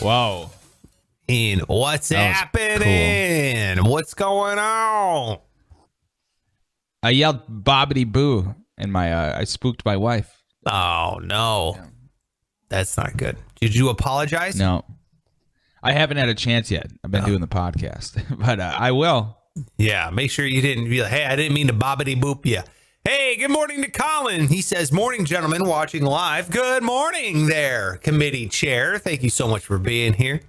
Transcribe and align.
Whoa. 0.00 0.50
And 1.28 1.60
what's 1.62 2.08
That 2.08 2.34
happening? 2.34 3.84
What's 3.84 4.14
going 4.14 4.58
on? 4.58 5.38
I 7.02 7.10
yelled 7.10 7.46
bobbity 7.48 8.10
boo 8.10 8.54
and 8.76 8.92
my 8.92 9.12
uh, 9.12 9.38
I 9.38 9.44
spooked 9.44 9.84
my 9.84 9.96
wife. 9.96 10.42
Oh 10.66 11.20
no, 11.22 11.78
that's 12.68 12.96
not 12.96 13.16
good. 13.16 13.36
Did 13.60 13.74
you 13.74 13.88
apologize? 13.90 14.58
No. 14.58 14.84
I 15.82 15.92
haven't 15.92 16.18
had 16.18 16.28
a 16.28 16.34
chance 16.34 16.70
yet. 16.70 16.90
I've 17.02 17.10
been 17.10 17.24
doing 17.24 17.40
the 17.40 17.48
podcast, 17.48 18.22
but 18.44 18.60
uh, 18.60 18.74
I 18.76 18.92
will. 18.92 19.38
Yeah, 19.78 20.10
make 20.10 20.30
sure 20.30 20.44
you 20.44 20.60
didn't 20.60 20.90
be 20.90 21.00
like, 21.00 21.10
hey, 21.10 21.24
I 21.24 21.36
didn't 21.36 21.54
mean 21.54 21.68
to 21.68 21.72
bobbity 21.72 22.20
boop 22.20 22.44
you. 22.44 22.60
Hey, 23.02 23.36
good 23.36 23.50
morning 23.50 23.80
to 23.80 23.90
Colin. 23.90 24.48
He 24.48 24.60
says, 24.60 24.92
Morning, 24.92 25.24
gentlemen, 25.24 25.64
watching 25.64 26.04
live. 26.04 26.50
Good 26.50 26.82
morning 26.82 27.46
there, 27.46 27.96
committee 27.96 28.46
chair. 28.46 28.98
Thank 28.98 29.22
you 29.22 29.30
so 29.30 29.48
much 29.48 29.64
for 29.64 29.78
being 29.78 30.12
here. 30.12 30.42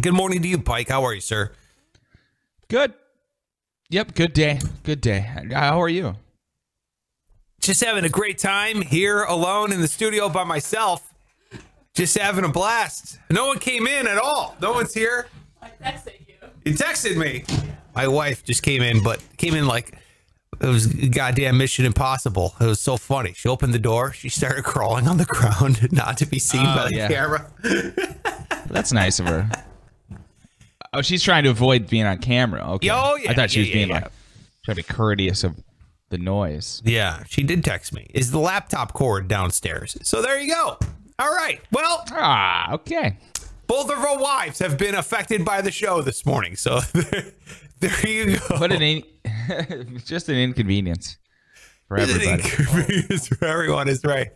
Good 0.00 0.14
morning 0.14 0.40
to 0.40 0.48
you, 0.48 0.58
Pike. 0.58 0.88
How 0.88 1.04
are 1.04 1.12
you, 1.12 1.20
sir? 1.20 1.52
Good. 2.68 2.94
Yep, 3.90 4.14
good 4.14 4.32
day. 4.32 4.58
Good 4.84 5.02
day. 5.02 5.20
How 5.52 5.82
are 5.82 5.88
you? 5.90 6.16
Just 7.60 7.84
having 7.84 8.04
a 8.04 8.08
great 8.08 8.38
time 8.38 8.80
here 8.80 9.24
alone 9.24 9.70
in 9.70 9.82
the 9.82 9.88
studio 9.88 10.30
by 10.30 10.44
myself. 10.44 11.12
Just 11.92 12.16
having 12.16 12.46
a 12.46 12.48
blast. 12.48 13.18
No 13.28 13.48
one 13.48 13.58
came 13.58 13.86
in 13.86 14.06
at 14.06 14.16
all. 14.16 14.56
No 14.62 14.72
one's 14.72 14.94
here. 14.94 15.28
I 15.60 15.68
texted 15.68 16.26
you. 16.26 16.34
He 16.64 16.72
texted 16.72 17.18
me. 17.18 17.44
My 17.94 18.08
wife 18.08 18.44
just 18.44 18.62
came 18.62 18.80
in, 18.80 19.02
but 19.02 19.22
came 19.36 19.54
in 19.54 19.66
like 19.66 19.98
it 20.60 20.66
was 20.66 20.86
goddamn 20.86 21.58
Mission 21.58 21.84
Impossible. 21.84 22.54
It 22.60 22.64
was 22.66 22.80
so 22.80 22.96
funny. 22.96 23.32
She 23.34 23.48
opened 23.48 23.74
the 23.74 23.78
door. 23.78 24.12
She 24.12 24.28
started 24.28 24.64
crawling 24.64 25.06
on 25.08 25.16
the 25.18 25.24
ground, 25.24 25.88
not 25.92 26.16
to 26.18 26.26
be 26.26 26.38
seen 26.38 26.62
Oh, 26.64 26.76
by 26.76 26.88
the 26.88 26.94
yeah. 26.96 27.08
camera. 27.08 27.50
That's 28.68 28.92
nice 28.92 29.18
of 29.20 29.26
her. 29.26 29.50
Oh, 30.92 31.02
she's 31.02 31.22
trying 31.22 31.44
to 31.44 31.50
avoid 31.50 31.88
being 31.88 32.04
on 32.04 32.18
camera. 32.18 32.62
Okay. 32.74 32.88
Oh, 32.90 33.16
yeah, 33.16 33.30
I 33.30 33.34
thought 33.34 33.50
she 33.50 33.60
yeah, 33.60 33.66
was 33.66 33.72
being 33.72 33.88
yeah. 33.88 33.94
like 33.94 34.12
trying 34.64 34.76
to 34.76 34.82
be 34.82 34.82
courteous 34.94 35.44
of 35.44 35.56
the 36.08 36.18
noise. 36.18 36.80
Yeah, 36.84 37.22
she 37.28 37.42
did 37.42 37.64
text 37.64 37.92
me. 37.92 38.06
Is 38.14 38.30
the 38.30 38.38
laptop 38.38 38.92
cord 38.94 39.28
downstairs? 39.28 39.96
So 40.02 40.22
there 40.22 40.40
you 40.40 40.54
go. 40.54 40.78
All 41.18 41.34
right. 41.34 41.60
Well, 41.72 42.04
Ah, 42.12 42.72
okay. 42.74 43.18
both 43.66 43.90
of 43.90 43.98
our 43.98 44.18
wives 44.18 44.58
have 44.60 44.78
been 44.78 44.94
affected 44.94 45.44
by 45.44 45.60
the 45.60 45.70
show 45.70 46.00
this 46.02 46.24
morning. 46.24 46.56
So 46.56 46.80
there, 46.94 47.24
there 47.80 48.06
you 48.08 48.38
go. 48.38 48.58
What 48.58 48.72
an 48.72 48.82
in- 49.50 49.98
just 50.04 50.28
an 50.28 50.36
inconvenience 50.36 51.18
for 51.88 51.98
everybody. 51.98 52.42
Inconvenience 52.42 53.28
for 53.38 53.44
everyone 53.44 53.88
is 53.88 54.04
right. 54.04 54.30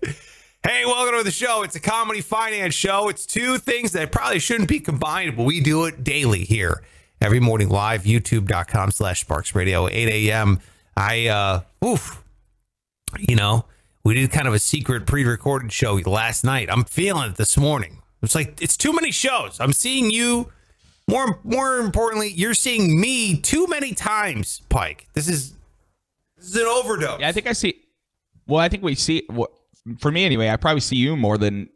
Hey, 0.62 0.84
welcome 0.84 1.16
to 1.16 1.24
the 1.24 1.30
show. 1.30 1.62
It's 1.62 1.74
a 1.76 1.80
comedy 1.80 2.20
finance 2.20 2.74
show. 2.74 3.08
It's 3.08 3.24
two 3.24 3.58
things 3.58 3.92
that 3.92 4.12
probably 4.12 4.38
shouldn't 4.38 4.68
be 4.68 4.78
combined, 4.78 5.36
but 5.36 5.44
we 5.44 5.60
do 5.60 5.86
it 5.86 6.04
daily 6.04 6.44
here. 6.44 6.82
Every 7.20 7.40
morning 7.40 7.68
live, 7.68 8.04
youtube.com 8.04 8.90
slash 8.90 9.22
sparks 9.22 9.54
radio, 9.54 9.88
8 9.88 10.28
a.m. 10.28 10.60
I, 10.96 11.28
uh, 11.28 11.60
oof, 11.84 12.22
you 13.18 13.36
know, 13.36 13.64
we 14.04 14.14
did 14.14 14.30
kind 14.32 14.48
of 14.48 14.54
a 14.54 14.58
secret 14.58 15.06
pre 15.06 15.24
recorded 15.24 15.72
show 15.72 15.94
last 15.94 16.44
night. 16.44 16.68
I'm 16.70 16.84
feeling 16.84 17.30
it 17.30 17.36
this 17.36 17.56
morning. 17.56 18.02
It's 18.22 18.34
like, 18.34 18.60
it's 18.60 18.76
too 18.76 18.92
many 18.92 19.10
shows. 19.12 19.60
I'm 19.60 19.72
seeing 19.72 20.10
you. 20.10 20.50
More, 21.10 21.40
more 21.44 21.78
importantly, 21.78 22.28
you're 22.28 22.54
seeing 22.54 23.00
me 23.00 23.36
too 23.40 23.66
many 23.66 23.94
times, 23.94 24.62
Pike. 24.68 25.06
This 25.14 25.28
is, 25.28 25.52
this 26.36 26.46
is 26.46 26.56
an 26.56 26.66
overdose. 26.66 27.20
Yeah, 27.20 27.28
I 27.28 27.32
think 27.32 27.46
I 27.46 27.52
see. 27.52 27.74
Well, 28.46 28.60
I 28.60 28.68
think 28.68 28.82
we 28.82 28.94
see. 28.94 29.26
well, 29.28 29.48
For 29.98 30.10
me, 30.10 30.24
anyway, 30.24 30.48
I 30.48 30.56
probably 30.56 30.80
see 30.80 30.96
you 30.96 31.16
more 31.16 31.36
than 31.36 31.68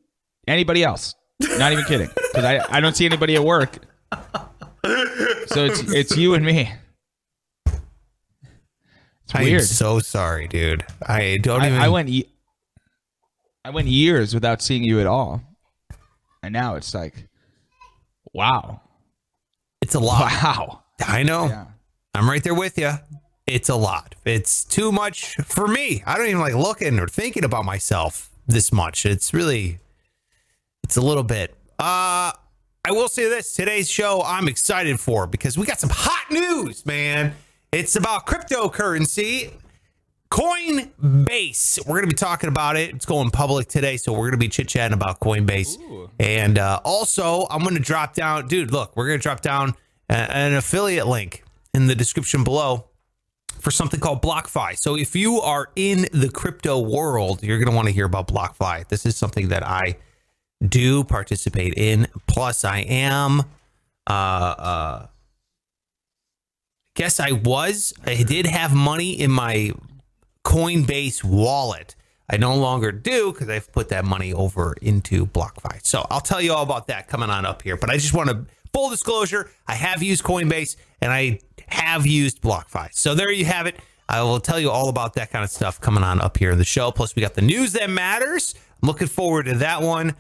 anybody 0.46 0.82
else. 0.82 1.14
Not 1.40 1.72
even 1.72 1.84
kidding, 1.84 2.08
because 2.14 2.44
I, 2.44 2.64
I 2.70 2.80
don't 2.80 2.96
see 2.96 3.06
anybody 3.06 3.34
at 3.34 3.44
work. 3.44 3.78
So 5.46 5.64
it's 5.64 5.80
it's 5.92 6.16
you 6.16 6.34
and 6.34 6.44
me. 6.44 6.72
It's 7.66 9.34
I'm 9.34 9.60
so 9.60 9.98
sorry, 9.98 10.46
dude. 10.46 10.84
I 11.06 11.38
don't 11.42 11.62
I, 11.62 11.66
even. 11.68 11.80
I 11.80 11.88
went. 11.88 12.10
I 13.64 13.70
went 13.70 13.88
years 13.88 14.32
without 14.34 14.62
seeing 14.62 14.84
you 14.84 15.00
at 15.00 15.06
all, 15.06 15.42
and 16.42 16.52
now 16.52 16.76
it's 16.76 16.94
like, 16.94 17.28
wow, 18.32 18.80
It's 19.84 19.94
a 19.94 20.00
lot. 20.00 20.32
wow. 20.42 20.82
I 21.06 21.22
know. 21.24 21.44
Yeah. 21.44 21.66
I'm 22.14 22.26
right 22.26 22.42
there 22.42 22.54
with 22.54 22.78
you. 22.78 22.92
It's 23.46 23.68
a 23.68 23.74
lot. 23.74 24.14
It's 24.24 24.64
too 24.64 24.90
much 24.90 25.36
for 25.44 25.68
me. 25.68 26.02
I 26.06 26.16
don't 26.16 26.26
even 26.26 26.40
like 26.40 26.54
looking 26.54 26.98
or 26.98 27.06
thinking 27.06 27.44
about 27.44 27.66
myself 27.66 28.30
this 28.46 28.72
much. 28.72 29.04
It's 29.04 29.34
really, 29.34 29.80
it's 30.82 30.96
a 30.96 31.02
little 31.02 31.22
bit. 31.22 31.50
Uh, 31.78 32.32
I 32.86 32.92
will 32.92 33.08
say 33.08 33.28
this 33.28 33.52
today's 33.52 33.90
show 33.90 34.22
I'm 34.24 34.48
excited 34.48 34.98
for 34.98 35.26
because 35.26 35.58
we 35.58 35.66
got 35.66 35.80
some 35.80 35.90
hot 35.92 36.30
news, 36.30 36.86
man. 36.86 37.34
It's 37.70 37.94
about 37.94 38.26
cryptocurrency. 38.26 39.50
Coinbase. 40.34 41.86
We're 41.86 41.94
going 41.94 42.10
to 42.10 42.14
be 42.14 42.18
talking 42.18 42.48
about 42.48 42.76
it. 42.76 42.92
It's 42.92 43.06
going 43.06 43.30
public 43.30 43.68
today, 43.68 43.96
so 43.96 44.12
we're 44.12 44.30
going 44.30 44.32
to 44.32 44.36
be 44.38 44.48
chit 44.48 44.66
chatting 44.66 44.92
about 44.92 45.20
Coinbase. 45.20 46.08
And 46.18 46.58
uh, 46.58 46.80
also, 46.84 47.46
I'm 47.50 47.60
going 47.60 47.76
to 47.76 47.80
drop 47.80 48.14
down, 48.14 48.48
dude. 48.48 48.72
Look, 48.72 48.96
we're 48.96 49.06
going 49.06 49.20
to 49.20 49.22
drop 49.22 49.42
down 49.42 49.74
a- 50.10 50.14
an 50.14 50.54
affiliate 50.54 51.06
link 51.06 51.44
in 51.72 51.86
the 51.86 51.94
description 51.94 52.42
below 52.42 52.86
for 53.60 53.70
something 53.70 54.00
called 54.00 54.22
BlockFi. 54.22 54.76
So 54.76 54.96
if 54.96 55.14
you 55.14 55.40
are 55.40 55.70
in 55.76 56.08
the 56.12 56.28
crypto 56.28 56.80
world, 56.80 57.40
you're 57.44 57.58
going 57.58 57.70
to 57.70 57.76
want 57.76 57.86
to 57.86 57.94
hear 57.94 58.06
about 58.06 58.26
BlockFi. 58.26 58.88
This 58.88 59.06
is 59.06 59.16
something 59.16 59.50
that 59.50 59.64
I 59.64 59.98
do 60.66 61.04
participate 61.04 61.74
in. 61.76 62.08
Plus, 62.26 62.64
I 62.64 62.78
am. 62.78 63.42
Uh, 64.04 64.10
uh, 64.10 65.06
guess 66.96 67.20
I 67.20 67.30
was. 67.30 67.94
I 68.04 68.24
did 68.24 68.46
have 68.46 68.74
money 68.74 69.12
in 69.12 69.30
my 69.30 69.70
Coinbase 70.44 71.25
wallet. 71.25 71.97
I 72.31 72.37
no 72.37 72.55
longer 72.55 72.91
do 72.91 73.32
because 73.32 73.49
I've 73.49 73.71
put 73.72 73.91
that 73.91 74.05
money 74.05 74.32
over 74.32 74.75
into 74.81 75.27
BlockFi. 75.27 75.84
So 75.84 76.06
I'll 76.10 76.21
tell 76.21 76.41
you 76.41 76.53
all 76.53 76.62
about 76.62 76.87
that 76.87 77.09
coming 77.09 77.31
on 77.31 77.44
up 77.44 77.62
here. 77.62 77.77
But 77.77 77.91
I 77.91 77.97
just 77.97 78.15
want 78.15 78.31
to 78.31 78.47
full 78.72 78.91
disclosure: 78.91 79.50
I 79.66 79.75
have 79.75 80.03
used 80.03 80.25
Coinbase 80.25 80.77
and 81.00 81.12
I 81.12 81.41
have 81.66 82.06
used 82.06 82.41
BlockFi. 82.41 82.88
So 82.93 83.15
there 83.15 83.31
you 83.31 83.44
have 83.44 83.66
it. 83.66 83.77
I 84.09 84.22
will 84.22 84.41
tell 84.41 84.60
you 84.60 84.71
all 84.71 84.88
about 84.88 85.15
that 85.15 85.31
kind 85.31 85.44
of 85.44 85.50
stuff 85.50 85.81
coming 85.81 86.05
on 86.05 86.21
up 86.21 86.37
here 86.37 86.50
in 86.50 86.59
the 86.59 86.65
show. 86.65 86.91
Plus, 86.91 87.16
we 87.16 87.22
got 87.22 87.34
the 87.34 87.43
news 87.43 87.72
that 87.72 87.88
matters. 87.88 88.55
I'm 88.82 88.87
looking 88.87 89.09
forward 89.09 89.44
to 89.47 89.55
that 89.56 89.82
one. 89.82 90.15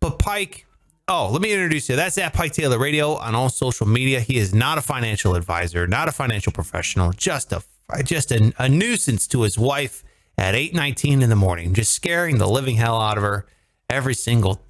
But 0.00 0.18
Pike, 0.18 0.66
oh, 1.06 1.30
let 1.30 1.40
me 1.40 1.52
introduce 1.52 1.88
you. 1.88 1.96
That's 1.96 2.18
at 2.18 2.32
Pike 2.32 2.52
Taylor 2.52 2.78
Radio 2.78 3.14
on 3.14 3.34
all 3.34 3.48
social 3.48 3.86
media. 3.86 4.20
He 4.20 4.38
is 4.38 4.54
not 4.54 4.78
a 4.78 4.82
financial 4.82 5.34
advisor, 5.34 5.86
not 5.86 6.08
a 6.08 6.12
financial 6.12 6.52
professional, 6.52 7.12
just 7.12 7.52
a 7.52 7.62
just 8.04 8.30
a, 8.32 8.52
a 8.58 8.68
nuisance 8.68 9.26
to 9.28 9.42
his 9.42 9.58
wife 9.58 10.04
at 10.36 10.54
8:19 10.54 11.22
in 11.22 11.30
the 11.30 11.36
morning, 11.36 11.74
just 11.74 11.92
scaring 11.92 12.38
the 12.38 12.48
living 12.48 12.76
hell 12.76 13.00
out 13.00 13.16
of 13.16 13.22
her 13.22 13.46
every 13.90 14.14
single 14.14 14.60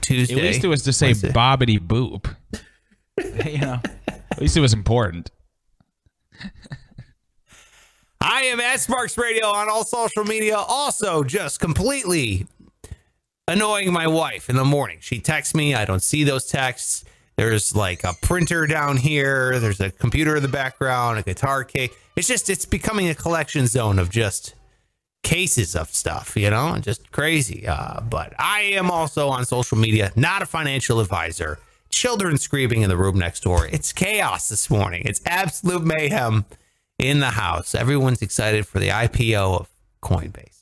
Tuesday. 0.00 0.36
At 0.36 0.42
least 0.42 0.64
it 0.64 0.68
was 0.68 0.82
to 0.84 0.92
say 0.92 1.08
Wednesday. 1.08 1.30
bobbity 1.30 1.78
boop. 1.78 2.34
you 3.46 3.58
know, 3.58 3.80
at 4.08 4.40
least 4.40 4.56
it 4.56 4.60
was 4.60 4.72
important. 4.72 5.30
I 8.20 8.42
am 8.42 8.60
at 8.60 8.80
Sparks 8.80 9.16
Radio 9.18 9.46
on 9.46 9.68
all 9.68 9.84
social 9.84 10.24
media. 10.24 10.56
Also, 10.56 11.22
just 11.22 11.60
completely 11.60 12.46
annoying 13.48 13.92
my 13.92 14.06
wife 14.06 14.48
in 14.50 14.56
the 14.56 14.64
morning. 14.64 14.98
She 15.00 15.20
texts 15.20 15.54
me. 15.54 15.74
I 15.74 15.84
don't 15.84 16.02
see 16.02 16.24
those 16.24 16.46
texts. 16.46 17.04
There's 17.36 17.76
like 17.76 18.02
a 18.04 18.14
printer 18.22 18.66
down 18.66 18.96
here. 18.96 19.58
There's 19.58 19.80
a 19.80 19.90
computer 19.90 20.36
in 20.36 20.42
the 20.42 20.48
background, 20.48 21.18
a 21.18 21.22
guitar 21.22 21.64
case. 21.64 21.90
It's 22.16 22.28
just, 22.28 22.48
it's 22.48 22.64
becoming 22.64 23.08
a 23.08 23.14
collection 23.14 23.66
zone 23.66 23.98
of 23.98 24.08
just 24.08 24.54
cases 25.22 25.74
of 25.74 25.90
stuff, 25.90 26.36
you 26.36 26.48
know, 26.48 26.78
just 26.78 27.10
crazy. 27.12 27.66
Uh, 27.66 28.00
but 28.00 28.32
I 28.38 28.60
am 28.60 28.90
also 28.90 29.28
on 29.28 29.44
social 29.44 29.76
media, 29.76 30.12
not 30.16 30.40
a 30.40 30.46
financial 30.46 31.00
advisor. 31.00 31.58
Children 31.90 32.38
screaming 32.38 32.82
in 32.82 32.88
the 32.88 32.96
room 32.96 33.18
next 33.18 33.42
door. 33.42 33.66
It's 33.66 33.92
chaos 33.92 34.48
this 34.48 34.70
morning. 34.70 35.02
It's 35.04 35.20
absolute 35.26 35.82
mayhem 35.82 36.46
in 36.98 37.20
the 37.20 37.30
house. 37.30 37.74
Everyone's 37.74 38.22
excited 38.22 38.66
for 38.66 38.78
the 38.78 38.88
IPO 38.88 39.60
of 39.60 39.68
Coinbase. 40.02 40.55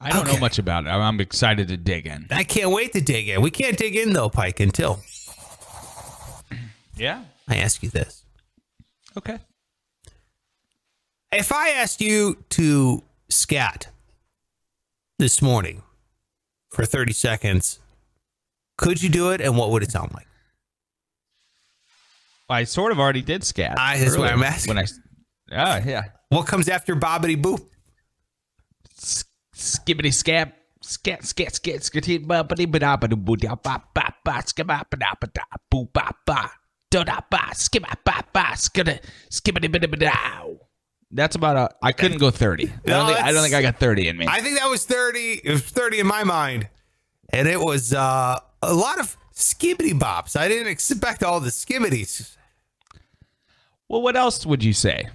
I 0.00 0.10
don't 0.10 0.22
Okay. 0.22 0.32
know 0.34 0.40
much 0.40 0.58
about 0.58 0.86
it. 0.86 0.88
I'm 0.88 1.20
excited 1.20 1.68
to 1.68 1.76
dig 1.76 2.06
in. 2.06 2.26
I 2.30 2.42
can't 2.44 2.70
wait 2.70 2.92
to 2.94 3.00
dig 3.00 3.28
in. 3.28 3.42
We 3.42 3.50
can't 3.50 3.76
dig 3.76 3.96
in 3.96 4.12
though, 4.14 4.30
Pike, 4.30 4.60
until 4.60 5.02
Yeah. 6.96 7.24
I 7.48 7.56
ask 7.56 7.82
you 7.82 7.90
this. 7.90 8.24
Okay. 9.16 9.38
If 11.32 11.52
I 11.52 11.70
asked 11.70 12.00
you 12.00 12.42
to 12.50 13.02
scat 13.28 13.88
this 15.18 15.40
morning 15.42 15.82
for 16.70 16.84
30 16.86 17.12
seconds, 17.12 17.78
could 18.78 19.02
you 19.02 19.08
do 19.08 19.30
it 19.30 19.40
and 19.40 19.56
what 19.56 19.70
would 19.70 19.82
it 19.82 19.90
sound 19.92 20.12
like? 20.14 20.26
I 22.48 22.64
sort 22.64 22.90
of 22.90 22.98
already 22.98 23.22
did 23.22 23.44
scat. 23.44 23.78
I- 23.78 23.98
that's 23.98 24.16
what 24.16 24.32
I'm 24.32 24.42
asking. 24.42 24.74
When 24.74 24.84
I, 24.84 24.88
ah, 25.52 25.80
yeah. 25.84 26.04
What 26.30 26.46
comes 26.46 26.68
after 26.68 26.96
bobbity 26.96 27.40
boop? 27.40 27.64
S- 29.60 29.78
Skibbity 29.78 30.12
scab. 30.12 30.52
Scat, 30.82 31.24
scat, 31.26 31.54
scat, 31.54 31.80
skitty, 31.82 32.24
bubbity, 32.26 32.64
ba 32.70 32.96
ba 32.96 33.06
boo 33.14 33.36
da 33.36 33.54
ba 33.54 33.82
ba 33.94 34.14
ba 34.24 34.32
skibba 34.42 34.80
ba 34.90 34.96
da 34.96 35.12
ba 35.20 35.26
da 35.34 35.42
boo 35.70 35.84
ba 35.92 36.10
ba 36.26 36.50
da 36.90 37.04
da 37.04 37.20
ba 37.30 37.50
skibba 37.52 37.92
ba 38.02 38.24
ba 38.32 38.44
skidda 38.56 38.98
skibbity 39.30 39.68
bidda 39.68 39.90
ba 39.90 39.96
dow. 39.98 40.56
That's 41.10 41.36
about 41.36 41.56
a. 41.58 41.68
I 41.82 41.92
couldn't 41.92 42.16
go 42.18 42.30
thirty. 42.30 42.68
I 42.68 42.72
No, 42.86 42.92
don't, 42.94 43.06
think, 43.08 43.18
I 43.18 43.20
don't 43.26 43.34
that's- 43.34 43.42
think 43.44 43.54
I 43.56 43.62
got 43.62 43.76
thirty 43.78 44.08
in 44.08 44.16
me. 44.16 44.26
I 44.26 44.40
think 44.40 44.58
that 44.58 44.70
was 44.70 44.86
30. 44.86 45.40
It 45.44 45.50
was 45.50 45.62
30 45.62 45.98
in 46.00 46.06
my 46.06 46.24
mind. 46.24 46.68
And 47.32 47.46
it 47.46 47.60
was 47.60 47.92
uh, 47.92 48.38
a 48.62 48.72
lot 48.72 48.98
of 49.00 49.16
skibbity 49.34 49.92
bops. 49.92 50.34
I 50.34 50.48
didn't 50.48 50.68
expect 50.68 51.22
all 51.22 51.40
the 51.40 51.50
skibbities. 51.50 52.36
well, 53.88 54.00
what 54.02 54.16
else 54.16 54.46
would 54.46 54.64
you 54.64 54.72
say? 54.72 55.08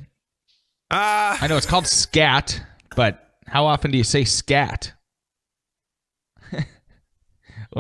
Uh, 0.92 1.38
I 1.42 1.48
know 1.50 1.58
it's 1.58 1.66
called 1.66 1.88
scat, 1.88 2.62
but 2.96 3.25
how 3.48 3.66
often 3.66 3.92
do 3.92 3.98
you 3.98 4.04
say 4.04 4.24
scat? 4.24 4.94
Let 6.52 6.66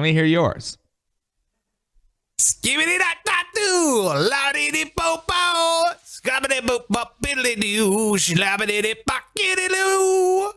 me 0.03 0.13
hear 0.13 0.25
yours. 0.25 0.77
skibbity 2.39 2.97
da 2.97 3.05
da 3.25 3.33
doo, 3.53 4.01
la 4.29 4.51
dee 4.53 4.71
dee 4.71 4.91
po 4.97 5.17
po, 5.27 5.91
scabbity 6.05 6.59
boop 6.61 6.87
bop 6.89 7.15
biddly 7.21 7.59
doo, 7.59 8.15
shlabbity 8.17 8.81
dee 8.83 8.95
pockety 9.09 9.67
doo. 9.69 10.51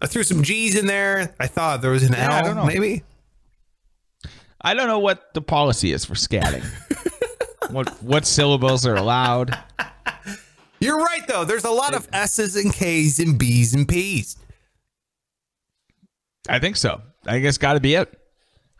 I 0.00 0.06
threw 0.06 0.22
some 0.22 0.42
G's 0.42 0.76
in 0.76 0.86
there. 0.86 1.34
I 1.40 1.48
thought 1.48 1.82
there 1.82 1.90
was 1.90 2.04
an 2.04 2.12
Yeah, 2.12 2.30
I 2.32 2.38
L, 2.38 2.44
don't 2.44 2.56
know. 2.56 2.64
maybe. 2.66 3.02
I 4.60 4.74
don't 4.74 4.86
know 4.86 5.00
what 5.00 5.34
the 5.34 5.42
policy 5.42 5.92
is 5.92 6.04
for 6.04 6.14
scatting. 6.14 6.64
what 7.72 7.88
what 8.02 8.24
syllables 8.26 8.86
are 8.86 8.94
allowed? 8.96 9.58
You're 10.80 10.98
right 10.98 11.26
though. 11.26 11.44
There's 11.44 11.64
a 11.64 11.70
lot 11.70 11.94
of 11.94 12.08
S's 12.12 12.56
and 12.56 12.72
K's 12.72 13.18
and 13.18 13.38
B's 13.38 13.74
and 13.74 13.86
P's. 13.88 14.36
I 16.48 16.58
think 16.58 16.76
so. 16.76 17.02
I 17.26 17.40
guess 17.40 17.58
got 17.58 17.74
to 17.74 17.80
be 17.80 17.94
it. 17.94 18.12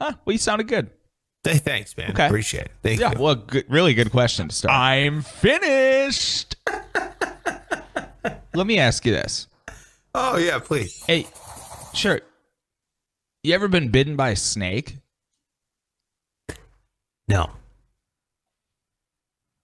Huh? 0.01 0.13
Well, 0.25 0.33
you 0.33 0.39
sounded 0.39 0.69
good. 0.69 0.91
Hey, 1.45 1.59
thanks, 1.59 1.97
man. 1.97 2.11
Okay. 2.13 2.27
Appreciate 2.27 2.67
it. 2.67 2.73
Thank 2.83 3.01
Yeah. 3.01 3.13
you. 3.13 3.19
Well, 3.21 3.35
good, 3.35 3.65
really 3.69 3.95
good 3.95 4.11
question 4.11 4.49
to 4.49 4.55
start. 4.55 4.75
I'm 4.75 5.23
finished. 5.23 6.57
Let 8.55 8.67
me 8.67 8.79
ask 8.79 9.05
you 9.07 9.13
this. 9.13 9.47
Oh 10.15 10.37
yeah, 10.37 10.59
please. 10.59 11.03
Hey, 11.07 11.27
sure. 11.95 12.21
You 13.43 13.55
ever 13.55 13.69
been 13.69 13.91
bitten 13.91 14.17
by 14.17 14.31
a 14.31 14.37
snake? 14.37 14.97
No. 17.29 17.51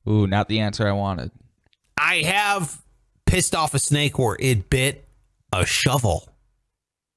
Ooh, 0.08 0.26
not 0.26 0.48
the 0.48 0.60
answer 0.60 0.86
I 0.86 0.92
wanted. 0.92 1.30
I 1.98 2.16
have 2.18 2.82
pissed 3.26 3.54
off 3.54 3.74
a 3.74 3.78
snake 3.78 4.18
where 4.18 4.36
it 4.40 4.68
bit 4.70 5.06
a 5.52 5.64
shovel 5.64 6.28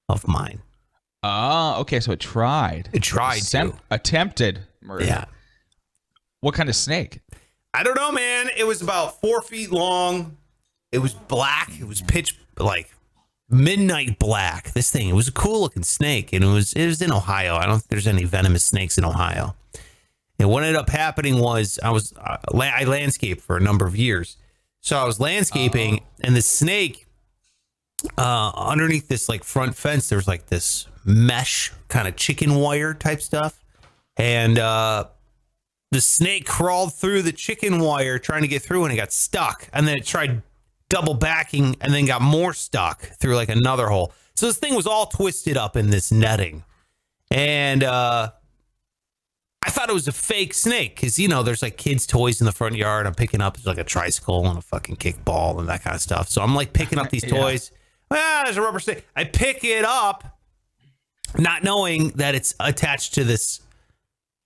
of 0.10 0.28
mine. 0.28 0.62
Oh, 1.24 1.82
okay. 1.82 2.00
So 2.00 2.12
it 2.12 2.20
tried. 2.20 2.90
It 2.94 3.02
tried 3.04 3.42
to. 3.42 3.74
attempted 3.90 4.60
murder. 4.82 5.06
Yeah. 5.06 5.26
What 6.42 6.54
kind 6.54 6.70
of 6.70 6.76
snake? 6.76 7.20
I 7.74 7.84
don't 7.84 7.96
know, 7.96 8.12
man. 8.12 8.50
It 8.56 8.66
was 8.66 8.82
about 8.82 9.20
four 9.20 9.42
feet 9.42 9.72
long. 9.72 10.38
It 10.92 11.00
was 11.00 11.14
black. 11.14 11.72
It 11.80 11.88
was 11.88 12.02
pitch 12.02 12.38
like 12.58 12.94
midnight 13.50 14.20
black. 14.20 14.72
This 14.74 14.90
thing. 14.92 15.10
It 15.10 15.14
was 15.16 15.28
a 15.28 15.32
cool 15.34 15.62
looking 15.62 15.84
snake, 15.84 16.32
and 16.34 16.44
it 16.44 16.48
was 16.48 16.74
it 16.74 16.86
was 16.86 17.02
in 17.02 17.12
Ohio. 17.12 17.56
I 17.56 17.66
don't 17.66 17.80
think 17.80 17.90
there's 17.90 18.08
any 18.08 18.24
venomous 18.24 18.64
snakes 18.64 18.98
in 18.98 19.04
Ohio. 19.06 19.56
And 20.40 20.50
what 20.50 20.64
ended 20.64 20.80
up 20.80 20.90
happening 20.90 21.40
was 21.40 21.80
I 21.84 21.90
was 21.90 22.14
uh, 22.14 22.38
la- 22.54 22.66
I 22.66 22.84
landscaped 22.84 23.42
for 23.42 23.58
a 23.58 23.60
number 23.60 23.86
of 23.88 23.96
years, 23.96 24.38
so 24.88 24.98
I 24.98 25.04
was 25.04 25.20
landscaping, 25.20 26.00
and 26.22 26.34
the 26.34 26.42
snake 26.42 27.08
uh, 28.18 28.52
underneath 28.56 29.10
this 29.10 29.28
like 29.28 29.44
front 29.44 29.76
fence, 29.76 30.08
there 30.08 30.18
was 30.18 30.30
like 30.30 30.48
this 30.48 30.88
mesh 31.04 31.74
kind 31.90 32.08
of 32.08 32.16
chicken 32.16 32.56
wire 32.56 32.94
type 32.94 33.22
stuff, 33.22 33.62
and 34.16 34.58
uh, 34.58 35.04
the 35.92 36.00
snake 36.00 36.46
crawled 36.46 36.94
through 36.94 37.24
the 37.24 37.34
chicken 37.34 37.80
wire 37.80 38.18
trying 38.18 38.44
to 38.44 38.48
get 38.48 38.62
through 38.62 38.86
and 38.86 38.94
it 38.94 38.96
got 38.96 39.12
stuck. 39.12 39.68
And 39.74 39.86
then 39.86 39.98
it 39.98 40.06
tried 40.06 40.42
double 40.88 41.16
backing 41.16 41.76
and 41.82 41.94
then 41.94 42.06
got 42.06 42.22
more 42.22 42.54
stuck 42.54 43.02
through 43.20 43.36
like 43.36 43.50
another 43.50 43.88
hole. 43.88 44.14
So 44.36 44.46
this 44.46 44.58
thing 44.58 44.74
was 44.74 44.88
all 44.88 45.08
twisted 45.08 45.58
up 45.58 45.76
in 45.76 45.90
this 45.90 46.14
netting. 46.14 46.64
And 47.30 47.84
uh 47.84 48.32
i 49.68 49.70
thought 49.70 49.90
it 49.90 49.94
was 49.94 50.08
a 50.08 50.12
fake 50.12 50.54
snake 50.54 50.96
because 50.96 51.20
you 51.20 51.28
know 51.28 51.44
there's 51.44 51.62
like 51.62 51.78
kids 51.78 52.08
toys 52.08 52.40
in 52.42 52.46
the 52.46 52.52
front 52.52 52.76
yard 52.76 53.06
i'm 53.06 53.14
picking 53.14 53.42
up 53.42 53.58
like 53.66 53.78
a 53.78 53.84
tricycle 53.84 54.48
and 54.48 54.58
a 54.58 54.62
fucking 54.62 54.96
kickball 54.96 55.60
and 55.60 55.68
that 55.70 55.84
kind 55.84 55.96
of 55.96 56.02
stuff 56.02 56.28
so 56.30 56.42
i'm 56.42 56.56
like 56.56 56.74
picking 56.74 56.98
up 56.98 57.10
these 57.12 57.24
Yeah. 57.24 57.40
toys 57.42 57.72
ah 58.10 58.42
there's 58.46 58.58
a 58.58 58.62
rubber 58.62 58.80
snake 58.80 59.06
i 59.16 59.24
pick 59.24 59.64
it 59.64 59.86
up 59.86 60.24
not 61.38 61.64
knowing 61.64 62.10
that 62.16 62.34
it's 62.36 62.56
attached 62.60 63.14
to 63.16 63.24
this 63.26 63.60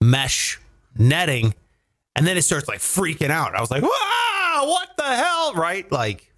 mesh 0.01 0.59
netting 0.97 1.53
and 2.15 2.27
then 2.27 2.35
it 2.37 2.41
starts 2.41 2.67
like 2.67 2.79
freaking 2.79 3.29
out. 3.29 3.55
I 3.55 3.61
was 3.61 3.71
like, 3.71 3.83
wow, 3.83 4.63
what 4.65 4.89
the 4.97 5.03
hell? 5.03 5.53
Right? 5.53 5.89
Like, 5.89 6.33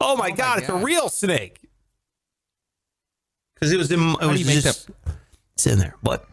oh 0.00 0.16
my, 0.16 0.30
God, 0.30 0.60
it's 0.60 0.68
a 0.70 0.76
real 0.76 1.10
snake. 1.10 1.60
Because 3.54 3.70
it 3.70 3.76
was 3.76 3.92
in, 3.92 4.00
it 4.00 4.26
was 4.26 4.62
just, 4.62 4.90
it's 5.54 5.66
in 5.66 5.78
there. 5.78 5.94
What? 6.00 6.26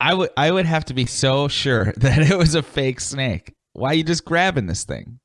I 0.00 0.14
would 0.14 0.30
I 0.36 0.50
would 0.50 0.66
have 0.66 0.84
to 0.86 0.94
be 0.94 1.06
so 1.06 1.48
sure 1.48 1.92
that 1.98 2.30
it 2.30 2.36
was 2.36 2.54
a 2.54 2.62
fake 2.62 3.00
snake. 3.00 3.52
Why 3.72 3.90
are 3.90 3.94
you 3.94 4.04
just 4.04 4.24
grabbing 4.24 4.66
this 4.66 4.84
thing? 4.84 5.20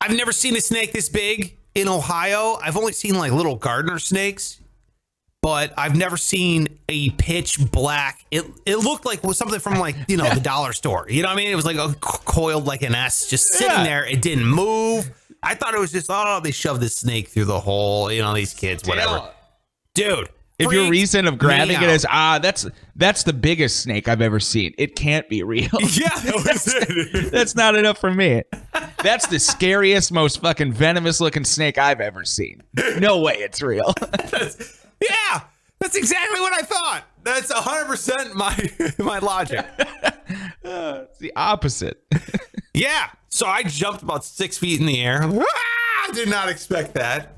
I've 0.00 0.16
never 0.16 0.32
seen 0.32 0.56
a 0.56 0.60
snake 0.60 0.92
this 0.92 1.08
big 1.08 1.58
in 1.74 1.88
Ohio. 1.88 2.58
I've 2.62 2.76
only 2.76 2.92
seen 2.92 3.16
like 3.18 3.32
little 3.32 3.56
gardener 3.56 3.98
snakes, 3.98 4.60
but 5.42 5.74
I've 5.76 5.96
never 5.96 6.16
seen 6.16 6.68
a 6.88 7.10
pitch 7.10 7.58
black. 7.72 8.24
It 8.30 8.44
it 8.64 8.76
looked 8.76 9.04
like 9.04 9.24
was 9.24 9.36
something 9.36 9.58
from 9.60 9.78
like 9.78 9.96
you 10.06 10.16
know 10.16 10.32
the 10.32 10.40
dollar 10.54 10.72
store. 10.72 11.06
You 11.08 11.22
know 11.22 11.28
what 11.28 11.34
I 11.34 11.36
mean? 11.36 11.50
It 11.50 11.56
was 11.56 11.66
like 11.66 11.76
a 11.76 11.92
coiled 12.00 12.64
like 12.66 12.82
an 12.82 12.94
S, 12.94 13.28
just 13.28 13.52
sitting 13.52 13.68
Yeah. 13.72 13.84
there. 13.84 14.06
It 14.06 14.22
didn't 14.22 14.46
move. 14.46 15.10
I 15.42 15.54
thought 15.54 15.74
it 15.74 15.80
was 15.80 15.92
just 15.92 16.06
oh 16.08 16.40
they 16.42 16.50
shoved 16.52 16.80
this 16.80 16.96
snake 16.96 17.28
through 17.28 17.46
the 17.46 17.60
hole. 17.60 18.10
You 18.12 18.22
know 18.22 18.34
these 18.34 18.54
kids, 18.54 18.88
whatever. 18.88 19.30
Dude, 19.94 20.28
If 20.58 20.72
your 20.72 20.90
reason 20.90 21.28
of 21.28 21.38
grabbing 21.38 21.76
it 21.76 21.88
is 21.88 22.04
ah, 22.10 22.40
that's 22.40 22.66
that's 22.96 23.22
the 23.22 23.32
biggest 23.32 23.80
snake 23.80 24.08
I've 24.08 24.20
ever 24.20 24.40
seen. 24.40 24.74
It 24.76 24.96
can't 24.96 25.28
be 25.28 25.44
real. 25.44 25.62
yeah, 25.72 26.08
that 26.18 26.86
it. 26.88 27.30
that's 27.30 27.54
not 27.54 27.76
enough 27.76 27.98
for 27.98 28.12
me. 28.12 28.42
That's 29.02 29.28
the 29.28 29.38
scariest, 29.38 30.10
most 30.10 30.40
fucking 30.40 30.72
venomous 30.72 31.20
looking 31.20 31.44
snake 31.44 31.78
I've 31.78 32.00
ever 32.00 32.24
seen. 32.24 32.62
No 32.98 33.20
way 33.20 33.34
it's 33.34 33.62
real. 33.62 33.94
yeah, 35.00 35.42
that's 35.78 35.94
exactly 35.94 36.40
what 36.40 36.52
I 36.52 36.62
thought. 36.62 37.04
That's 37.22 37.52
hundred 37.52 37.86
percent 37.86 38.34
my 38.34 38.68
my 38.98 39.20
logic. 39.20 39.64
it's 40.64 41.18
the 41.18 41.32
opposite. 41.36 42.02
Yeah. 42.74 43.10
So 43.28 43.46
I 43.46 43.62
jumped 43.62 44.02
about 44.02 44.24
six 44.24 44.58
feet 44.58 44.80
in 44.80 44.86
the 44.86 45.00
air. 45.00 45.20
Ah, 45.22 46.10
did 46.12 46.28
not 46.28 46.48
expect 46.48 46.94
that. 46.94 47.37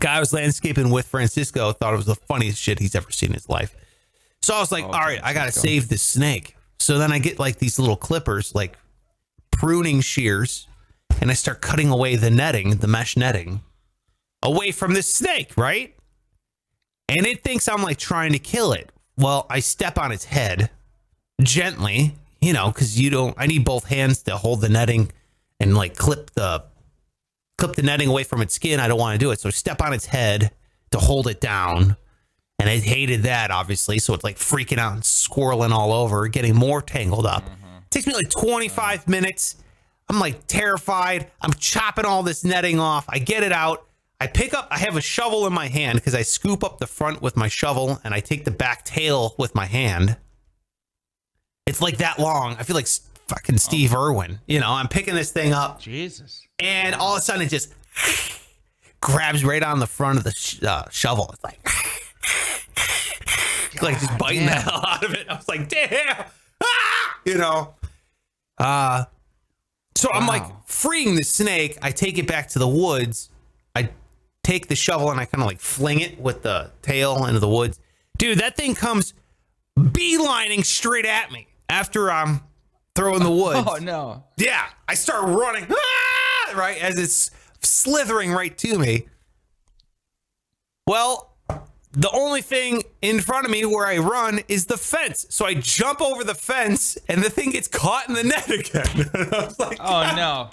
Guy 0.00 0.16
I 0.16 0.20
was 0.20 0.32
landscaping 0.32 0.90
with 0.90 1.06
Francisco 1.06 1.72
thought 1.72 1.94
it 1.94 1.96
was 1.96 2.06
the 2.06 2.14
funniest 2.14 2.58
shit 2.58 2.78
he's 2.78 2.94
ever 2.94 3.10
seen 3.10 3.30
in 3.30 3.34
his 3.34 3.48
life. 3.48 3.74
So 4.42 4.54
I 4.54 4.60
was 4.60 4.70
like, 4.70 4.84
oh, 4.84 4.88
all 4.88 5.00
right, 5.00 5.20
I 5.22 5.32
got 5.32 5.46
to 5.46 5.52
save 5.52 5.88
this 5.88 6.02
snake. 6.02 6.56
So 6.78 6.98
then 6.98 7.12
I 7.12 7.18
get 7.18 7.38
like 7.38 7.58
these 7.58 7.78
little 7.78 7.96
clippers, 7.96 8.54
like 8.54 8.76
pruning 9.50 10.00
shears, 10.00 10.68
and 11.20 11.30
I 11.30 11.34
start 11.34 11.60
cutting 11.60 11.90
away 11.90 12.16
the 12.16 12.30
netting, 12.30 12.76
the 12.76 12.86
mesh 12.86 13.16
netting, 13.16 13.62
away 14.42 14.70
from 14.70 14.94
this 14.94 15.12
snake, 15.12 15.56
right? 15.56 15.94
And 17.08 17.26
it 17.26 17.42
thinks 17.42 17.68
I'm 17.68 17.82
like 17.82 17.98
trying 17.98 18.32
to 18.32 18.38
kill 18.38 18.72
it. 18.72 18.90
Well, 19.16 19.46
I 19.48 19.60
step 19.60 19.98
on 19.98 20.12
its 20.12 20.24
head 20.24 20.70
gently, 21.42 22.14
you 22.40 22.52
know, 22.52 22.68
because 22.68 23.00
you 23.00 23.10
don't. 23.10 23.34
I 23.38 23.46
need 23.46 23.64
both 23.64 23.86
hands 23.86 24.22
to 24.24 24.36
hold 24.36 24.60
the 24.60 24.68
netting 24.68 25.10
and 25.58 25.74
like 25.74 25.96
clip 25.96 26.30
the 26.34 26.64
clip 27.58 27.74
the 27.74 27.82
netting 27.82 28.08
away 28.08 28.24
from 28.24 28.42
its 28.42 28.54
skin. 28.54 28.80
I 28.80 28.88
don't 28.88 28.98
want 28.98 29.18
to 29.18 29.24
do 29.24 29.30
it. 29.30 29.40
So 29.40 29.48
I 29.48 29.52
step 29.52 29.80
on 29.80 29.92
its 29.92 30.06
head 30.06 30.50
to 30.90 30.98
hold 30.98 31.26
it 31.26 31.40
down. 31.40 31.96
And 32.58 32.70
I 32.70 32.78
hated 32.78 33.24
that, 33.24 33.50
obviously. 33.50 33.98
So 33.98 34.14
it's 34.14 34.24
like 34.24 34.36
freaking 34.36 34.78
out 34.78 34.94
and 34.94 35.02
squirreling 35.02 35.72
all 35.72 35.92
over, 35.92 36.26
getting 36.28 36.54
more 36.54 36.80
tangled 36.80 37.26
up. 37.26 37.44
Mm-hmm. 37.44 37.76
takes 37.90 38.06
me 38.06 38.14
like 38.14 38.30
25 38.30 39.08
minutes. 39.08 39.56
I'm 40.08 40.18
like 40.18 40.46
terrified. 40.46 41.30
I'm 41.40 41.52
chopping 41.54 42.04
all 42.04 42.22
this 42.22 42.44
netting 42.44 42.80
off. 42.80 43.04
I 43.08 43.18
get 43.18 43.42
it 43.42 43.52
out. 43.52 43.86
I 44.18 44.26
pick 44.26 44.54
up, 44.54 44.68
I 44.70 44.78
have 44.78 44.96
a 44.96 45.02
shovel 45.02 45.46
in 45.46 45.52
my 45.52 45.68
hand 45.68 45.96
because 45.96 46.14
I 46.14 46.22
scoop 46.22 46.64
up 46.64 46.78
the 46.78 46.86
front 46.86 47.20
with 47.20 47.36
my 47.36 47.48
shovel 47.48 48.00
and 48.02 48.14
I 48.14 48.20
take 48.20 48.46
the 48.46 48.50
back 48.50 48.84
tail 48.84 49.34
with 49.36 49.54
my 49.54 49.66
hand. 49.66 50.16
It's 51.66 51.82
like 51.82 51.98
that 51.98 52.18
long. 52.18 52.56
I 52.58 52.62
feel 52.62 52.76
like 52.76 52.88
fucking 53.28 53.58
Steve 53.58 53.94
Irwin. 53.94 54.40
You 54.46 54.60
know, 54.60 54.70
I'm 54.70 54.88
picking 54.88 55.14
this 55.14 55.32
thing 55.32 55.52
up 55.52 55.80
Jesus. 55.80 56.46
and 56.58 56.94
all 56.94 57.14
of 57.14 57.18
a 57.18 57.22
sudden 57.22 57.42
it 57.42 57.50
just 57.50 57.72
grabs 59.00 59.44
right 59.44 59.62
on 59.62 59.78
the 59.78 59.86
front 59.86 60.18
of 60.18 60.24
the 60.24 60.32
sh- 60.32 60.62
uh, 60.62 60.84
shovel. 60.90 61.30
It's 61.32 61.44
like, 61.44 61.60
like 63.82 64.00
just 64.00 64.16
biting 64.18 64.46
the 64.46 64.52
hell 64.52 64.84
out 64.86 65.04
of 65.04 65.14
it. 65.14 65.26
I 65.28 65.36
was 65.36 65.48
like, 65.48 65.68
damn, 65.68 66.24
ah! 66.62 67.18
you 67.24 67.38
know. 67.38 67.74
Uh, 68.58 69.04
so 69.96 70.10
I'm 70.12 70.26
like 70.26 70.44
freeing 70.66 71.14
the 71.14 71.22
snake. 71.22 71.78
I 71.82 71.90
take 71.90 72.18
it 72.18 72.26
back 72.26 72.48
to 72.50 72.58
the 72.58 72.68
woods. 72.68 73.30
I 73.74 73.90
take 74.42 74.68
the 74.68 74.76
shovel 74.76 75.10
and 75.10 75.20
I 75.20 75.24
kind 75.24 75.42
of 75.42 75.46
like 75.46 75.60
fling 75.60 76.00
it 76.00 76.20
with 76.20 76.42
the 76.42 76.70
tail 76.82 77.24
into 77.26 77.40
the 77.40 77.48
woods. 77.48 77.80
Dude, 78.18 78.38
that 78.38 78.56
thing 78.56 78.74
comes 78.74 79.14
beelining 79.78 80.64
straight 80.64 81.04
at 81.04 81.30
me 81.30 81.48
after 81.68 82.10
I'm 82.10 82.40
throwing 82.96 83.22
the 83.22 83.30
woods. 83.42 83.68
Oh 83.70 83.76
no. 83.76 84.24
Yeah, 84.36 84.66
I 84.88 84.94
start 84.94 85.24
running, 85.24 85.66
ah! 85.70 86.52
right 86.56 86.78
as 86.82 86.98
it's 86.98 87.30
slithering 87.60 88.32
right 88.32 88.56
to 88.58 88.78
me. 88.78 89.06
Well, 90.86 91.34
the 91.92 92.10
only 92.12 92.42
thing 92.42 92.82
in 93.02 93.20
front 93.20 93.46
of 93.46 93.50
me 93.50 93.64
where 93.64 93.86
I 93.86 93.98
run 93.98 94.40
is 94.48 94.66
the 94.66 94.76
fence. 94.76 95.26
So 95.30 95.46
I 95.46 95.54
jump 95.54 96.00
over 96.00 96.24
the 96.24 96.34
fence, 96.34 96.98
and 97.08 97.22
the 97.22 97.30
thing 97.30 97.50
gets 97.50 97.68
caught 97.68 98.08
in 98.08 98.14
the 98.14 98.24
net 98.24 98.50
again. 98.50 99.10
I 99.32 99.44
was 99.44 99.58
like, 99.58 99.78
Oh 99.80 100.12
no. 100.16 100.50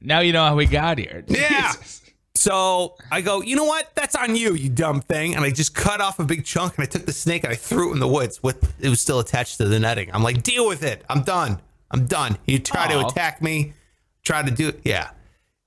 Now 0.00 0.20
you 0.20 0.32
know 0.32 0.44
how 0.44 0.56
we 0.56 0.66
got 0.66 0.98
here. 0.98 1.24
Yeah. 1.28 1.72
Jesus. 1.72 1.99
So 2.34 2.96
I 3.10 3.20
go, 3.20 3.42
you 3.42 3.56
know 3.56 3.64
what? 3.64 3.90
That's 3.94 4.14
on 4.14 4.34
you, 4.36 4.54
you 4.54 4.70
dumb 4.70 5.00
thing. 5.00 5.34
And 5.34 5.44
I 5.44 5.50
just 5.50 5.74
cut 5.74 6.00
off 6.00 6.18
a 6.18 6.24
big 6.24 6.44
chunk 6.44 6.76
and 6.76 6.84
I 6.84 6.86
took 6.86 7.04
the 7.04 7.12
snake 7.12 7.44
and 7.44 7.52
I 7.52 7.56
threw 7.56 7.90
it 7.90 7.94
in 7.94 8.00
the 8.00 8.08
woods 8.08 8.42
with 8.42 8.72
it 8.80 8.88
was 8.88 9.00
still 9.00 9.18
attached 9.20 9.58
to 9.58 9.66
the 9.66 9.78
netting. 9.78 10.10
I'm 10.14 10.22
like, 10.22 10.42
deal 10.42 10.66
with 10.66 10.82
it. 10.82 11.04
I'm 11.08 11.22
done. 11.22 11.60
I'm 11.90 12.06
done. 12.06 12.38
You 12.46 12.58
try 12.60 12.88
to 12.88 13.06
attack 13.06 13.42
me, 13.42 13.74
try 14.22 14.42
to 14.42 14.50
do 14.50 14.68
it. 14.68 14.80
Yeah. 14.84 15.10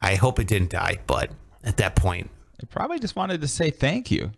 I 0.01 0.15
hope 0.15 0.39
it 0.39 0.47
didn't 0.47 0.69
die, 0.69 0.99
but 1.05 1.31
at 1.63 1.77
that 1.77 1.95
point, 1.95 2.29
I 2.61 2.65
probably 2.65 2.99
just 2.99 3.15
wanted 3.15 3.41
to 3.41 3.47
say 3.47 3.69
thank 3.69 4.09
you. 4.11 4.31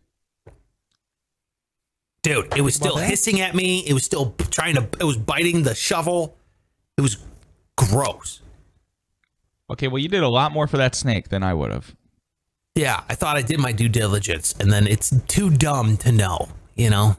dude, 2.22 2.54
it 2.58 2.62
was 2.62 2.76
still 2.76 2.98
that? 2.98 3.10
hissing 3.10 3.40
at 3.42 3.56
me. 3.56 3.84
It 3.88 3.94
was 3.94 4.04
still 4.04 4.36
trying 4.52 4.76
to 4.76 4.88
it 5.00 5.04
was 5.04 5.18
biting 5.18 5.64
the 5.64 5.76
shovel. 5.76 6.38
It 6.98 7.02
was 7.02 7.18
gross. 7.78 8.42
Okay, 9.70 9.88
well 9.88 10.00
you 10.00 10.08
did 10.10 10.24
a 10.24 10.30
lot 10.30 10.52
more 10.52 10.68
for 10.68 10.78
that 10.78 10.96
snake 10.96 11.30
than 11.30 11.44
I 11.44 11.54
would 11.54 11.72
have. 11.72 11.96
Yeah, 12.76 13.02
I 13.08 13.16
thought 13.16 13.38
I 13.38 13.42
did 13.42 13.60
my 13.60 13.72
due 13.72 13.88
diligence 13.90 14.54
and 14.60 14.72
then 14.72 14.86
it's 14.86 15.14
too 15.28 15.50
dumb 15.50 15.96
to 15.98 16.12
know, 16.12 16.50
you 16.76 16.90
know? 16.90 17.16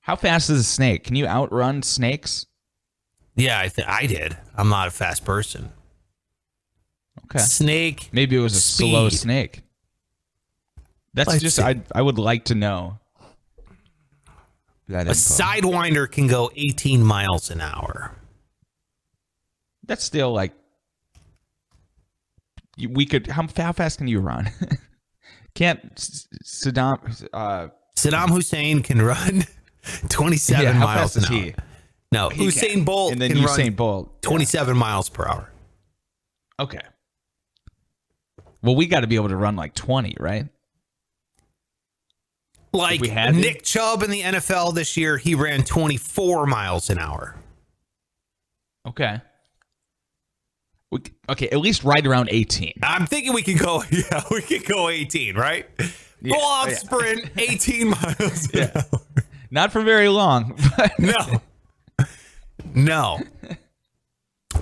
How 0.00 0.16
fast 0.16 0.50
is 0.50 0.60
a 0.60 0.64
snake? 0.64 1.04
Can 1.04 1.16
you 1.16 1.26
outrun 1.26 1.82
snakes? 1.82 2.44
Yeah, 3.36 3.58
I 3.58 3.68
th- 3.68 3.88
I 3.88 4.06
did. 4.06 4.36
I'm 4.54 4.68
not 4.68 4.86
a 4.88 4.90
fast 4.90 5.24
person. 5.24 5.72
Okay. 7.24 7.38
Snake. 7.38 8.10
Maybe 8.12 8.36
it 8.36 8.40
was 8.40 8.54
a 8.54 8.60
slow 8.60 9.08
snake. 9.08 9.62
That's 11.14 11.30
Let's 11.30 11.42
just 11.42 11.56
see. 11.56 11.62
I 11.62 11.80
I 11.94 12.02
would 12.02 12.18
like 12.18 12.44
to 12.46 12.54
know. 12.54 12.98
That 14.88 15.06
A 15.06 15.10
info. 15.10 15.14
sidewinder 15.14 16.10
can 16.10 16.26
go 16.26 16.50
18 16.54 17.02
miles 17.02 17.50
an 17.50 17.62
hour. 17.62 18.12
That's 19.86 20.04
still 20.04 20.32
like 20.32 20.52
we 22.90 23.06
could 23.06 23.26
how, 23.28 23.46
how 23.56 23.72
fast 23.72 23.98
can 23.98 24.08
you 24.08 24.20
run? 24.20 24.50
Can't 25.54 25.94
Saddam 25.96 27.28
uh 27.32 27.68
Saddam 27.96 28.28
Hussein 28.30 28.82
can 28.82 29.00
run 29.00 29.44
27 30.08 30.64
yeah, 30.64 30.78
miles 30.78 31.16
an 31.16 31.24
hour. 31.24 31.30
he? 31.30 31.54
No, 32.10 32.28
He 32.28 32.46
Usain 32.46 32.70
can. 32.70 32.84
Bolt 32.84 33.12
and 33.12 33.20
then 33.20 33.32
can 33.32 33.40
Usain 33.42 33.64
run 33.64 33.74
Bolt 33.74 34.22
27 34.22 34.76
miles 34.76 35.08
per 35.08 35.26
hour. 35.26 35.50
Okay. 36.58 36.80
Well, 38.62 38.76
we 38.76 38.86
got 38.86 39.00
to 39.00 39.06
be 39.06 39.16
able 39.16 39.28
to 39.28 39.36
run 39.36 39.56
like 39.56 39.74
20, 39.74 40.16
right? 40.18 40.46
Like 42.72 43.00
we 43.00 43.08
had 43.08 43.34
to? 43.34 43.40
Nick 43.40 43.62
Chubb 43.62 44.02
in 44.02 44.10
the 44.10 44.22
NFL 44.22 44.74
this 44.74 44.96
year, 44.96 45.16
he 45.16 45.34
ran 45.34 45.62
24 45.64 46.46
miles 46.46 46.90
an 46.90 46.98
hour. 46.98 47.36
Okay. 48.86 49.20
We, 50.94 51.00
okay, 51.28 51.48
at 51.48 51.58
least 51.58 51.82
right 51.82 52.06
around 52.06 52.28
18. 52.30 52.74
I'm 52.84 53.04
thinking 53.06 53.32
we 53.32 53.42
can 53.42 53.56
go, 53.56 53.82
yeah, 53.90 54.22
we 54.30 54.42
can 54.42 54.62
go 54.62 54.88
18, 54.88 55.34
right? 55.34 55.66
Yeah, 56.22 56.34
Full 56.36 56.46
out 56.48 56.68
yeah. 56.68 56.74
sprint, 56.76 57.30
18 57.36 57.88
miles 57.88 58.48
an 58.54 58.70
hour. 58.76 59.00
Not 59.50 59.72
for 59.72 59.82
very 59.82 60.08
long, 60.08 60.56
but 60.76 60.96
No. 61.00 61.42
No. 62.74 63.18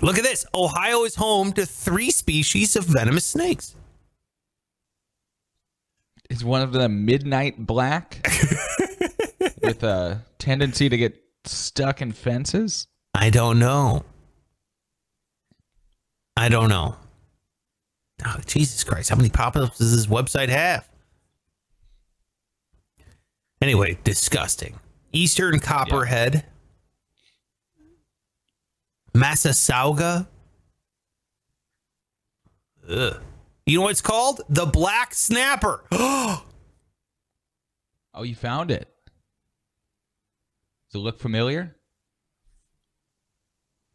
Look 0.00 0.16
at 0.16 0.24
this. 0.24 0.46
Ohio 0.54 1.04
is 1.04 1.16
home 1.16 1.52
to 1.52 1.66
three 1.66 2.10
species 2.10 2.76
of 2.76 2.84
venomous 2.84 3.26
snakes. 3.26 3.76
is 6.30 6.42
one 6.42 6.62
of 6.62 6.72
them 6.72 7.04
midnight 7.04 7.66
black 7.66 8.26
with 9.62 9.82
a 9.82 10.24
tendency 10.38 10.88
to 10.88 10.96
get 10.96 11.14
stuck 11.44 12.00
in 12.00 12.10
fences? 12.12 12.86
I 13.14 13.28
don't 13.28 13.58
know. 13.58 14.04
I 16.42 16.48
don't 16.48 16.68
know. 16.68 16.96
Oh, 18.26 18.36
Jesus 18.46 18.82
Christ. 18.82 19.10
How 19.10 19.14
many 19.14 19.30
pop 19.30 19.54
ups 19.54 19.78
does 19.78 19.94
this 19.94 20.06
website 20.06 20.48
have? 20.48 20.88
Anyway, 23.60 23.96
disgusting. 24.02 24.80
Eastern 25.12 25.60
Copperhead. 25.60 26.44
Massasauga. 29.14 30.26
Ugh. 32.90 33.20
You 33.64 33.78
know 33.78 33.82
what 33.84 33.92
it's 33.92 34.00
called? 34.00 34.40
The 34.48 34.66
Black 34.66 35.14
Snapper. 35.14 35.84
Oh, 38.14 38.24
you 38.24 38.34
found 38.34 38.70
it. 38.70 38.94
Does 40.90 41.00
it 41.00 41.02
look 41.02 41.18
familiar? 41.18 41.74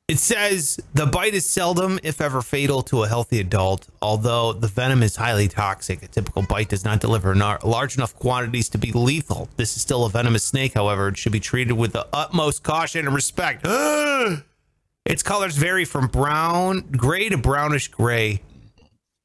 It 0.07 0.19
says 0.19 0.79
the 0.93 1.05
bite 1.05 1.33
is 1.33 1.45
seldom, 1.49 1.99
if 2.01 2.21
ever, 2.21 2.41
fatal 2.41 2.81
to 2.83 3.03
a 3.03 3.09
healthy 3.09 3.41
adult. 3.41 3.89
Although 4.01 4.53
the 4.53 4.69
venom 4.69 5.03
is 5.03 5.17
highly 5.17 5.49
toxic, 5.49 6.01
a 6.01 6.07
typical 6.07 6.43
bite 6.43 6.69
does 6.69 6.85
not 6.85 7.01
deliver 7.01 7.35
large 7.35 7.97
enough 7.97 8.15
quantities 8.15 8.69
to 8.69 8.77
be 8.77 8.93
lethal. 8.93 9.49
This 9.57 9.75
is 9.75 9.81
still 9.81 10.05
a 10.05 10.09
venomous 10.09 10.45
snake, 10.45 10.75
however, 10.75 11.09
it 11.09 11.17
should 11.17 11.33
be 11.33 11.41
treated 11.41 11.73
with 11.73 11.91
the 11.91 12.07
utmost 12.13 12.63
caution 12.63 13.05
and 13.05 13.13
respect. 13.13 13.65
its 15.05 15.23
colors 15.23 15.57
vary 15.57 15.83
from 15.83 16.07
brown, 16.07 16.85
gray 16.91 17.27
to 17.27 17.37
brownish 17.37 17.89
gray, 17.89 18.41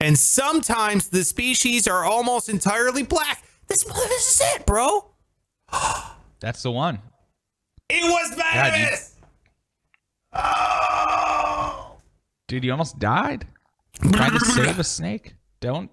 and 0.01 0.19
sometimes 0.19 1.11
the 1.11 1.23
species 1.23 1.87
are 1.87 2.05
almost 2.05 2.49
entirely 2.49 3.05
black. 3.05 3.45
This, 3.69 3.85
this 3.85 4.33
is 4.33 4.43
it, 4.57 4.67
bro. 4.67 5.05
That's 6.41 6.65
the 6.65 6.73
one. 6.73 6.99
It 7.89 8.03
was 8.03 8.35
venomous. 8.35 9.12
Oh. 10.35 11.97
Dude, 12.49 12.65
you 12.65 12.71
almost 12.71 12.99
died 12.99 13.47
trying 14.12 14.33
to 14.33 14.41
save 14.45 14.79
a 14.79 14.85
snake. 14.85 15.35
Don't 15.61 15.91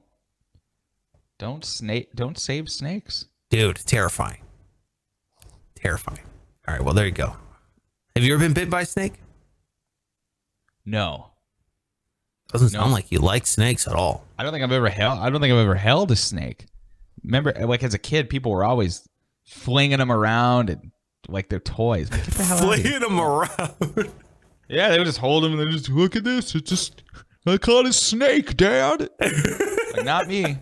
don't 1.38 1.64
snake 1.64 2.10
don't 2.16 2.38
save 2.38 2.70
snakes. 2.70 3.26
Dude, 3.50 3.78
terrifying. 3.78 4.42
Terrifying. 5.76 6.20
All 6.68 6.74
right, 6.76 6.84
well, 6.84 6.94
there 6.94 7.06
you 7.06 7.12
go. 7.12 7.36
Have 8.16 8.24
you 8.24 8.34
ever 8.34 8.44
been 8.44 8.54
bit 8.54 8.70
by 8.70 8.82
a 8.82 8.86
snake? 8.86 9.14
No. 10.86 11.28
Doesn't 12.52 12.74
No. 12.74 12.80
sound 12.82 12.92
like 12.92 13.12
you 13.12 13.20
like 13.20 13.46
snakes 13.48 13.88
at 13.88 13.94
all. 13.94 14.26
I 14.38 14.44
don't 14.44 14.52
think 14.52 14.64
I've 14.64 14.72
ever 14.72 14.90
held. 14.90 15.20
I 15.20 15.30
don't 15.30 15.40
think 15.40 15.54
I've 15.54 15.60
ever 15.60 15.76
held 15.76 16.12
a 16.12 16.16
snake. 16.16 16.66
Remember, 17.24 17.54
like 17.54 17.84
as 17.84 17.94
a 17.94 18.00
kid, 18.00 18.30
people 18.30 18.52
were 18.52 18.64
always 18.64 19.08
flinging 19.46 20.00
them 20.00 20.12
around 20.12 20.70
and 20.70 20.92
like 21.28 21.48
they're 21.50 21.60
toys. 21.60 22.10
Like, 22.12 22.24
the 22.26 22.44
hell 22.44 22.58
out 22.58 22.74
of 22.74 22.84
here. 22.84 23.00
Fleeing 23.00 23.02
them 23.02 23.20
around. 23.20 24.12
Yeah, 24.70 24.90
they 24.90 24.98
would 25.00 25.06
just 25.06 25.18
hold 25.18 25.44
them 25.44 25.60
and 25.60 25.62
they 25.68 25.72
just 25.76 25.90
look 25.90 26.16
at 26.16 26.24
this. 26.24 26.54
It's 26.56 26.70
just 26.70 27.04
I 27.48 27.58
caught 27.58 27.86
a 27.88 27.94
snake, 27.94 28.56
Dad. 28.56 29.10
like, 29.20 30.06
not 30.06 30.28
me. 30.28 30.58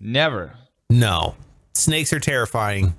Never. 0.00 0.54
No, 0.90 1.36
snakes 1.74 2.12
are 2.12 2.20
terrifying. 2.20 2.94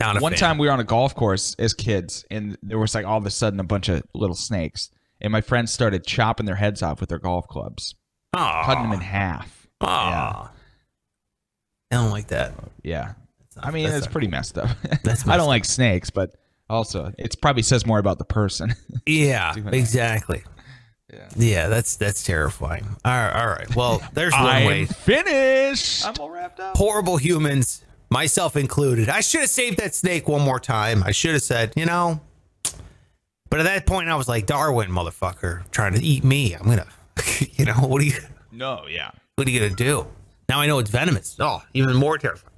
Not 0.00 0.16
a 0.16 0.20
One 0.20 0.32
fan. 0.32 0.38
time 0.38 0.58
we 0.58 0.66
were 0.66 0.72
on 0.72 0.80
a 0.80 0.84
golf 0.84 1.14
course 1.14 1.54
as 1.58 1.74
kids, 1.74 2.24
and 2.30 2.56
there 2.62 2.78
was 2.78 2.94
like 2.94 3.06
all 3.06 3.18
of 3.18 3.26
a 3.26 3.30
sudden 3.30 3.60
a 3.60 3.64
bunch 3.64 3.88
of 3.88 4.02
little 4.14 4.34
snakes, 4.34 4.90
and 5.20 5.30
my 5.30 5.40
friends 5.40 5.70
started 5.72 6.04
chopping 6.06 6.46
their 6.46 6.56
heads 6.56 6.82
off 6.82 6.98
with 7.00 7.08
their 7.08 7.18
golf 7.18 7.46
clubs, 7.46 7.94
cutting 8.34 8.82
them 8.84 8.92
in 8.92 9.00
half. 9.00 9.68
Aw. 9.82 10.50
I 11.90 11.94
don't 11.94 12.10
like 12.10 12.28
that. 12.28 12.54
Yeah. 12.82 13.12
not- 13.56 13.66
I 13.66 13.70
mean, 13.70 13.84
that's 13.84 13.96
it's 13.98 14.06
not- 14.06 14.12
pretty 14.12 14.28
messed 14.28 14.58
up. 14.58 14.70
That's 15.04 15.28
I 15.28 15.36
don't 15.36 15.48
like 15.48 15.64
snakes, 15.66 16.10
but 16.10 16.34
also 16.72 17.12
it 17.18 17.36
probably 17.40 17.62
says 17.62 17.86
more 17.86 17.98
about 17.98 18.18
the 18.18 18.24
person. 18.24 18.74
Yeah, 19.06 19.52
Doing 19.54 19.64
that. 19.66 19.74
exactly. 19.74 20.44
Yeah. 21.12 21.28
Yeah, 21.36 21.68
that's 21.68 21.96
that's 21.96 22.22
terrifying. 22.22 22.84
All 23.04 23.12
right, 23.12 23.32
all 23.42 23.46
right. 23.48 23.76
Well, 23.76 24.00
there's 24.14 24.32
one 24.32 24.64
way. 24.64 24.80
I'm 24.82 24.86
finished. 24.86 26.06
I'm 26.06 26.14
all 26.20 26.30
wrapped 26.30 26.60
up. 26.60 26.76
Horrible 26.76 27.16
humans, 27.16 27.84
myself 28.10 28.56
included. 28.56 29.08
I 29.08 29.20
should 29.20 29.40
have 29.42 29.50
saved 29.50 29.78
that 29.78 29.94
snake 29.94 30.28
one 30.28 30.40
more 30.42 30.60
time. 30.60 31.02
I 31.04 31.10
should 31.10 31.32
have 31.32 31.42
said, 31.42 31.72
you 31.76 31.84
know. 31.84 32.20
But 33.50 33.60
at 33.60 33.64
that 33.64 33.86
point, 33.86 34.08
I 34.08 34.14
was 34.14 34.28
like, 34.28 34.46
Darwin, 34.46 34.88
motherfucker, 34.90 35.68
trying 35.70 35.92
to 35.94 36.02
eat 36.02 36.24
me. 36.24 36.54
I'm 36.54 36.64
gonna, 36.64 36.86
you 37.40 37.64
know, 37.66 37.74
what 37.74 38.00
are 38.00 38.04
you, 38.06 38.14
No, 38.50 38.84
yeah. 38.88 39.10
what 39.36 39.46
are 39.46 39.50
you 39.50 39.60
gonna 39.60 39.74
do? 39.74 40.06
Now 40.48 40.60
I 40.60 40.66
know 40.66 40.78
it's 40.78 40.90
venomous. 40.90 41.36
Oh, 41.40 41.62
even 41.74 41.96
more 41.96 42.16
terrifying. 42.18 42.54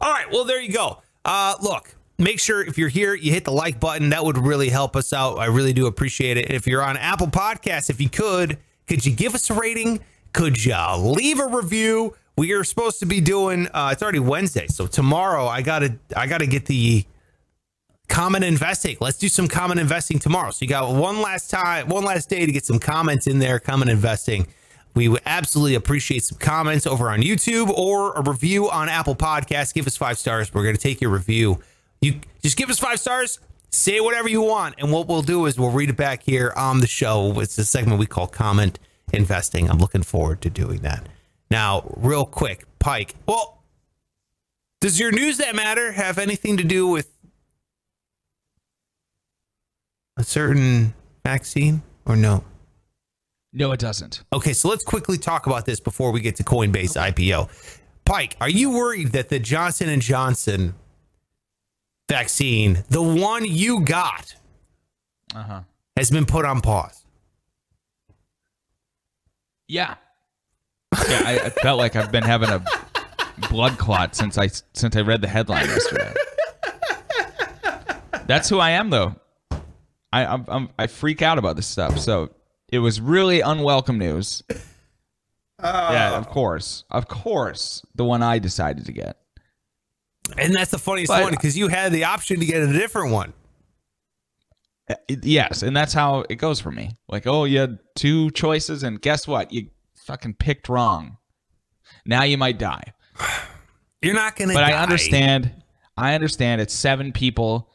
All 0.00 0.10
right, 0.12 0.26
well 0.32 0.44
there 0.44 0.60
you 0.60 0.72
go. 0.72 1.02
Uh, 1.24 1.54
look, 1.62 1.94
make 2.18 2.40
sure 2.40 2.62
if 2.62 2.78
you're 2.78 2.88
here, 2.88 3.14
you 3.14 3.32
hit 3.32 3.44
the 3.44 3.52
like 3.52 3.80
button. 3.80 4.10
That 4.10 4.24
would 4.24 4.38
really 4.38 4.68
help 4.68 4.96
us 4.96 5.12
out. 5.12 5.38
I 5.38 5.46
really 5.46 5.72
do 5.72 5.86
appreciate 5.86 6.36
it. 6.36 6.50
If 6.50 6.66
you're 6.66 6.82
on 6.82 6.96
Apple 6.96 7.26
Podcasts, 7.26 7.90
if 7.90 8.00
you 8.00 8.08
could, 8.08 8.58
could 8.86 9.04
you 9.04 9.12
give 9.12 9.34
us 9.34 9.48
a 9.50 9.54
rating? 9.54 10.00
Could 10.32 10.64
you 10.64 10.76
leave 10.96 11.38
a 11.38 11.46
review? 11.46 12.16
We 12.36 12.52
are 12.52 12.64
supposed 12.64 12.98
to 13.00 13.06
be 13.06 13.20
doing. 13.20 13.68
Uh, 13.68 13.90
it's 13.92 14.02
already 14.02 14.18
Wednesday, 14.18 14.66
so 14.66 14.86
tomorrow 14.86 15.46
I 15.46 15.60
gotta 15.60 15.98
I 16.16 16.26
gotta 16.26 16.46
get 16.46 16.64
the 16.66 17.04
common 18.08 18.42
investing. 18.42 18.96
Let's 19.00 19.18
do 19.18 19.28
some 19.28 19.48
common 19.48 19.78
investing 19.78 20.18
tomorrow. 20.18 20.50
So 20.50 20.64
you 20.64 20.68
got 20.68 20.94
one 20.94 21.20
last 21.20 21.50
time, 21.50 21.88
one 21.88 22.04
last 22.04 22.30
day 22.30 22.46
to 22.46 22.52
get 22.52 22.64
some 22.64 22.78
comments 22.78 23.26
in 23.26 23.38
there. 23.38 23.58
Common 23.58 23.88
investing. 23.88 24.46
We 24.94 25.08
would 25.08 25.22
absolutely 25.24 25.74
appreciate 25.74 26.22
some 26.24 26.38
comments 26.38 26.86
over 26.86 27.08
on 27.08 27.20
YouTube 27.20 27.70
or 27.70 28.12
a 28.12 28.22
review 28.22 28.70
on 28.70 28.88
Apple 28.90 29.14
Podcasts. 29.14 29.72
Give 29.72 29.86
us 29.86 29.96
five 29.96 30.18
stars. 30.18 30.52
We're 30.52 30.62
going 30.62 30.76
to 30.76 30.82
take 30.82 31.00
your 31.00 31.10
review. 31.10 31.60
You 32.02 32.20
just 32.42 32.56
give 32.56 32.68
us 32.68 32.78
five 32.78 33.00
stars. 33.00 33.38
Say 33.70 34.00
whatever 34.00 34.28
you 34.28 34.42
want, 34.42 34.74
and 34.76 34.92
what 34.92 35.08
we'll 35.08 35.22
do 35.22 35.46
is 35.46 35.58
we'll 35.58 35.70
read 35.70 35.88
it 35.88 35.96
back 35.96 36.24
here 36.24 36.52
on 36.56 36.80
the 36.80 36.86
show. 36.86 37.40
It's 37.40 37.56
a 37.56 37.64
segment 37.64 37.98
we 37.98 38.04
call 38.06 38.26
comment 38.26 38.78
investing. 39.14 39.70
I'm 39.70 39.78
looking 39.78 40.02
forward 40.02 40.42
to 40.42 40.50
doing 40.50 40.80
that. 40.80 41.06
Now, 41.50 41.90
real 41.96 42.26
quick, 42.26 42.66
Pike. 42.78 43.14
Well, 43.24 43.62
does 44.82 45.00
your 45.00 45.10
news 45.12 45.38
that 45.38 45.54
matter 45.54 45.92
have 45.92 46.18
anything 46.18 46.58
to 46.58 46.64
do 46.64 46.86
with 46.88 47.08
a 50.18 50.24
certain 50.24 50.92
vaccine 51.24 51.82
or 52.04 52.16
no? 52.16 52.44
No, 53.54 53.72
it 53.72 53.80
doesn't. 53.80 54.22
Okay, 54.32 54.52
so 54.52 54.68
let's 54.68 54.84
quickly 54.84 55.18
talk 55.18 55.46
about 55.46 55.66
this 55.66 55.78
before 55.78 56.10
we 56.10 56.20
get 56.20 56.36
to 56.36 56.42
Coinbase 56.42 56.96
IPO. 56.96 57.48
Pike, 58.04 58.36
are 58.40 58.48
you 58.48 58.70
worried 58.70 59.12
that 59.12 59.28
the 59.28 59.38
Johnson 59.38 59.88
and 59.88 60.02
Johnson 60.02 60.74
vaccine, 62.08 62.84
the 62.90 63.02
one 63.02 63.44
you 63.44 63.80
got, 63.80 64.34
Uh 65.34 65.42
huh. 65.42 65.60
has 65.96 66.10
been 66.10 66.26
put 66.26 66.44
on 66.44 66.60
pause? 66.60 67.04
Yeah. 69.68 69.94
Yeah, 71.08 71.22
I, 71.24 71.40
I 71.46 71.50
felt 71.50 71.78
like 71.78 71.96
I've 71.96 72.12
been 72.12 72.22
having 72.24 72.50
a 72.50 72.62
blood 73.48 73.78
clot 73.78 74.14
since 74.14 74.36
I 74.36 74.48
since 74.74 74.94
I 74.94 75.00
read 75.00 75.22
the 75.22 75.28
headline 75.28 75.66
yesterday. 75.66 76.12
That's 78.26 78.48
who 78.48 78.58
I 78.58 78.70
am, 78.70 78.90
though. 78.90 79.14
I 80.12 80.26
I'm, 80.26 80.44
I'm, 80.48 80.68
I 80.78 80.86
freak 80.86 81.22
out 81.22 81.38
about 81.38 81.56
this 81.56 81.66
stuff. 81.66 81.98
So 81.98 82.30
it 82.68 82.78
was 82.78 83.00
really 83.00 83.40
unwelcome 83.40 83.98
news. 83.98 84.42
yeah, 85.62 86.16
of 86.18 86.28
course, 86.28 86.84
of 86.90 87.08
course, 87.08 87.82
the 87.94 88.04
one 88.04 88.22
I 88.22 88.38
decided 88.38 88.84
to 88.86 88.92
get. 88.92 89.16
And 90.38 90.54
that's 90.54 90.70
the 90.70 90.78
funniest 90.78 91.08
But- 91.10 91.22
one 91.22 91.32
because 91.32 91.56
you 91.56 91.68
had 91.68 91.92
the 91.92 92.04
option 92.04 92.40
to 92.40 92.46
get 92.46 92.62
a 92.62 92.72
different 92.72 93.12
one. 93.12 93.32
Uh, 94.90 94.94
yes, 95.22 95.62
and 95.62 95.76
that's 95.76 95.92
how 95.92 96.24
it 96.28 96.36
goes 96.36 96.60
for 96.60 96.70
me. 96.72 96.90
Like, 97.08 97.26
oh, 97.26 97.44
you 97.44 97.58
had 97.60 97.78
two 97.94 98.30
choices, 98.32 98.82
and 98.82 99.00
guess 99.00 99.28
what? 99.28 99.52
You 99.52 99.68
fucking 100.06 100.34
picked 100.34 100.68
wrong. 100.68 101.18
Now 102.04 102.24
you 102.24 102.36
might 102.36 102.58
die. 102.58 102.82
You're 104.02 104.14
not 104.14 104.34
going 104.36 104.48
to 104.48 104.54
But 104.54 104.64
I 104.64 104.72
understand. 104.74 105.52
I 105.96 106.14
understand. 106.14 106.60
It's 106.60 106.74
seven 106.74 107.12
people 107.12 107.70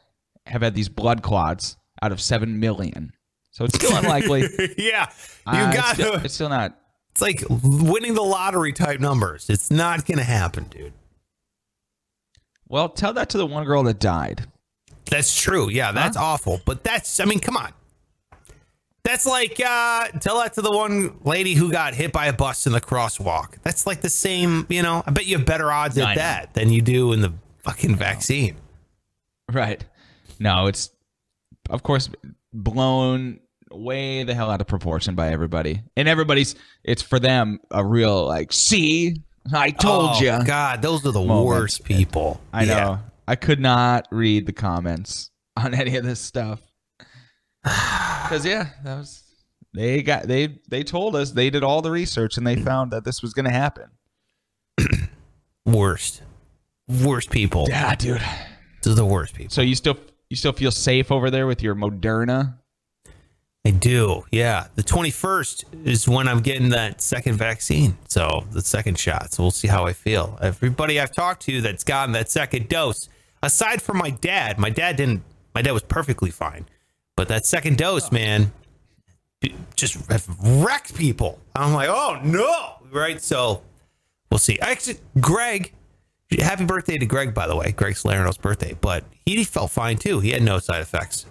have 0.46 0.60
had 0.62 0.74
these 0.74 0.88
blood 0.90 1.22
clots 1.22 1.76
out 2.02 2.12
of 2.12 2.20
seven 2.20 2.60
million, 2.60 3.12
so 3.52 3.64
it's 3.64 3.76
still 3.76 3.96
unlikely. 3.96 4.42
yeah. 4.78 5.06
You 5.46 5.52
Uh, 5.52 5.68
it's 5.68 5.76
got 5.76 5.94
still- 5.94 6.14
It's 6.16 6.34
still 6.34 6.48
not. 6.50 6.76
It's 7.12 7.22
like 7.22 7.42
winning 7.50 8.14
the 8.14 8.22
lottery 8.22 8.72
type 8.72 9.00
numbers. 9.00 9.48
It's 9.48 9.70
not 9.70 10.04
going 10.06 10.18
to 10.18 10.24
happen, 10.24 10.64
dude. 10.64 10.92
Well, 12.68 12.88
tell 12.88 13.12
that 13.14 13.30
to 13.30 13.38
the 13.38 13.46
one 13.46 13.64
girl 13.64 13.82
that 13.84 13.98
died. 13.98 14.46
That's 15.06 15.40
true. 15.40 15.70
Yeah, 15.70 15.92
that's 15.92 16.16
awful. 16.16 16.60
But 16.64 16.84
that's, 16.84 17.18
I 17.20 17.24
mean, 17.24 17.40
come 17.40 17.56
on. 17.56 17.72
That's 19.04 19.24
like, 19.24 19.58
uh, 19.58 20.08
tell 20.20 20.38
that 20.38 20.52
to 20.54 20.62
the 20.62 20.70
one 20.70 21.18
lady 21.24 21.54
who 21.54 21.72
got 21.72 21.94
hit 21.94 22.12
by 22.12 22.26
a 22.26 22.32
bus 22.32 22.66
in 22.66 22.72
the 22.72 22.80
crosswalk. 22.80 23.54
That's 23.62 23.86
like 23.86 24.02
the 24.02 24.10
same, 24.10 24.66
you 24.68 24.82
know, 24.82 25.02
I 25.06 25.10
bet 25.12 25.24
you 25.24 25.38
have 25.38 25.46
better 25.46 25.72
odds 25.72 25.96
at 25.96 26.16
that 26.16 26.52
than 26.52 26.70
you 26.70 26.82
do 26.82 27.14
in 27.14 27.22
the 27.22 27.32
fucking 27.64 27.96
vaccine. 27.96 28.56
Right. 29.50 29.82
No, 30.38 30.66
it's 30.66 30.90
of 31.70 31.82
course 31.82 32.10
blown 32.52 33.40
way 33.70 34.24
the 34.24 34.34
hell 34.34 34.50
out 34.50 34.60
of 34.60 34.66
proportion 34.66 35.14
by 35.14 35.30
everybody, 35.30 35.82
and 35.96 36.08
everybody's. 36.08 36.54
It's 36.84 37.02
for 37.02 37.18
them 37.18 37.60
a 37.70 37.84
real 37.84 38.26
like. 38.26 38.52
See, 38.52 39.22
I 39.52 39.70
told 39.70 40.10
oh, 40.14 40.20
you. 40.20 40.44
God, 40.44 40.82
those 40.82 41.04
are 41.06 41.12
the 41.12 41.20
Moment. 41.20 41.46
worst 41.46 41.84
people. 41.84 42.40
I 42.52 42.64
know. 42.64 42.74
Yeah. 42.74 42.98
I 43.26 43.36
could 43.36 43.60
not 43.60 44.08
read 44.10 44.46
the 44.46 44.52
comments 44.52 45.30
on 45.56 45.74
any 45.74 45.96
of 45.96 46.04
this 46.04 46.20
stuff. 46.20 46.60
Because 48.28 48.44
yeah, 48.44 48.68
that 48.84 48.98
was 48.98 49.22
they 49.72 50.02
got 50.02 50.24
they 50.24 50.58
they 50.68 50.82
told 50.82 51.16
us 51.16 51.30
they 51.30 51.48
did 51.48 51.62
all 51.62 51.80
the 51.80 51.90
research 51.90 52.36
and 52.36 52.46
they 52.46 52.56
found 52.56 52.90
that 52.90 53.04
this 53.04 53.22
was 53.22 53.32
going 53.32 53.46
to 53.46 53.50
happen. 53.50 53.88
Worst. 55.64 56.22
Worst 57.02 57.30
people. 57.30 57.66
Yeah, 57.68 57.94
dude. 57.94 58.20
Those 58.82 58.92
are 58.92 58.96
the 58.96 59.06
worst 59.06 59.34
people. 59.34 59.50
So 59.50 59.60
you 59.60 59.74
still 59.74 59.98
you 60.30 60.36
still 60.36 60.52
feel 60.52 60.70
safe 60.70 61.10
over 61.10 61.30
there 61.30 61.46
with 61.46 61.62
your 61.62 61.74
Moderna? 61.74 62.58
I 63.68 63.70
do. 63.70 64.24
Yeah. 64.32 64.68
The 64.76 64.82
21st 64.82 65.86
is 65.86 66.08
when 66.08 66.26
I'm 66.26 66.40
getting 66.40 66.70
that 66.70 67.02
second 67.02 67.36
vaccine. 67.36 67.98
So 68.08 68.46
the 68.50 68.62
second 68.62 68.98
shot. 68.98 69.34
So 69.34 69.42
we'll 69.42 69.50
see 69.50 69.68
how 69.68 69.84
I 69.84 69.92
feel. 69.92 70.38
Everybody 70.40 70.98
I've 70.98 71.12
talked 71.12 71.42
to 71.42 71.60
that's 71.60 71.84
gotten 71.84 72.12
that 72.12 72.30
second 72.30 72.70
dose, 72.70 73.10
aside 73.42 73.82
from 73.82 73.98
my 73.98 74.08
dad, 74.08 74.58
my 74.58 74.70
dad 74.70 74.96
didn't, 74.96 75.22
my 75.54 75.60
dad 75.60 75.72
was 75.72 75.82
perfectly 75.82 76.30
fine. 76.30 76.64
But 77.14 77.28
that 77.28 77.44
second 77.44 77.76
dose, 77.76 78.08
oh. 78.10 78.14
man, 78.14 78.52
just 79.76 79.98
wrecked 80.40 80.94
people. 80.94 81.38
I'm 81.54 81.74
like, 81.74 81.90
oh 81.90 82.18
no. 82.24 82.76
Right. 82.90 83.20
So 83.20 83.60
we'll 84.30 84.38
see. 84.38 84.58
Actually, 84.60 85.00
Greg, 85.20 85.74
happy 86.38 86.64
birthday 86.64 86.96
to 86.96 87.04
Greg, 87.04 87.34
by 87.34 87.46
the 87.46 87.54
way. 87.54 87.72
Greg 87.72 87.96
Salerno's 87.96 88.38
birthday. 88.38 88.74
But 88.80 89.04
he 89.26 89.44
felt 89.44 89.70
fine 89.72 89.98
too. 89.98 90.20
He 90.20 90.30
had 90.30 90.42
no 90.42 90.58
side 90.58 90.80
effects. 90.80 91.26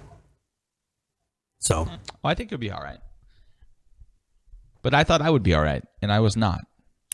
So. 1.60 1.86
Mm. 1.86 1.88
Well, 2.24 2.32
I 2.32 2.34
think 2.36 2.52
you'll 2.52 2.60
be 2.60 2.72
all 2.72 2.82
right. 2.82 3.00
But 4.82 4.94
I 4.94 5.04
thought 5.04 5.22
I 5.22 5.30
would 5.30 5.44
be 5.44 5.54
all 5.54 5.64
right, 5.64 5.84
and 6.02 6.12
I 6.12 6.20
was 6.20 6.38
not. 6.38 6.62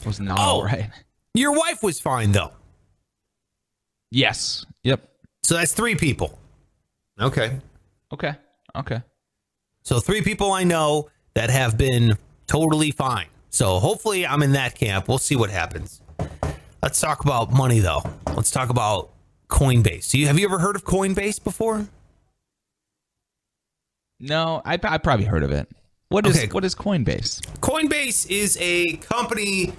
I 0.04 0.08
was 0.08 0.20
not 0.20 0.38
Oh. 0.40 0.42
all 0.44 0.64
right. 0.64 0.90
Your 1.34 1.52
wife 1.58 1.82
was 1.82 2.00
fine 2.00 2.32
though. 2.32 2.52
Yes. 4.12 4.66
Yep. 4.84 5.10
So 5.44 5.56
that's 5.56 5.74
three 5.74 5.96
people. 5.96 6.38
Okay. 7.20 7.60
Okay. 8.12 8.34
Okay. 8.76 9.02
So 9.84 10.00
three 10.00 10.22
people 10.22 10.52
I 10.52 10.64
know 10.64 11.10
that 11.34 11.50
have 11.50 11.78
been 11.78 12.18
totally 12.48 12.92
fine. 12.92 13.28
So 13.50 13.80
hopefully 13.80 14.26
I'm 14.26 14.44
in 14.44 14.52
that 14.54 14.76
camp. 14.76 15.08
We'll 15.08 15.18
see 15.18 15.36
what 15.36 15.50
happens. 15.50 16.02
Let's 16.82 17.00
talk 17.00 17.24
about 17.24 17.52
money 17.52 17.80
though. 17.80 18.02
Let's 18.36 18.52
talk 18.52 18.70
about 18.70 19.12
Coinbase. 19.50 20.12
Do 20.12 20.20
you 20.20 20.28
have 20.28 20.38
you 20.38 20.46
ever 20.46 20.60
heard 20.60 20.76
of 20.76 20.84
Coinbase 20.86 21.44
before? 21.44 21.88
No, 24.26 24.62
I, 24.64 24.80
I 24.82 24.98
probably 25.00 25.26
heard 25.26 25.44
of 25.44 25.52
it. 25.52 25.68
What 26.10 26.26
is 26.26 26.38
Okay. 26.38 26.48
what 26.52 26.64
is 26.64 26.76
Coinbase? 26.76 27.42
Coinbase 27.60 28.30
is 28.30 28.58
a 28.62 28.94
company 28.98 29.74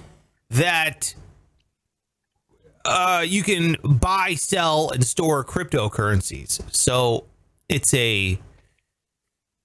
that 0.49 1.15
uh, 2.83 3.23
you 3.25 3.41
can 3.41 3.75
buy, 3.83 4.35
sell, 4.35 4.91
and 4.91 5.03
store 5.03 5.43
cryptocurrencies. 5.43 6.61
So 6.75 7.25
it's 7.69 7.93
a 7.95 8.37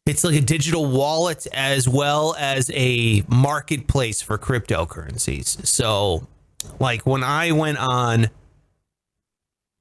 it's 0.07 0.25
like 0.25 0.37
a 0.37 0.40
digital 0.40 0.87
wallet 0.87 1.47
as 1.53 1.87
well 1.88 2.35
as 2.38 2.71
a 2.73 3.23
marketplace 3.29 4.23
for 4.23 4.38
cryptocurrencies. 4.38 5.66
So 5.66 6.27
like 6.79 7.05
when 7.05 7.23
I 7.23 7.53
went 7.53 7.79
on 7.79 8.31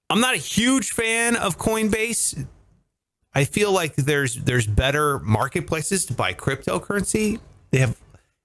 I'm 0.10 0.20
not 0.20 0.34
a 0.34 0.38
huge 0.38 0.92
fan 0.92 1.36
of 1.36 1.58
Coinbase. 1.58 2.46
I 3.34 3.46
feel 3.46 3.72
like 3.72 3.96
there's 3.96 4.36
there's 4.36 4.66
better 4.66 5.20
marketplaces 5.20 6.06
to 6.08 6.14
buy 6.14 6.34
cryptocurrency. 6.34 7.40
They 7.72 7.80
have, 7.80 7.96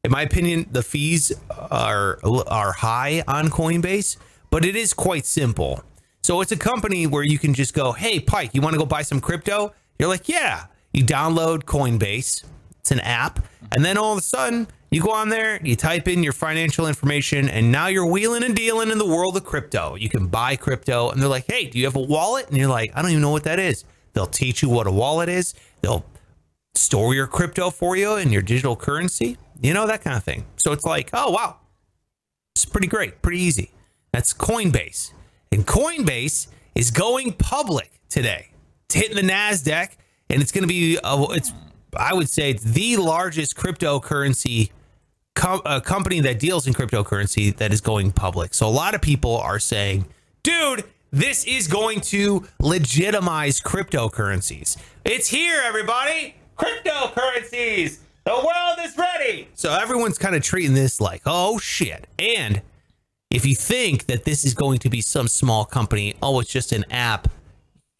in 0.03 0.11
my 0.11 0.23
opinion, 0.23 0.67
the 0.71 0.83
fees 0.83 1.33
are 1.51 2.19
are 2.47 2.73
high 2.73 3.23
on 3.27 3.49
Coinbase, 3.49 4.17
but 4.51 4.65
it 4.65 4.77
is 4.77 4.93
quite 4.93 5.25
simple. 5.25 5.83
So 6.23 6.41
it's 6.41 6.53
a 6.53 6.57
company 6.57 7.07
where 7.07 7.23
you 7.23 7.39
can 7.39 7.55
just 7.55 7.75
go, 7.75 7.93
"Hey, 7.93 8.21
Pike, 8.21 8.51
you 8.55 8.61
want 8.61 8.75
to 8.75 8.79
go 8.79 8.87
buy 8.87 9.03
some 9.03 9.21
crypto?" 9.21 9.73
You're 9.99 10.09
like, 10.09 10.29
"Yeah." 10.29 10.67
You 10.93 11.05
download 11.05 11.65
Coinbase. 11.65 12.45
It's 12.79 12.93
an 12.93 13.01
app, 13.01 13.45
and 13.73 13.85
then 13.85 13.99
all 13.99 14.13
of 14.13 14.19
a 14.19 14.23
sudden 14.23 14.69
you 14.93 15.01
go 15.01 15.11
on 15.11 15.29
there, 15.29 15.59
you 15.65 15.75
type 15.75 16.07
in 16.07 16.23
your 16.23 16.33
financial 16.33 16.87
information, 16.87 17.49
and 17.49 17.73
now 17.73 17.89
you're 17.89 18.07
wheeling 18.07 18.45
and 18.45 18.55
dealing 18.55 18.91
in 18.91 18.99
the 18.99 19.07
world 19.07 19.37
of 19.37 19.45
crypto. 19.45 19.97
You 19.97 20.09
can 20.09 20.29
buy 20.29 20.55
crypto, 20.55 21.11
and 21.11 21.21
they're 21.21 21.29
like, 21.29 21.47
"Hey, 21.51 21.67
do 21.67 21.81
you 21.81 21.87
have 21.87 21.97
a 21.97 22.01
wallet?" 22.01 22.47
And 22.49 22.57
you're 22.57 22.69
like, 22.69 22.93
"I 22.95 23.03
don't 23.03 23.11
even 23.11 23.23
know 23.23 23.31
what 23.31 23.43
that 23.45 23.59
is." 23.59 23.85
They'll 24.15 24.27
teach 24.27 24.63
you 24.63 24.69
what 24.69 24.87
a 24.87 24.91
wallet 24.91 25.29
is. 25.29 25.55
They'll 25.83 26.05
store 26.75 27.15
your 27.15 27.27
crypto 27.27 27.71
for 27.71 27.97
you 27.97 28.15
and 28.15 28.33
your 28.33 28.43
digital 28.43 28.77
currency, 28.77 29.37
you 29.61 29.75
know, 29.75 29.87
that 29.87 30.03
kind 30.03 30.17
of 30.17 30.25
thing. 30.25 30.45
So 30.57 30.73
it's 30.73 30.85
like, 30.85 31.11
oh, 31.13 31.31
wow. 31.31 31.59
It's 32.57 32.65
pretty 32.65 32.87
great, 32.87 33.21
pretty 33.23 33.41
easy. 33.41 33.71
That's 34.13 34.33
Coinbase. 34.33 35.13
And 35.53 35.67
Coinbase 35.67 36.49
is 36.75 36.91
going 36.91 37.33
public 37.35 38.01
today. 38.09 38.49
It's 38.87 38.95
hitting 38.95 39.17
the 39.17 39.33
NASDAQ, 39.33 39.91
and 40.31 40.41
it's 40.41 40.53
going 40.53 40.63
to 40.63 40.69
be, 40.69 40.99
uh, 40.99 41.27
it's, 41.31 41.53
I 41.97 42.15
would 42.15 42.29
say, 42.29 42.51
it's 42.51 42.63
the 42.63 42.97
largest 42.97 43.57
cryptocurrency 43.57 44.71
com- 45.35 45.63
uh, 45.65 45.81
company 45.81 46.21
that 46.21 46.39
deals 46.39 46.67
in 46.67 46.75
cryptocurrency 46.75 47.57
that 47.57 47.73
is 47.73 47.81
going 47.81 48.13
public. 48.13 48.55
So 48.55 48.67
a 48.67 48.71
lot 48.71 48.95
of 48.95 49.01
people 49.01 49.37
are 49.37 49.59
saying, 49.59 50.07
dude, 50.43 50.85
this 51.15 51.45
is 51.45 51.69
going 51.69 52.01
to 52.01 52.45
legitimize 52.59 53.61
cryptocurrencies. 53.61 54.77
It's 55.05 55.29
here, 55.29 55.63
everybody. 55.65 56.35
Cryptocurrencies. 56.59 57.99
The 58.25 58.33
world 58.33 58.79
is 58.81 58.99
ready. 58.99 59.49
So 59.55 59.73
everyone's 59.73 60.19
kind 60.19 60.35
of 60.35 60.43
treating 60.43 60.75
this 60.75 61.01
like, 61.01 61.23
oh 61.25 61.59
shit. 61.59 62.09
And 62.19 62.63
if 63.31 63.47
you 63.47 63.55
think 63.55 64.07
that 64.07 64.25
this 64.25 64.45
is 64.45 64.55
going 64.55 64.79
to 64.81 64.91
be 64.91 65.01
some 65.01 65.29
small 65.29 65.65
company, 65.65 66.15
oh, 66.21 66.41
it's 66.41 66.51
just 66.51 66.73
an 66.73 66.85
app, 66.91 67.29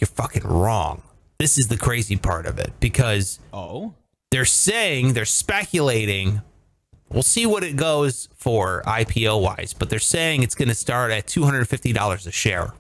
you're 0.01 0.09
fucking 0.09 0.43
wrong. 0.45 1.03
This 1.39 1.57
is 1.57 1.69
the 1.69 1.77
crazy 1.77 2.17
part 2.17 2.47
of 2.47 2.59
it 2.59 2.73
because 2.81 3.39
Oh. 3.53 3.95
they're 4.33 4.45
saying, 4.45 5.13
they're 5.13 5.25
speculating. 5.25 6.43
We'll 7.11 7.23
see 7.23 7.47
what 7.47 7.63
it 7.63 7.77
goes 7.77 8.29
for 8.35 8.83
IPO 8.87 9.41
wise, 9.41 9.73
but 9.73 9.89
they're 9.89 9.99
saying 10.01 10.43
it's 10.43 10.57
going 10.57 10.69
to 10.69 10.75
start 10.75 11.13
at 11.13 11.27
$250 11.29 12.27
a 12.27 12.33
share 12.33 12.73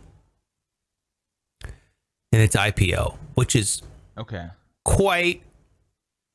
in 2.35 2.41
its 2.41 2.57
IPO, 2.57 3.17
which 3.35 3.55
is 3.55 3.81
Okay. 4.19 4.49
quite 4.85 5.43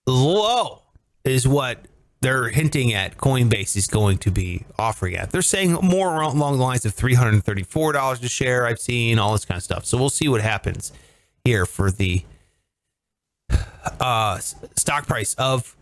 low, 0.08 0.82
is 1.26 1.46
what 1.48 1.86
they're 2.22 2.48
hinting 2.50 2.94
at 2.94 3.18
Coinbase 3.18 3.76
is 3.76 3.88
going 3.88 4.18
to 4.20 4.32
be 4.32 4.66
offering 4.78 5.16
at. 5.16 5.32
They're 5.32 5.42
saying 5.42 5.74
more 5.74 6.22
along 6.22 6.58
the 6.58 6.64
lines 6.64 6.86
of 6.86 6.96
$334 6.96 8.24
a 8.24 8.30
share, 8.30 8.66
I've 8.66 8.80
seen, 8.80 9.20
all 9.20 9.34
this 9.34 9.46
kind 9.46 9.58
of 9.58 9.64
stuff. 9.64 9.86
So 9.86 9.98
we'll 9.98 10.10
see 10.10 10.28
what 10.30 10.42
happens 10.42 10.92
here 11.44 11.66
for 11.66 11.92
the 11.92 12.24
uh, 14.00 14.38
stock 14.40 15.08
price 15.08 15.34
of 15.36 15.76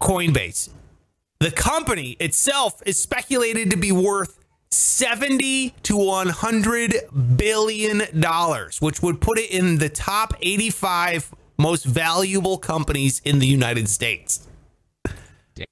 Coinbase. 0.00 0.68
The 1.40 1.50
company 1.50 2.16
itself 2.20 2.82
is 2.86 3.00
speculated 3.02 3.70
to 3.70 3.76
be 3.76 3.92
worth 3.92 4.39
70 4.70 5.70
to 5.82 5.96
100 5.96 6.94
billion 7.36 8.02
dollars, 8.18 8.80
which 8.80 9.02
would 9.02 9.20
put 9.20 9.38
it 9.38 9.50
in 9.50 9.78
the 9.78 9.88
top 9.88 10.34
85 10.40 11.34
most 11.58 11.84
valuable 11.84 12.56
companies 12.56 13.20
in 13.24 13.38
the 13.38 13.46
United 13.46 13.88
States. 13.88 14.46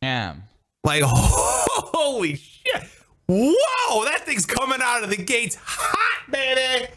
Damn. 0.03 0.43
Like, 0.85 1.03
holy 1.07 2.37
shit. 2.37 2.85
Whoa, 3.27 4.05
that 4.05 4.23
thing's 4.25 4.47
coming 4.47 4.81
out 4.83 5.05
of 5.05 5.11
the 5.11 5.17
gates 5.17 5.57
hot, 5.61 6.31
baby. 6.31 6.89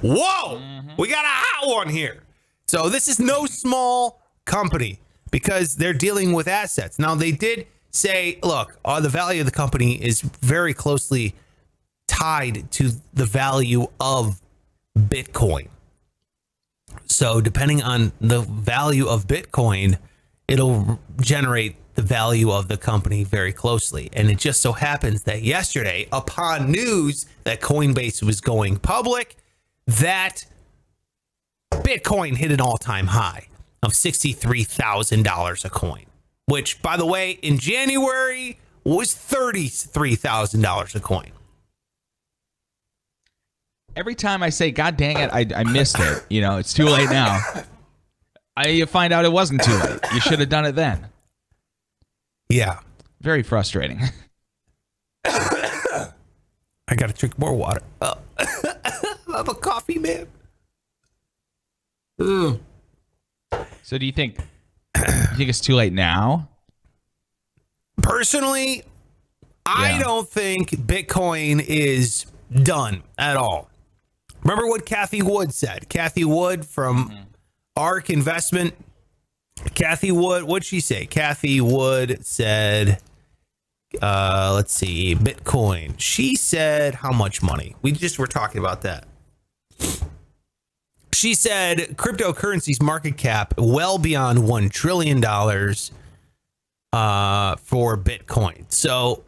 Whoa, 0.00 0.58
mm-hmm. 0.58 0.90
we 0.98 1.08
got 1.08 1.24
a 1.24 1.28
hot 1.28 1.68
one 1.68 1.88
here. 1.88 2.22
So, 2.66 2.88
this 2.88 3.08
is 3.08 3.18
no 3.18 3.46
small 3.46 4.22
company 4.44 5.00
because 5.30 5.76
they're 5.76 5.92
dealing 5.92 6.32
with 6.32 6.48
assets. 6.48 6.98
Now, 6.98 7.14
they 7.14 7.32
did 7.32 7.66
say, 7.90 8.38
look, 8.42 8.78
uh, 8.84 9.00
the 9.00 9.08
value 9.08 9.40
of 9.40 9.46
the 9.46 9.52
company 9.52 9.94
is 9.94 10.20
very 10.20 10.74
closely 10.74 11.34
tied 12.06 12.70
to 12.72 12.90
the 13.14 13.24
value 13.24 13.86
of 14.00 14.40
Bitcoin. 14.98 15.68
So, 17.06 17.40
depending 17.40 17.82
on 17.82 18.12
the 18.20 18.40
value 18.40 19.06
of 19.06 19.26
Bitcoin, 19.26 19.98
it'll 20.48 20.98
generate 21.20 21.76
the 21.94 22.02
value 22.02 22.50
of 22.50 22.68
the 22.68 22.76
company 22.76 23.24
very 23.24 23.52
closely. 23.52 24.10
And 24.12 24.30
it 24.30 24.38
just 24.38 24.60
so 24.60 24.72
happens 24.72 25.24
that 25.24 25.42
yesterday, 25.42 26.08
upon 26.12 26.70
news 26.70 27.26
that 27.44 27.60
Coinbase 27.60 28.22
was 28.22 28.40
going 28.40 28.76
public, 28.76 29.36
that 29.86 30.46
Bitcoin 31.72 32.36
hit 32.36 32.52
an 32.52 32.60
all 32.60 32.78
time 32.78 33.08
high 33.08 33.48
of 33.82 33.92
$63,000 33.92 35.64
a 35.64 35.70
coin, 35.70 36.06
which, 36.50 36.82
by 36.82 36.96
the 36.96 37.06
way, 37.06 37.32
in 37.42 37.58
January 37.58 38.58
was 38.84 39.14
$33,000 39.14 40.94
a 40.94 41.00
coin. 41.00 41.30
Every 43.96 44.14
time 44.14 44.42
I 44.42 44.50
say, 44.50 44.70
God 44.70 44.96
dang 44.96 45.18
it, 45.18 45.30
I, 45.32 45.46
I 45.54 45.64
missed 45.64 45.98
it. 45.98 46.24
You 46.28 46.40
know, 46.40 46.58
it's 46.58 46.72
too 46.74 46.86
late 46.86 47.10
now. 47.10 47.40
I 48.56 48.68
you 48.68 48.86
find 48.86 49.12
out 49.12 49.24
it 49.24 49.32
wasn't 49.32 49.62
too 49.62 49.76
late. 49.76 50.00
You 50.12 50.20
should 50.20 50.40
have 50.40 50.48
done 50.48 50.64
it 50.64 50.72
then. 50.72 51.06
Yeah. 52.48 52.80
Very 53.20 53.42
frustrating. 53.42 54.00
I 55.24 56.10
got 56.96 57.08
to 57.08 57.12
drink 57.12 57.38
more 57.38 57.54
water. 57.54 57.82
Oh. 58.00 58.18
I'm 58.38 59.48
a 59.48 59.54
coffee 59.54 59.98
man. 59.98 60.26
So 62.18 63.98
do 63.98 64.04
you 64.04 64.12
think 64.12 64.36
think 65.40 65.48
it's 65.48 65.60
too 65.60 65.74
late 65.74 65.94
now? 65.94 66.50
Personally, 68.02 68.82
I 69.64 69.98
don't 69.98 70.28
think 70.28 70.68
Bitcoin 70.70 71.64
is 71.66 72.26
done 72.62 73.02
at 73.16 73.38
all. 73.38 73.70
Remember 74.42 74.66
what 74.66 74.84
Cathie 74.84 75.22
Wood 75.22 75.54
said? 75.54 75.88
Cathie 75.88 76.26
Wood 76.26 76.66
from 76.66 77.26
ARK 77.74 78.10
Investment. 78.10 78.74
Cathie 79.74 80.12
Wood, 80.12 80.44
what'd 80.44 80.66
she 80.66 80.80
say? 80.80 81.06
Cathie 81.06 81.62
Wood 81.62 82.26
said, 82.26 82.98
uh, 84.02 84.52
let's 84.54 84.74
see, 84.74 85.14
Bitcoin. 85.14 85.94
She 85.96 86.36
said, 86.36 86.96
how 86.96 87.12
much 87.12 87.42
money? 87.42 87.76
We 87.80 87.92
just 87.92 88.18
were 88.18 88.26
talking 88.26 88.58
about 88.58 88.82
that. 88.82 89.06
She 91.12 91.34
said 91.34 91.96
cryptocurrency's 91.96 92.80
market 92.80 93.16
cap 93.16 93.54
well 93.58 93.98
beyond 93.98 94.38
$1 94.40 94.70
trillion 94.70 95.22
uh, 96.92 97.56
for 97.56 97.96
Bitcoin. 97.96 98.64
So, 98.72 99.24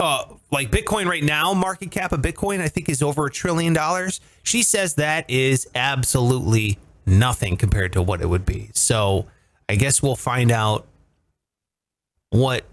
uh, 0.00 0.24
like 0.50 0.70
Bitcoin 0.70 1.06
right 1.06 1.24
now, 1.24 1.54
market 1.54 1.90
cap 1.90 2.12
of 2.12 2.20
Bitcoin, 2.20 2.60
I 2.60 2.68
think 2.68 2.88
is 2.88 3.02
over 3.02 3.26
a 3.26 3.30
trillion 3.30 3.72
dollars. 3.72 4.20
She 4.42 4.62
says 4.62 4.94
that 4.94 5.28
is 5.28 5.68
absolutely 5.74 6.78
nothing 7.06 7.56
compared 7.56 7.92
to 7.94 8.02
what 8.02 8.20
it 8.20 8.28
would 8.28 8.44
be. 8.46 8.70
So, 8.74 9.26
I 9.68 9.76
guess 9.76 10.02
we'll 10.02 10.16
find 10.16 10.50
out 10.50 10.86
what 12.30 12.64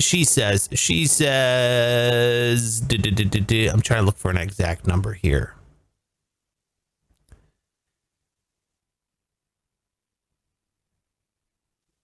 she 0.00 0.24
says. 0.24 0.68
She 0.72 1.06
says, 1.06 2.82
I'm 2.90 3.80
trying 3.80 4.00
to 4.00 4.06
look 4.06 4.16
for 4.16 4.30
an 4.30 4.36
exact 4.36 4.86
number 4.86 5.14
here. 5.14 5.54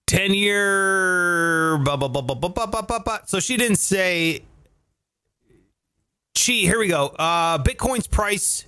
10 0.07 0.35
year. 0.35 1.79
Blah, 1.79 1.97
blah, 1.97 2.09
blah, 2.09 2.23
blah, 2.23 2.35
blah, 2.35 2.67
blah, 2.67 2.83
blah, 2.83 2.99
blah. 2.99 3.19
So 3.27 3.41
she 3.41 3.57
didn't 3.57 3.79
say. 3.79 4.45
She, 6.37 6.63
here 6.67 6.79
we 6.79 6.89
go. 6.89 7.07
Uh, 7.19 7.59
Bitcoin's 7.59 8.07
price. 8.07 8.65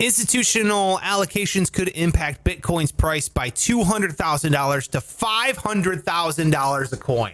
Institutional 0.00 0.98
allocations 0.98 1.72
could 1.72 1.88
impact 1.88 2.44
Bitcoin's 2.44 2.90
price 2.92 3.28
by 3.28 3.50
$200,000 3.50 4.90
to 4.90 4.98
$500,000 4.98 6.92
a 6.92 6.96
coin. 6.96 7.32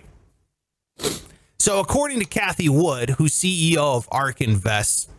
So, 1.59 1.81
according 1.81 2.21
to 2.21 2.27
Cathie 2.27 2.69
Wood, 2.69 3.11
who's 3.11 3.35
CEO 3.35 3.77
of 3.77 4.09
ARK 4.11 4.41
Invest, 4.41 5.11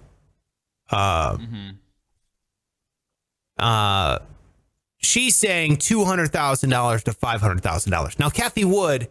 uh, 0.90 1.38
mm-hmm. 1.38 1.70
uh, 3.60 4.20
she's 5.02 5.36
saying 5.36 5.78
two 5.78 6.06
hundred 6.06 6.32
thousand 6.32 6.70
dollars 6.70 7.04
to 7.04 7.14
five 7.14 7.42
hundred 7.42 7.62
thousand 7.62 7.92
dollars. 7.92 8.18
Now, 8.20 8.30
Cathie 8.30 8.66
Wood, 8.66 9.08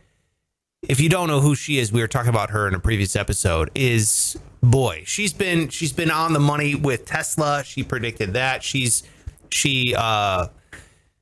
if 0.83 1.01
you 1.01 1.09
don't 1.09 1.29
know 1.29 1.41
who 1.41 1.55
she 1.55 1.79
is, 1.79 1.93
we 1.93 2.01
were 2.01 2.09
talking 2.09 2.31
about 2.31 2.51
her 2.51 2.67
in 2.69 2.75
a 2.75 2.81
previous 2.81 3.17
episode, 3.17 3.71
is 3.75 4.39
boy, 4.63 5.03
she's 5.07 5.33
been 5.33 5.69
she's 5.69 5.93
been 5.93 6.11
on 6.11 6.33
the 6.33 6.41
money 6.41 6.75
with 6.75 7.05
Tesla. 7.05 7.63
She 7.65 7.83
predicted 7.83 8.35
that. 8.35 8.63
She's 8.63 9.03
she 9.51 9.95
uh 9.97 10.47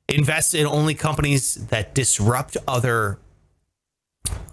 invests 0.07 0.53
in 0.53 0.65
only 0.65 0.95
companies 0.95 1.55
that 1.67 1.93
disrupt 1.93 2.57
other 2.67 3.19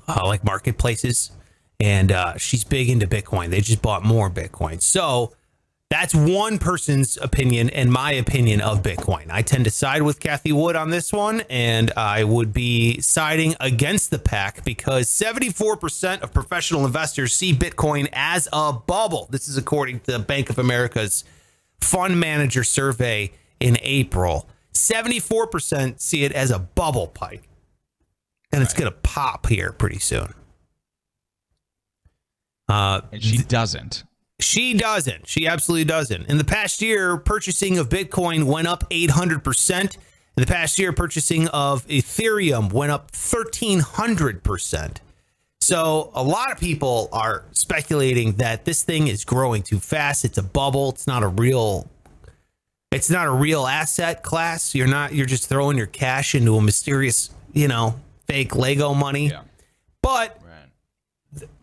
uh, 0.08 0.22
like 0.24 0.44
marketplaces 0.44 1.32
and 1.80 2.12
uh, 2.12 2.36
she's 2.36 2.64
big 2.64 2.88
into 2.88 3.06
bitcoin 3.06 3.50
they 3.50 3.60
just 3.60 3.82
bought 3.82 4.04
more 4.04 4.30
bitcoin 4.30 4.80
so 4.80 5.32
that's 5.88 6.14
one 6.14 6.58
person's 6.58 7.16
opinion 7.18 7.70
and 7.70 7.92
my 7.92 8.12
opinion 8.12 8.60
of 8.60 8.82
bitcoin 8.82 9.26
i 9.30 9.42
tend 9.42 9.64
to 9.64 9.70
side 9.70 10.02
with 10.02 10.18
cathie 10.20 10.52
wood 10.52 10.76
on 10.76 10.90
this 10.90 11.12
one 11.12 11.42
and 11.48 11.92
i 11.96 12.24
would 12.24 12.52
be 12.52 13.00
siding 13.00 13.54
against 13.60 14.10
the 14.10 14.18
pack 14.18 14.64
because 14.64 15.08
74% 15.08 16.22
of 16.22 16.32
professional 16.32 16.84
investors 16.86 17.32
see 17.32 17.52
bitcoin 17.52 18.08
as 18.12 18.48
a 18.52 18.72
bubble 18.72 19.28
this 19.30 19.48
is 19.48 19.56
according 19.56 20.00
to 20.00 20.18
bank 20.18 20.50
of 20.50 20.58
america's 20.58 21.24
fund 21.80 22.18
manager 22.18 22.64
survey 22.64 23.30
in 23.60 23.78
april 23.82 24.48
74% 24.76 26.00
see 26.00 26.24
it 26.24 26.32
as 26.32 26.50
a 26.50 26.58
bubble 26.58 27.08
pike. 27.08 27.42
And 28.52 28.62
it's 28.62 28.74
going 28.74 28.90
to 28.90 28.96
pop 28.98 29.46
here 29.46 29.72
pretty 29.72 29.98
soon. 29.98 30.32
Uh, 32.68 33.00
And 33.12 33.22
she 33.22 33.38
doesn't. 33.38 34.04
She 34.40 34.74
doesn't. 34.74 35.26
She 35.28 35.46
absolutely 35.46 35.84
doesn't. 35.84 36.28
In 36.28 36.38
the 36.38 36.44
past 36.44 36.82
year, 36.82 37.16
purchasing 37.16 37.78
of 37.78 37.88
Bitcoin 37.88 38.44
went 38.44 38.68
up 38.68 38.88
800%. 38.90 39.96
In 40.36 40.42
the 40.42 40.46
past 40.46 40.78
year, 40.78 40.92
purchasing 40.92 41.48
of 41.48 41.86
Ethereum 41.86 42.72
went 42.72 42.92
up 42.92 43.12
1300%. 43.12 44.98
So 45.60 46.10
a 46.14 46.22
lot 46.22 46.52
of 46.52 46.60
people 46.60 47.08
are 47.12 47.44
speculating 47.52 48.34
that 48.34 48.64
this 48.64 48.82
thing 48.82 49.08
is 49.08 49.24
growing 49.24 49.62
too 49.62 49.80
fast. 49.80 50.24
It's 50.24 50.38
a 50.38 50.42
bubble. 50.42 50.90
It's 50.90 51.06
not 51.06 51.22
a 51.22 51.28
real 51.28 51.88
it's 52.92 53.10
not 53.10 53.26
a 53.26 53.32
real 53.32 53.66
asset 53.66 54.22
class. 54.22 54.74
You're 54.74 54.86
not 54.86 55.12
you're 55.12 55.26
just 55.26 55.48
throwing 55.48 55.76
your 55.76 55.86
cash 55.88 56.34
into 56.34 56.56
a 56.56 56.62
mysterious, 56.62 57.30
you 57.52 57.66
know, 57.66 57.98
fake 58.26 58.54
Lego 58.54 58.94
money. 58.94 59.30
Yeah. 59.30 59.42
But 60.02 60.40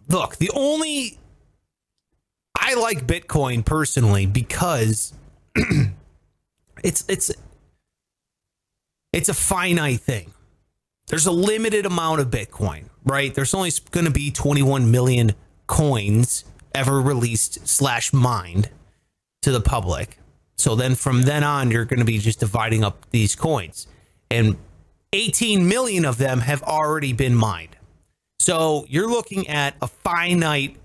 look, 0.09 0.35
the 0.35 0.51
only 0.53 1.17
I 2.73 2.79
like 2.79 3.05
Bitcoin 3.05 3.63
personally 3.63 4.25
because 4.25 5.13
it's 6.83 7.05
it's 7.07 7.31
it's 9.11 9.29
a 9.29 9.33
finite 9.33 9.99
thing. 9.99 10.33
There's 11.07 11.27
a 11.27 11.31
limited 11.31 11.85
amount 11.85 12.21
of 12.21 12.31
Bitcoin, 12.31 12.85
right? 13.03 13.33
There's 13.33 13.53
only 13.53 13.71
going 13.91 14.05
to 14.05 14.11
be 14.11 14.31
21 14.31 14.89
million 14.89 15.33
coins 15.67 16.45
ever 16.73 16.99
released 16.99 17.67
slash 17.67 18.11
mined 18.11 18.71
to 19.43 19.51
the 19.51 19.61
public. 19.61 20.17
So 20.57 20.75
then 20.75 20.95
from 20.95 21.23
then 21.23 21.43
on, 21.43 21.69
you're 21.69 21.85
going 21.85 21.99
to 21.99 22.05
be 22.05 22.17
just 22.17 22.39
dividing 22.39 22.83
up 22.83 23.07
these 23.11 23.35
coins, 23.35 23.85
and 24.31 24.57
18 25.11 25.67
million 25.67 26.05
of 26.05 26.17
them 26.17 26.39
have 26.39 26.63
already 26.63 27.13
been 27.13 27.35
mined. 27.35 27.75
So 28.39 28.85
you're 28.89 29.09
looking 29.09 29.47
at 29.47 29.75
a 29.79 29.87
finite 29.87 30.77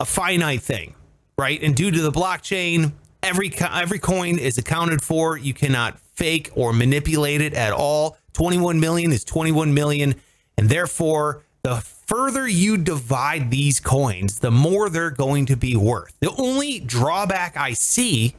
a 0.00 0.04
finite 0.06 0.62
thing, 0.62 0.94
right? 1.38 1.62
And 1.62 1.76
due 1.76 1.90
to 1.90 2.00
the 2.00 2.10
blockchain, 2.10 2.92
every 3.22 3.52
every 3.60 3.98
coin 3.98 4.38
is 4.38 4.58
accounted 4.58 5.02
for. 5.02 5.36
You 5.36 5.54
cannot 5.54 6.00
fake 6.00 6.50
or 6.54 6.72
manipulate 6.72 7.40
it 7.40 7.54
at 7.54 7.72
all. 7.72 8.16
21 8.32 8.80
million 8.80 9.12
is 9.12 9.24
21 9.24 9.74
million, 9.74 10.14
and 10.56 10.68
therefore 10.68 11.42
the 11.62 11.76
further 11.76 12.48
you 12.48 12.76
divide 12.76 13.50
these 13.50 13.78
coins, 13.80 14.38
the 14.38 14.50
more 14.50 14.88
they're 14.88 15.10
going 15.10 15.46
to 15.46 15.56
be 15.56 15.76
worth. 15.76 16.14
The 16.20 16.34
only 16.36 16.80
drawback 16.80 17.56
I 17.56 17.74
see, 17.74 18.34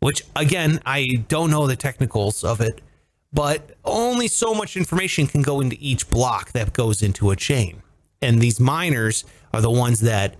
which 0.00 0.22
again, 0.36 0.80
I 0.86 1.24
don't 1.28 1.50
know 1.50 1.66
the 1.66 1.76
technicals 1.76 2.44
of 2.44 2.60
it, 2.60 2.80
but 3.32 3.76
only 3.84 4.28
so 4.28 4.54
much 4.54 4.76
information 4.76 5.26
can 5.26 5.42
go 5.42 5.60
into 5.60 5.76
each 5.80 6.08
block 6.08 6.52
that 6.52 6.72
goes 6.72 7.02
into 7.02 7.30
a 7.30 7.36
chain. 7.36 7.82
And 8.22 8.40
these 8.40 8.58
miners 8.58 9.24
are 9.52 9.60
the 9.60 9.70
ones 9.70 10.00
that 10.00 10.36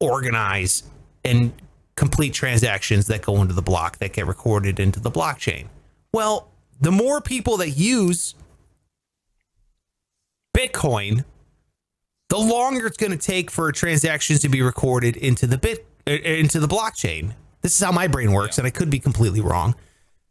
organize 0.00 0.84
and 1.24 1.52
complete 1.96 2.32
transactions 2.32 3.06
that 3.08 3.22
go 3.22 3.42
into 3.42 3.54
the 3.54 3.62
block 3.62 3.98
that 3.98 4.12
get 4.12 4.26
recorded 4.26 4.78
into 4.78 5.00
the 5.00 5.10
blockchain. 5.10 5.66
Well, 6.12 6.48
the 6.80 6.92
more 6.92 7.20
people 7.20 7.56
that 7.58 7.70
use 7.70 8.34
Bitcoin, 10.56 11.24
the 12.28 12.38
longer 12.38 12.86
it's 12.86 12.96
going 12.96 13.10
to 13.10 13.18
take 13.18 13.50
for 13.50 13.70
transactions 13.72 14.40
to 14.40 14.48
be 14.48 14.62
recorded 14.62 15.16
into 15.16 15.46
the 15.46 15.58
bit 15.58 15.86
uh, 16.06 16.12
into 16.12 16.60
the 16.60 16.68
blockchain. 16.68 17.34
This 17.62 17.74
is 17.74 17.84
how 17.84 17.92
my 17.92 18.06
brain 18.06 18.32
works, 18.32 18.58
and 18.58 18.66
I 18.66 18.70
could 18.70 18.90
be 18.90 18.98
completely 18.98 19.40
wrong. 19.40 19.74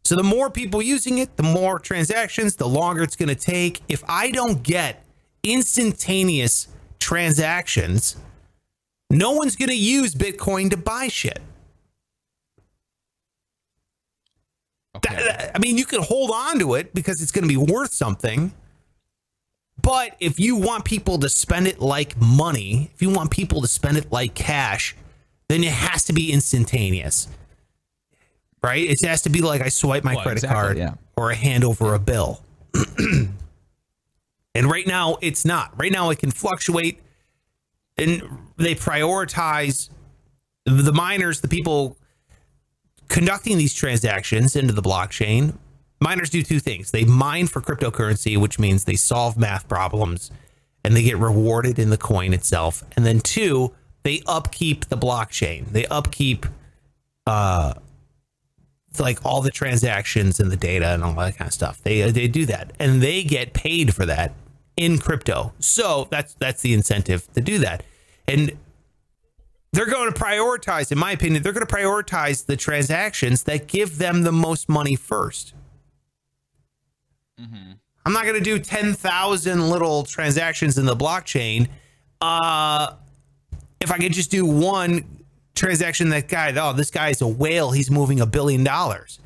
So 0.03 0.15
the 0.15 0.23
more 0.23 0.49
people 0.49 0.81
using 0.81 1.17
it, 1.17 1.35
the 1.35 1.43
more 1.43 1.79
transactions, 1.79 2.55
the 2.55 2.67
longer 2.67 3.03
it's 3.03 3.17
going 3.17 3.29
to 3.29 3.35
take. 3.35 3.81
If 3.89 4.03
I 4.07 4.31
don't 4.31 4.63
get 4.63 5.03
instantaneous 5.43 6.69
transactions, 6.99 8.15
no 9.09 9.31
one's 9.31 9.55
going 9.55 9.69
to 9.69 9.75
use 9.75 10.13
Bitcoin 10.15 10.69
to 10.71 10.77
buy 10.77 11.07
shit. 11.07 11.39
Okay. 14.95 15.15
That- 15.15 15.51
I 15.55 15.59
mean, 15.59 15.77
you 15.77 15.85
can 15.85 16.01
hold 16.01 16.31
on 16.31 16.59
to 16.59 16.75
it 16.75 16.93
because 16.93 17.21
it's 17.21 17.31
going 17.31 17.43
to 17.43 17.49
be 17.49 17.57
worth 17.57 17.93
something. 17.93 18.51
But 19.81 20.15
if 20.19 20.39
you 20.39 20.55
want 20.55 20.85
people 20.85 21.19
to 21.19 21.29
spend 21.29 21.67
it 21.67 21.79
like 21.79 22.19
money, 22.19 22.89
if 22.95 23.01
you 23.01 23.09
want 23.11 23.29
people 23.31 23.61
to 23.61 23.67
spend 23.67 23.95
it 23.97 24.11
like 24.11 24.33
cash, 24.33 24.95
then 25.49 25.63
it 25.63 25.71
has 25.71 26.03
to 26.05 26.13
be 26.13 26.31
instantaneous. 26.31 27.27
Right? 28.63 28.89
It 28.89 29.05
has 29.05 29.21
to 29.21 29.29
be 29.29 29.41
like 29.41 29.61
I 29.61 29.69
swipe 29.69 30.03
my 30.03 30.15
Well, 30.15 30.23
credit 30.23 30.43
exactly, 30.43 30.61
card 30.63 30.77
yeah. 30.77 30.93
or 31.15 31.31
I 31.31 31.35
hand 31.35 31.63
over 31.63 31.93
a 31.93 31.99
bill. 31.99 32.41
and 32.97 33.29
right 34.55 34.87
now, 34.87 35.17
it's 35.21 35.45
not. 35.45 35.79
Right 35.79 35.91
now, 35.91 36.09
it 36.09 36.17
can 36.19 36.31
fluctuate. 36.31 36.99
And 37.97 38.21
they 38.57 38.75
prioritize 38.75 39.89
the 40.65 40.93
miners, 40.93 41.41
the 41.41 41.47
people 41.47 41.97
conducting 43.07 43.57
these 43.57 43.73
transactions 43.73 44.55
into 44.55 44.73
the 44.73 44.81
blockchain, 44.81 45.55
miners 45.99 46.29
do 46.29 46.43
two 46.43 46.59
things. 46.59 46.91
They 46.91 47.05
mine 47.05 47.47
for 47.47 47.61
cryptocurrency, 47.61 48.37
which 48.37 48.59
means 48.59 48.83
they 48.83 48.95
solve 48.95 49.37
math 49.37 49.67
problems 49.67 50.31
and 50.83 50.95
they 50.95 51.03
get 51.03 51.17
rewarded 51.17 51.79
in 51.79 51.89
the 51.89 51.97
coin 51.97 52.33
itself. 52.33 52.83
And 52.95 53.05
then 53.05 53.19
two, 53.19 53.73
they 54.03 54.21
upkeep 54.27 54.85
the 54.85 54.97
blockchain. 54.97 55.67
They 55.71 55.85
upkeep 55.87 56.45
uh 57.25 57.73
like 58.99 59.23
all 59.23 59.41
the 59.41 59.51
transactions 59.51 60.39
and 60.39 60.49
the 60.49 60.57
data 60.57 60.87
and 60.87 61.03
all 61.03 61.13
that 61.15 61.37
kind 61.37 61.47
of 61.47 61.53
stuff. 61.53 61.81
They 61.83 62.09
they 62.11 62.27
do 62.27 62.45
that 62.47 62.71
and 62.79 63.01
they 63.01 63.23
get 63.23 63.53
paid 63.53 63.93
for 63.93 64.05
that 64.05 64.33
in 64.77 64.99
crypto. 64.99 65.53
So 65.59 66.07
that's 66.09 66.33
that's 66.35 66.61
the 66.61 66.73
incentive 66.73 67.31
to 67.33 67.41
do 67.41 67.57
that. 67.59 67.83
And 68.27 68.57
they're 69.73 69.85
going 69.85 70.11
to 70.11 70.17
prioritize, 70.17 70.91
in 70.91 70.97
my 70.97 71.11
opinion, 71.11 71.43
they're 71.43 71.53
going 71.53 71.65
to 71.65 71.73
prioritize 71.73 72.45
the 72.45 72.55
transactions 72.55 73.43
that 73.43 73.67
give 73.67 73.97
them 73.97 74.23
the 74.23 74.31
most 74.31 74.69
money 74.69 74.95
1st 74.95 75.53
i 77.39 77.43
I'm 78.05 78.13
not 78.13 78.23
going 78.23 78.35
to 78.35 78.43
do 78.43 78.57
10,000 78.57 79.69
little 79.69 80.03
transactions 80.03 80.77
in 80.77 80.85
the 80.85 80.95
blockchain. 80.95 81.67
Uh, 82.21 82.93
if 83.81 83.91
I 83.91 83.97
could 83.97 84.13
just 84.13 84.31
do 84.31 84.45
one 84.45 85.03
transaction, 85.55 86.09
that 86.09 86.29
guy, 86.29 86.53
oh, 86.55 86.71
this 86.71 86.89
guy 86.89 87.09
is 87.09 87.21
a 87.21 87.27
whale. 87.27 87.71
He's 87.71 87.91
moving 87.91 88.21
a 88.21 88.25
billion 88.25 88.63
dollars. 88.63 89.19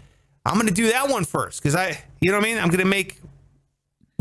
I'm 0.46 0.56
going 0.56 0.68
to 0.68 0.74
do 0.74 0.88
that 0.90 1.10
one 1.10 1.26
first 1.26 1.62
because 1.62 1.76
I, 1.76 2.04
you 2.22 2.32
know 2.32 2.38
what 2.38 2.46
I 2.46 2.50
mean? 2.50 2.58
I'm 2.58 2.70
going 2.70 2.80
to 2.80 2.86
make 2.86 3.22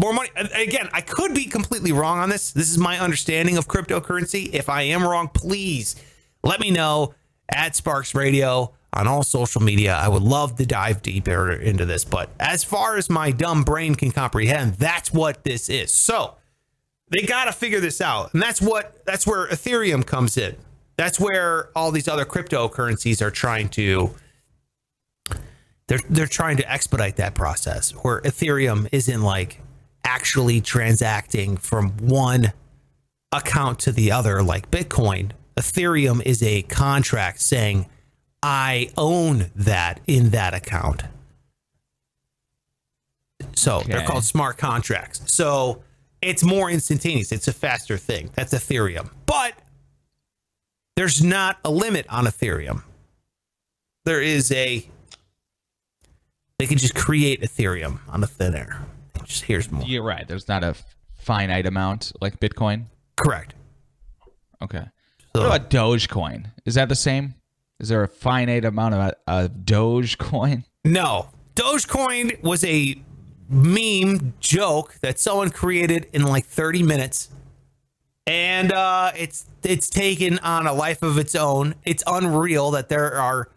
more 0.00 0.12
money. 0.12 0.30
Again, 0.54 0.88
I 0.92 1.02
could 1.02 1.34
be 1.34 1.44
completely 1.44 1.92
wrong 1.92 2.18
on 2.18 2.30
this. 2.30 2.52
This 2.52 2.70
is 2.70 2.78
my 2.78 2.98
understanding 2.98 3.58
of 3.58 3.68
cryptocurrency. 3.68 4.52
If 4.52 4.68
I 4.68 4.82
am 4.82 5.06
wrong, 5.06 5.28
please 5.28 5.96
let 6.42 6.58
me 6.58 6.70
know 6.70 7.14
at 7.52 7.76
Sparks 7.76 8.14
Radio 8.14 8.72
on 8.92 9.06
all 9.06 9.22
social 9.22 9.60
media. 9.60 9.94
I 9.94 10.08
would 10.08 10.22
love 10.22 10.56
to 10.56 10.66
dive 10.66 11.02
deeper 11.02 11.52
into 11.52 11.84
this. 11.84 12.04
But 12.04 12.30
as 12.40 12.64
far 12.64 12.96
as 12.96 13.10
my 13.10 13.30
dumb 13.30 13.62
brain 13.62 13.94
can 13.94 14.10
comprehend, 14.10 14.74
that's 14.74 15.12
what 15.12 15.44
this 15.44 15.68
is. 15.68 15.92
So 15.92 16.36
they 17.10 17.22
got 17.22 17.44
to 17.44 17.52
figure 17.52 17.80
this 17.80 18.00
out. 18.00 18.32
And 18.32 18.42
that's 18.42 18.60
what 18.60 19.04
that's 19.04 19.26
where 19.26 19.48
Ethereum 19.48 20.06
comes 20.06 20.38
in. 20.38 20.56
That's 20.96 21.20
where 21.20 21.70
all 21.76 21.90
these 21.90 22.08
other 22.08 22.24
cryptocurrencies 22.24 23.20
are 23.20 23.30
trying 23.30 23.68
to 23.70 24.14
they're 25.88 26.00
they're 26.08 26.26
trying 26.26 26.56
to 26.56 26.72
expedite 26.72 27.16
that 27.16 27.34
process 27.34 27.90
where 27.90 28.20
Ethereum 28.22 28.88
isn't 28.92 29.22
like 29.22 29.60
actually 30.04 30.60
transacting 30.60 31.56
from 31.56 31.90
one 31.98 32.52
account 33.32 33.78
to 33.80 33.92
the 33.92 34.12
other 34.12 34.42
like 34.42 34.70
Bitcoin. 34.70 35.32
Ethereum 35.56 36.22
is 36.24 36.42
a 36.42 36.62
contract 36.62 37.40
saying 37.40 37.86
I 38.42 38.90
own 38.96 39.50
that 39.54 40.00
in 40.06 40.30
that 40.30 40.54
account. 40.54 41.02
So 43.54 43.80
they're 43.86 44.06
called 44.06 44.24
smart 44.24 44.58
contracts. 44.58 45.32
So 45.32 45.82
it's 46.22 46.42
more 46.42 46.70
instantaneous. 46.70 47.32
It's 47.32 47.48
a 47.48 47.52
faster 47.52 47.96
thing. 47.96 48.30
That's 48.34 48.52
Ethereum. 48.54 49.10
But 49.26 49.54
there's 50.96 51.22
not 51.22 51.58
a 51.64 51.70
limit 51.70 52.06
on 52.08 52.24
Ethereum. 52.24 52.82
There 54.04 54.20
is 54.20 54.50
a 54.52 54.86
they 56.58 56.66
can 56.66 56.76
just 56.76 56.94
create 56.94 57.40
Ethereum 57.40 58.00
on 58.08 58.20
the 58.20 58.26
thin 58.26 58.54
air. 58.54 58.84
Just 59.30 59.44
here's 59.44 59.70
more. 59.70 59.84
You're 59.84 60.02
right. 60.02 60.26
There's 60.26 60.48
not 60.48 60.64
a 60.64 60.74
finite 61.18 61.64
amount 61.66 62.10
like 62.20 62.40
Bitcoin. 62.40 62.86
Correct. 63.16 63.54
Okay. 64.60 64.84
So- 65.36 65.40
What 65.42 65.46
about 65.46 65.70
Dogecoin? 65.70 66.46
Is 66.64 66.74
that 66.74 66.88
the 66.88 66.96
same? 66.96 67.34
Is 67.78 67.88
there 67.88 68.02
a 68.02 68.08
finite 68.08 68.64
amount 68.64 68.94
of 68.94 69.14
uh, 69.26 69.48
Dogecoin? 69.64 70.64
No. 70.84 71.28
Dogecoin 71.56 72.42
was 72.42 72.64
a 72.64 72.94
meme 73.50 74.32
joke 74.40 74.94
that 75.02 75.18
someone 75.20 75.50
created 75.50 76.06
in 76.14 76.22
like 76.22 76.46
30 76.46 76.82
minutes. 76.82 77.28
And 78.26 78.72
uh, 78.72 79.12
it's 79.16 79.44
it's 79.62 79.90
taken 79.90 80.38
on 80.38 80.66
a 80.66 80.72
life 80.72 81.02
of 81.02 81.18
its 81.18 81.34
own. 81.34 81.74
It's 81.84 82.02
unreal 82.06 82.70
that 82.72 82.88
there 82.88 83.12
are 83.14 83.50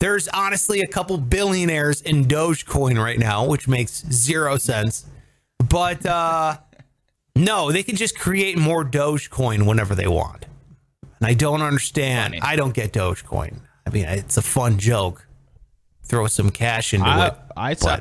there's 0.00 0.26
honestly 0.28 0.80
a 0.80 0.86
couple 0.88 1.16
billionaires 1.18 2.00
in 2.02 2.24
Dogecoin 2.24 2.98
right 3.02 3.18
now, 3.20 3.46
which 3.46 3.68
makes 3.68 4.04
zero 4.10 4.56
sense. 4.56 5.06
But 5.58 6.04
uh, 6.06 6.58
no, 7.36 7.72
they 7.72 7.82
can 7.82 7.96
just 7.96 8.18
create 8.18 8.58
more 8.58 8.84
Dogecoin 8.84 9.66
whenever 9.66 9.94
they 9.94 10.06
want. 10.06 10.46
And 11.20 11.26
I 11.26 11.34
don't 11.34 11.62
understand. 11.62 12.34
Funny. 12.34 12.42
I 12.42 12.56
don't 12.56 12.74
get 12.74 12.92
Dogecoin. 12.92 13.60
I 13.86 13.90
mean, 13.90 14.04
it's 14.04 14.36
a 14.36 14.42
fun 14.42 14.78
joke. 14.78 15.26
Throw 16.04 16.26
some 16.26 16.50
cash 16.50 16.92
into 16.92 17.06
I, 17.06 17.26
it. 17.28 17.34
I 17.56 17.74
saw 17.74 18.00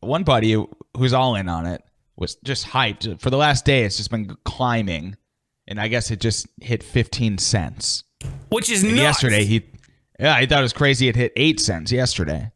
one 0.00 0.24
buddy 0.24 0.62
who's 0.96 1.12
all 1.12 1.34
in 1.36 1.48
on 1.48 1.66
it 1.66 1.82
was 2.16 2.36
just 2.36 2.66
hyped 2.66 3.20
for 3.20 3.30
the 3.30 3.36
last 3.36 3.64
day. 3.64 3.84
It's 3.84 3.96
just 3.96 4.10
been 4.10 4.36
climbing, 4.44 5.16
and 5.66 5.80
I 5.80 5.88
guess 5.88 6.10
it 6.10 6.20
just 6.20 6.46
hit 6.60 6.82
15 6.82 7.38
cents. 7.38 8.04
which 8.50 8.70
is 8.70 8.84
yesterday 8.84 9.44
he, 9.44 9.64
yeah, 10.18 10.34
I 10.34 10.46
thought 10.46 10.58
it 10.58 10.62
was 10.62 10.74
crazy. 10.74 11.08
It 11.08 11.16
hit 11.16 11.32
eight 11.36 11.60
cents 11.60 11.90
yesterday. 11.90 12.52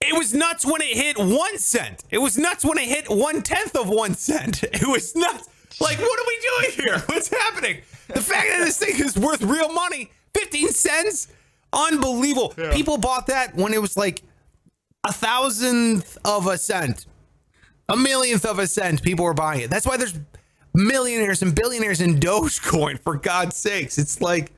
It 0.00 0.16
was 0.16 0.32
nuts 0.32 0.64
when 0.64 0.80
it 0.80 0.96
hit 0.96 1.18
one 1.18 1.58
cent. 1.58 2.04
It 2.10 2.18
was 2.18 2.38
nuts 2.38 2.64
when 2.64 2.78
it 2.78 2.88
hit 2.88 3.10
one 3.10 3.42
tenth 3.42 3.76
of 3.76 3.88
one 3.88 4.14
cent. 4.14 4.62
It 4.72 4.86
was 4.86 5.14
nuts. 5.14 5.48
Like, 5.80 5.98
what 5.98 6.20
are 6.20 6.24
we 6.26 6.40
doing 6.74 6.86
here? 6.86 6.98
What's 7.06 7.28
happening? 7.28 7.82
The 8.08 8.20
fact 8.20 8.48
that 8.48 8.64
this 8.64 8.78
thing 8.78 8.94
is 8.98 9.16
worth 9.16 9.42
real 9.42 9.72
money, 9.72 10.10
15 10.34 10.68
cents, 10.70 11.28
unbelievable. 11.72 12.54
People 12.72 12.98
bought 12.98 13.26
that 13.28 13.54
when 13.54 13.72
it 13.72 13.80
was 13.80 13.96
like 13.96 14.22
a 15.06 15.12
thousandth 15.12 16.18
of 16.24 16.46
a 16.46 16.58
cent, 16.58 17.06
a 17.88 17.96
millionth 17.96 18.44
of 18.44 18.58
a 18.58 18.66
cent. 18.66 19.02
People 19.02 19.24
were 19.24 19.34
buying 19.34 19.60
it. 19.60 19.70
That's 19.70 19.86
why 19.86 19.96
there's 19.96 20.18
millionaires 20.74 21.42
and 21.42 21.54
billionaires 21.54 22.00
in 22.00 22.18
Dogecoin, 22.18 22.98
for 23.00 23.16
God's 23.16 23.56
sakes. 23.56 23.98
It's 23.98 24.20
like, 24.20 24.52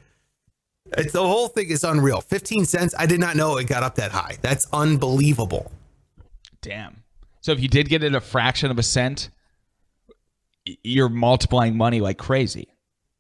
it's, 0.99 1.13
the 1.13 1.23
whole 1.23 1.49
thing 1.49 1.69
is 1.71 1.85
unreal. 1.85 2.21
15 2.21 2.65
cents. 2.65 2.95
I 2.99 3.07
did 3.07 3.21
not 3.21 3.37
know 3.37 3.57
it 3.59 3.67
got 3.67 3.83
up 3.83 3.97
that 3.97 4.13
high. 4.13 4.37
That's 4.43 4.67
unbelievable. 4.73 5.71
Damn. 6.61 7.03
So 7.41 7.53
if 7.53 7.61
you 7.61 7.69
did 7.69 7.89
get 7.89 8.03
it 8.05 8.15
a 8.15 8.21
fraction 8.21 8.71
of 8.71 8.79
a 8.79 8.83
cent, 8.83 9.31
you're 10.83 11.09
multiplying 11.09 11.77
money 11.77 12.01
like 12.01 12.19
crazy. 12.19 12.69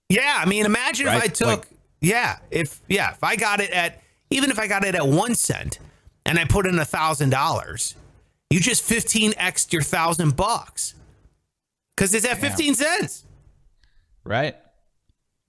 Yeah, 0.09 0.37
I 0.39 0.47
mean, 0.47 0.67
imagine 0.67 1.07
if 1.09 1.15
I 1.15 1.27
took, 1.27 1.47
Like- 1.47 1.69
yeah, 2.01 2.39
if 2.51 2.81
yeah, 2.89 3.13
if 3.13 3.25
I 3.25 3.37
got 3.37 3.61
it 3.61 3.71
at 3.71 4.03
even 4.31 4.51
if 4.51 4.59
I 4.59 4.67
got 4.67 4.85
it 4.85 4.95
at 4.95 5.07
one 5.07 5.35
cent 5.35 5.79
and 6.27 6.39
I 6.39 6.45
put 6.45 6.67
in 6.67 6.79
a 6.79 6.85
thousand 6.85 7.31
dollars, 7.31 7.95
you 8.51 8.61
just 8.61 8.83
15 8.83 9.35
x 9.37 9.67
your 9.73 9.83
thousand 9.83 10.37
bucks 10.37 10.95
because 11.97 12.15
it's 12.15 12.27
at 12.27 12.39
15 12.39 12.75
cents. 12.75 13.25
Right? 14.25 14.57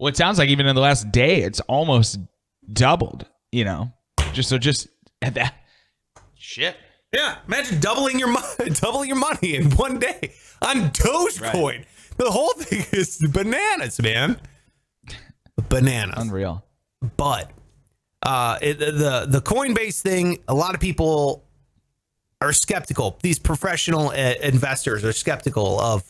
Well, 0.04 0.10
it 0.10 0.18
sounds 0.18 0.38
like 0.38 0.50
even 0.50 0.66
in 0.66 0.76
the 0.76 0.82
last 0.82 1.14
day, 1.14 1.44
it's 1.44 1.62
almost 1.62 2.20
doubled. 2.74 3.26
You 3.54 3.64
know, 3.64 3.94
just 4.34 4.50
so 4.50 4.58
just 4.58 4.90
at 5.22 5.36
that 5.36 5.56
shit. 6.36 6.76
Yeah, 7.14 7.38
imagine 7.48 7.80
doubling 7.80 8.20
your 8.20 8.28
money, 8.28 8.70
doubling 8.82 9.08
your 9.08 9.18
money 9.18 9.56
in 9.56 9.72
one 9.72 10.00
day 10.00 10.34
on 10.62 10.90
Dogecoin. 10.90 11.86
The 12.18 12.30
whole 12.30 12.52
thing 12.52 12.84
is 13.00 13.18
bananas, 13.32 14.02
man. 14.02 14.42
Bananas. 15.70 16.16
Unreal. 16.18 16.66
but 17.16 17.52
uh, 18.24 18.60
it, 18.62 18.80
the 18.80 19.26
the 19.26 19.40
Coinbase 19.40 20.02
thing, 20.02 20.40
a 20.50 20.54
lot 20.54 20.74
of 20.74 20.82
people 20.82 21.46
are 22.42 22.52
skeptical. 22.52 23.18
These 23.22 23.40
professional 23.40 24.10
uh, 24.10 24.34
investors 24.44 25.06
are 25.06 25.14
skeptical 25.14 25.80
of 25.80 26.04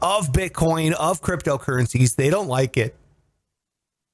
of 0.00 0.32
Bitcoin, 0.32 0.90
of 0.94 1.22
cryptocurrencies. 1.22 2.16
They 2.16 2.28
don't 2.28 2.48
like 2.48 2.76
it, 2.76 2.96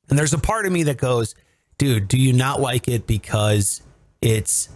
and 0.09 0.19
there's 0.19 0.33
a 0.33 0.39
part 0.39 0.67
of 0.67 0.73
me 0.73 0.85
that 0.85 0.99
goes, 0.99 1.35
"Dude, 1.79 2.09
do 2.09 2.19
you 2.19 2.33
not 2.33 2.61
like 2.61 2.89
it 2.89 3.07
because 3.07 3.83
it's 4.21 4.69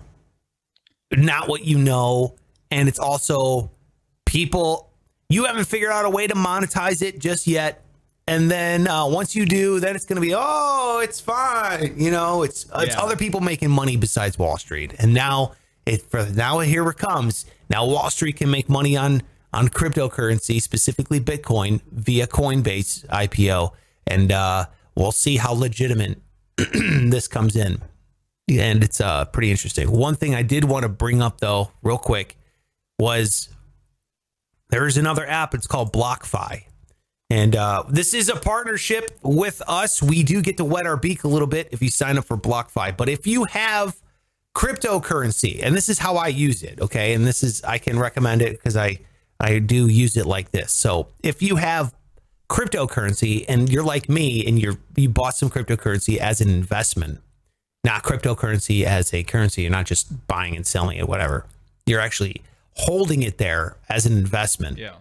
not 1.13 1.49
what 1.49 1.65
you 1.65 1.79
know, 1.79 2.37
and 2.71 2.89
it's 2.89 2.99
also 2.99 3.71
people 4.25 4.91
you 5.29 5.45
haven't 5.45 5.65
figured 5.65 5.91
out 5.91 6.05
a 6.05 6.11
way 6.11 6.27
to 6.27 6.35
monetize 6.35 7.03
it 7.03 7.19
just 7.19 7.47
yet." 7.47 7.83
And 8.29 8.51
then 8.51 8.87
uh, 8.87 9.07
once 9.07 9.35
you 9.35 9.45
do, 9.45 9.81
then 9.81 9.97
it's 9.97 10.05
going 10.05 10.17
to 10.17 10.27
be, 10.27 10.33
oh, 10.37 11.01
it's 11.03 11.21
fine. 11.21 11.95
You 11.97 12.11
know, 12.13 12.45
it's 12.45 12.67
it's 12.77 12.97
other 12.97 13.17
people 13.17 13.41
making 13.41 13.71
money 13.71 13.97
besides 13.97 14.39
Wall 14.39 14.57
Street. 14.59 14.95
And 14.99 15.13
now 15.13 15.53
it 15.87 16.03
for 16.03 16.25
now 16.27 16.61
here 16.61 16.89
it 16.89 16.99
comes. 16.99 17.47
Now 17.69 17.87
Wall 17.87 18.11
Street 18.11 18.37
can 18.37 18.51
make 18.51 18.69
money 18.69 18.97
on 18.97 19.23
on 19.53 19.69
cryptocurrency, 19.69 20.63
specifically 20.63 21.21
Bitcoin, 21.21 21.81
via 21.91 22.27
Coinbase 22.27 23.07
IPO, 23.09 23.73
and 24.07 24.33
uh, 24.33 24.67
we'll 24.97 25.13
see 25.13 25.37
how 25.37 25.53
legitimate 25.53 26.21
this 26.57 27.29
comes 27.29 27.57
in. 27.57 27.81
And 28.51 28.83
it's 28.83 29.01
uh, 29.01 29.25
pretty 29.27 29.51
interesting. 29.51 29.91
One 29.91 30.17
thing 30.17 30.35
I 30.35 30.43
did 30.43 30.65
want 30.65 30.83
to 30.83 30.89
bring 30.89 31.23
up 31.23 31.41
though, 31.41 31.71
real 31.83 31.99
quick, 31.99 32.37
was 32.99 33.49
there 34.71 34.87
is 34.87 34.97
another 34.97 35.27
app. 35.27 35.55
It's 35.55 35.67
called 35.67 35.93
BlockFi. 35.93 36.65
And 37.31 37.57
uh, 37.57 37.85
this 37.89 38.13
is 38.13 38.29
a 38.29 38.37
partnership 38.37 39.19
with 39.23 39.63
us. 39.67 40.03
We 40.03 40.23
do 40.23 40.43
get 40.43 40.59
to 40.59 40.65
wet 40.65 40.87
our 40.87 40.99
beak 40.99 41.25
a 41.25 41.29
little 41.29 41.47
bit 41.47 41.69
if 41.73 41.81
you 41.81 41.89
sign 41.89 42.19
up 42.19 42.27
for 42.27 42.37
BlockFi. 42.37 42.95
But 42.97 43.09
if 43.09 43.27
you 43.27 43.45
have 43.45 43.97
cryptocurrency, 44.55 45.61
and 45.63 45.75
this 45.75 45.89
is 45.89 45.99
how 45.99 46.17
I 46.17 46.27
use 46.29 46.63
it, 46.63 46.79
okay, 46.81 47.15
and 47.15 47.27
this 47.27 47.43
is 47.43 47.65
I 47.65 47.79
can 47.79 47.99
recommend 47.99 48.43
it 48.43 48.59
because 48.59 48.77
I 48.77 48.99
I 49.41 49.61
do 49.61 49.89
use 49.89 50.17
it 50.19 50.27
like 50.27 50.51
this. 50.51 50.75
So 50.75 51.09
if 51.23 51.41
you 51.41 51.57
have 51.57 51.95
cryptocurrency 52.53 53.45
and 53.49 53.71
you're 53.73 53.83
like 53.83 54.09
me 54.09 54.47
and 54.47 54.61
you're 54.61 54.77
you 54.97 55.09
bought 55.09 55.35
some 55.37 55.49
cryptocurrency 55.49 56.19
as 56.19 56.41
an 56.41 56.51
investment, 56.51 57.21
not 57.83 58.03
cryptocurrency 58.03 58.85
as 58.85 59.13
a 59.15 59.23
currency, 59.23 59.63
you're 59.63 59.71
not 59.71 59.87
just 59.87 60.27
buying 60.27 60.55
and 60.55 60.67
selling 60.67 60.99
it, 60.99 61.09
whatever. 61.09 61.47
You're 61.87 62.01
actually 62.01 62.43
holding 62.77 63.23
it 63.23 63.39
there 63.39 63.77
as 63.89 64.05
an 64.07 64.17
investment 64.17 64.79
Yeah. 64.79 64.95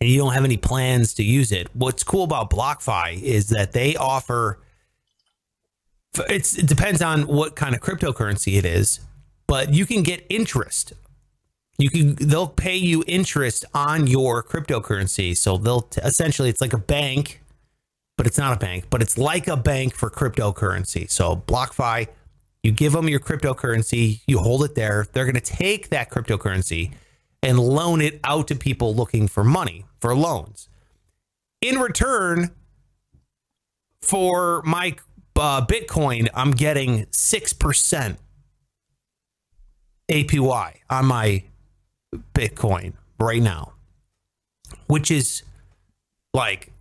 and 0.00 0.08
you 0.10 0.18
don't 0.18 0.32
have 0.34 0.44
any 0.44 0.56
plans 0.58 1.14
to 1.14 1.22
use 1.22 1.52
it, 1.52 1.68
what's 1.74 2.04
cool 2.04 2.24
about 2.24 2.50
BlockFi 2.50 3.20
is 3.22 3.48
that 3.48 3.72
they 3.72 3.96
offer 3.96 4.58
it's 6.28 6.58
it 6.58 6.66
depends 6.66 7.00
on 7.00 7.22
what 7.22 7.56
kind 7.56 7.74
of 7.74 7.80
cryptocurrency 7.80 8.58
it 8.58 8.66
is, 8.66 9.00
but 9.46 9.72
you 9.72 9.86
can 9.86 10.02
get 10.02 10.26
interest. 10.28 10.92
You 11.78 11.90
can 11.90 12.14
they'll 12.16 12.48
pay 12.48 12.76
you 12.76 13.02
interest 13.06 13.64
on 13.74 14.06
your 14.06 14.42
cryptocurrency. 14.42 15.36
So 15.36 15.56
they'll 15.56 15.82
t- 15.82 16.00
essentially 16.02 16.48
it's 16.48 16.60
like 16.60 16.72
a 16.72 16.78
bank, 16.78 17.42
but 18.16 18.26
it's 18.26 18.38
not 18.38 18.52
a 18.52 18.58
bank, 18.58 18.86
but 18.90 19.02
it's 19.02 19.16
like 19.18 19.48
a 19.48 19.56
bank 19.56 19.94
for 19.94 20.10
cryptocurrency. 20.10 21.10
So 21.10 21.36
BlockFi, 21.36 22.08
you 22.62 22.72
give 22.72 22.92
them 22.92 23.08
your 23.08 23.20
cryptocurrency, 23.20 24.20
you 24.26 24.38
hold 24.38 24.64
it 24.64 24.74
there. 24.74 25.06
They're 25.12 25.24
going 25.24 25.34
to 25.34 25.40
take 25.40 25.88
that 25.88 26.10
cryptocurrency 26.10 26.92
and 27.42 27.58
loan 27.58 28.00
it 28.00 28.20
out 28.22 28.48
to 28.48 28.54
people 28.54 28.94
looking 28.94 29.26
for 29.26 29.42
money 29.42 29.84
for 29.98 30.14
loans. 30.14 30.68
In 31.60 31.78
return, 31.78 32.50
for 34.02 34.62
my 34.62 34.96
uh, 35.36 35.64
Bitcoin, 35.64 36.28
I'm 36.34 36.50
getting 36.50 37.06
6% 37.06 38.16
APY 40.10 40.74
on 40.90 41.06
my 41.06 41.44
Bitcoin 42.34 42.94
right 43.18 43.42
now, 43.42 43.72
which 44.86 45.10
is 45.10 45.42
like 46.34 46.72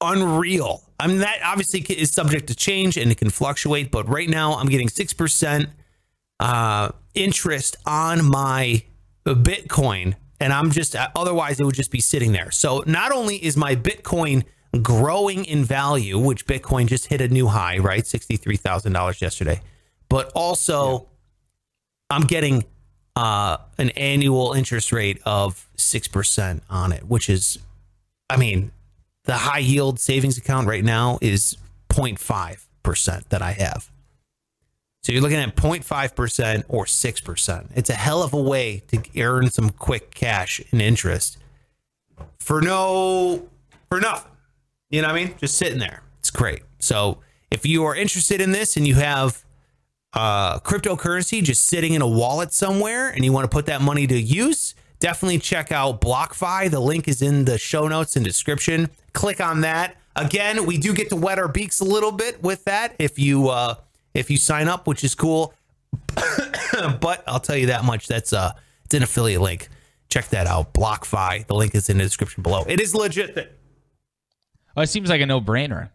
unreal. 0.00 0.82
I 0.98 1.06
mean, 1.06 1.18
that 1.18 1.40
obviously 1.44 1.80
is 1.80 2.10
subject 2.12 2.46
to 2.48 2.54
change 2.54 2.96
and 2.96 3.10
it 3.10 3.18
can 3.18 3.30
fluctuate, 3.30 3.90
but 3.90 4.08
right 4.08 4.28
now 4.28 4.54
I'm 4.54 4.68
getting 4.68 4.88
6% 4.88 5.68
uh, 6.40 6.90
interest 7.14 7.76
on 7.86 8.24
my 8.24 8.82
Bitcoin, 9.26 10.14
and 10.38 10.52
I'm 10.52 10.70
just 10.70 10.94
otherwise 11.16 11.58
it 11.58 11.64
would 11.64 11.74
just 11.74 11.90
be 11.90 12.00
sitting 12.00 12.32
there. 12.32 12.50
So 12.50 12.84
not 12.86 13.12
only 13.12 13.36
is 13.36 13.56
my 13.56 13.74
Bitcoin 13.74 14.44
growing 14.82 15.44
in 15.44 15.64
value, 15.64 16.18
which 16.18 16.46
Bitcoin 16.46 16.86
just 16.86 17.06
hit 17.06 17.20
a 17.20 17.28
new 17.28 17.48
high, 17.48 17.78
right? 17.78 18.04
$63,000 18.04 19.20
yesterday, 19.20 19.60
but 20.08 20.30
also 20.34 21.08
I'm 22.10 22.22
getting 22.22 22.64
uh, 23.16 23.56
an 23.78 23.90
annual 23.90 24.52
interest 24.52 24.92
rate 24.92 25.20
of 25.24 25.66
6% 25.76 26.60
on 26.68 26.92
it, 26.92 27.08
which 27.08 27.30
is, 27.30 27.58
I 28.28 28.36
mean, 28.36 28.70
the 29.24 29.34
high 29.34 29.58
yield 29.58 29.98
savings 29.98 30.36
account 30.38 30.68
right 30.68 30.84
now 30.84 31.18
is 31.22 31.56
0.5% 31.88 33.28
that 33.30 33.42
I 33.42 33.52
have. 33.52 33.90
So 35.02 35.12
you're 35.12 35.22
looking 35.22 35.38
at 35.38 35.56
0.5% 35.56 36.64
or 36.68 36.84
6%. 36.84 37.66
It's 37.74 37.90
a 37.90 37.94
hell 37.94 38.22
of 38.22 38.34
a 38.34 38.40
way 38.40 38.82
to 38.88 39.20
earn 39.20 39.50
some 39.50 39.70
quick 39.70 40.12
cash 40.12 40.60
and 40.70 40.82
interest 40.82 41.38
for 42.38 42.60
no 42.60 43.48
for 43.88 44.00
nothing. 44.00 44.32
You 44.90 45.02
know 45.02 45.08
what 45.08 45.16
I 45.16 45.24
mean? 45.24 45.34
Just 45.38 45.56
sitting 45.56 45.78
there. 45.78 46.02
It's 46.18 46.30
great. 46.30 46.62
So 46.80 47.18
if 47.52 47.64
you 47.64 47.84
are 47.84 47.94
interested 47.94 48.40
in 48.40 48.50
this 48.50 48.76
and 48.76 48.86
you 48.86 48.96
have 48.96 49.44
uh, 50.16 50.58
cryptocurrency 50.60 51.42
just 51.42 51.66
sitting 51.66 51.92
in 51.92 52.00
a 52.00 52.08
wallet 52.08 52.52
somewhere 52.52 53.10
and 53.10 53.24
you 53.24 53.32
want 53.32 53.44
to 53.44 53.54
put 53.54 53.66
that 53.66 53.82
money 53.82 54.06
to 54.06 54.18
use, 54.18 54.74
definitely 54.98 55.38
check 55.38 55.70
out 55.70 56.00
BlockFi. 56.00 56.70
The 56.70 56.80
link 56.80 57.06
is 57.06 57.20
in 57.20 57.44
the 57.44 57.58
show 57.58 57.86
notes 57.86 58.16
and 58.16 58.24
description. 58.24 58.88
Click 59.12 59.40
on 59.40 59.60
that. 59.60 59.96
Again, 60.16 60.64
we 60.64 60.78
do 60.78 60.94
get 60.94 61.10
to 61.10 61.16
wet 61.16 61.38
our 61.38 61.48
beaks 61.48 61.80
a 61.80 61.84
little 61.84 62.12
bit 62.12 62.42
with 62.42 62.64
that 62.64 62.96
if 62.98 63.18
you 63.18 63.50
uh, 63.50 63.74
if 64.14 64.30
you 64.30 64.38
sign 64.38 64.66
up, 64.68 64.86
which 64.86 65.04
is 65.04 65.14
cool. 65.14 65.52
but 67.00 67.22
I'll 67.26 67.38
tell 67.38 67.56
you 67.56 67.66
that 67.66 67.84
much. 67.84 68.08
That's 68.08 68.32
uh, 68.32 68.52
it's 68.86 68.94
an 68.94 69.02
affiliate 69.02 69.42
link. 69.42 69.68
Check 70.08 70.28
that 70.28 70.46
out. 70.46 70.72
BlockFi. 70.72 71.46
The 71.46 71.54
link 71.54 71.74
is 71.74 71.90
in 71.90 71.98
the 71.98 72.04
description 72.04 72.42
below. 72.42 72.64
It 72.66 72.80
is 72.80 72.94
legit. 72.94 73.34
Well, 74.74 74.84
it 74.84 74.86
seems 74.86 75.10
like 75.10 75.20
a 75.20 75.26
no-brainer. 75.26 75.90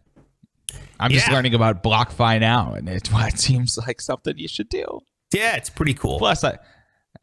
I'm 1.00 1.10
just 1.10 1.26
Yeah. 1.28 1.34
learning 1.34 1.54
about 1.54 1.82
BlockFi 1.82 2.40
now, 2.40 2.74
and 2.74 2.88
it's 2.88 3.10
why 3.12 3.28
it 3.28 3.38
seems 3.38 3.78
like 3.78 4.00
something 4.00 4.36
you 4.38 4.48
should 4.48 4.68
do. 4.68 5.00
Yeah, 5.32 5.56
it's 5.56 5.70
pretty 5.70 5.94
cool. 5.94 6.18
Plus, 6.18 6.44
I, 6.44 6.58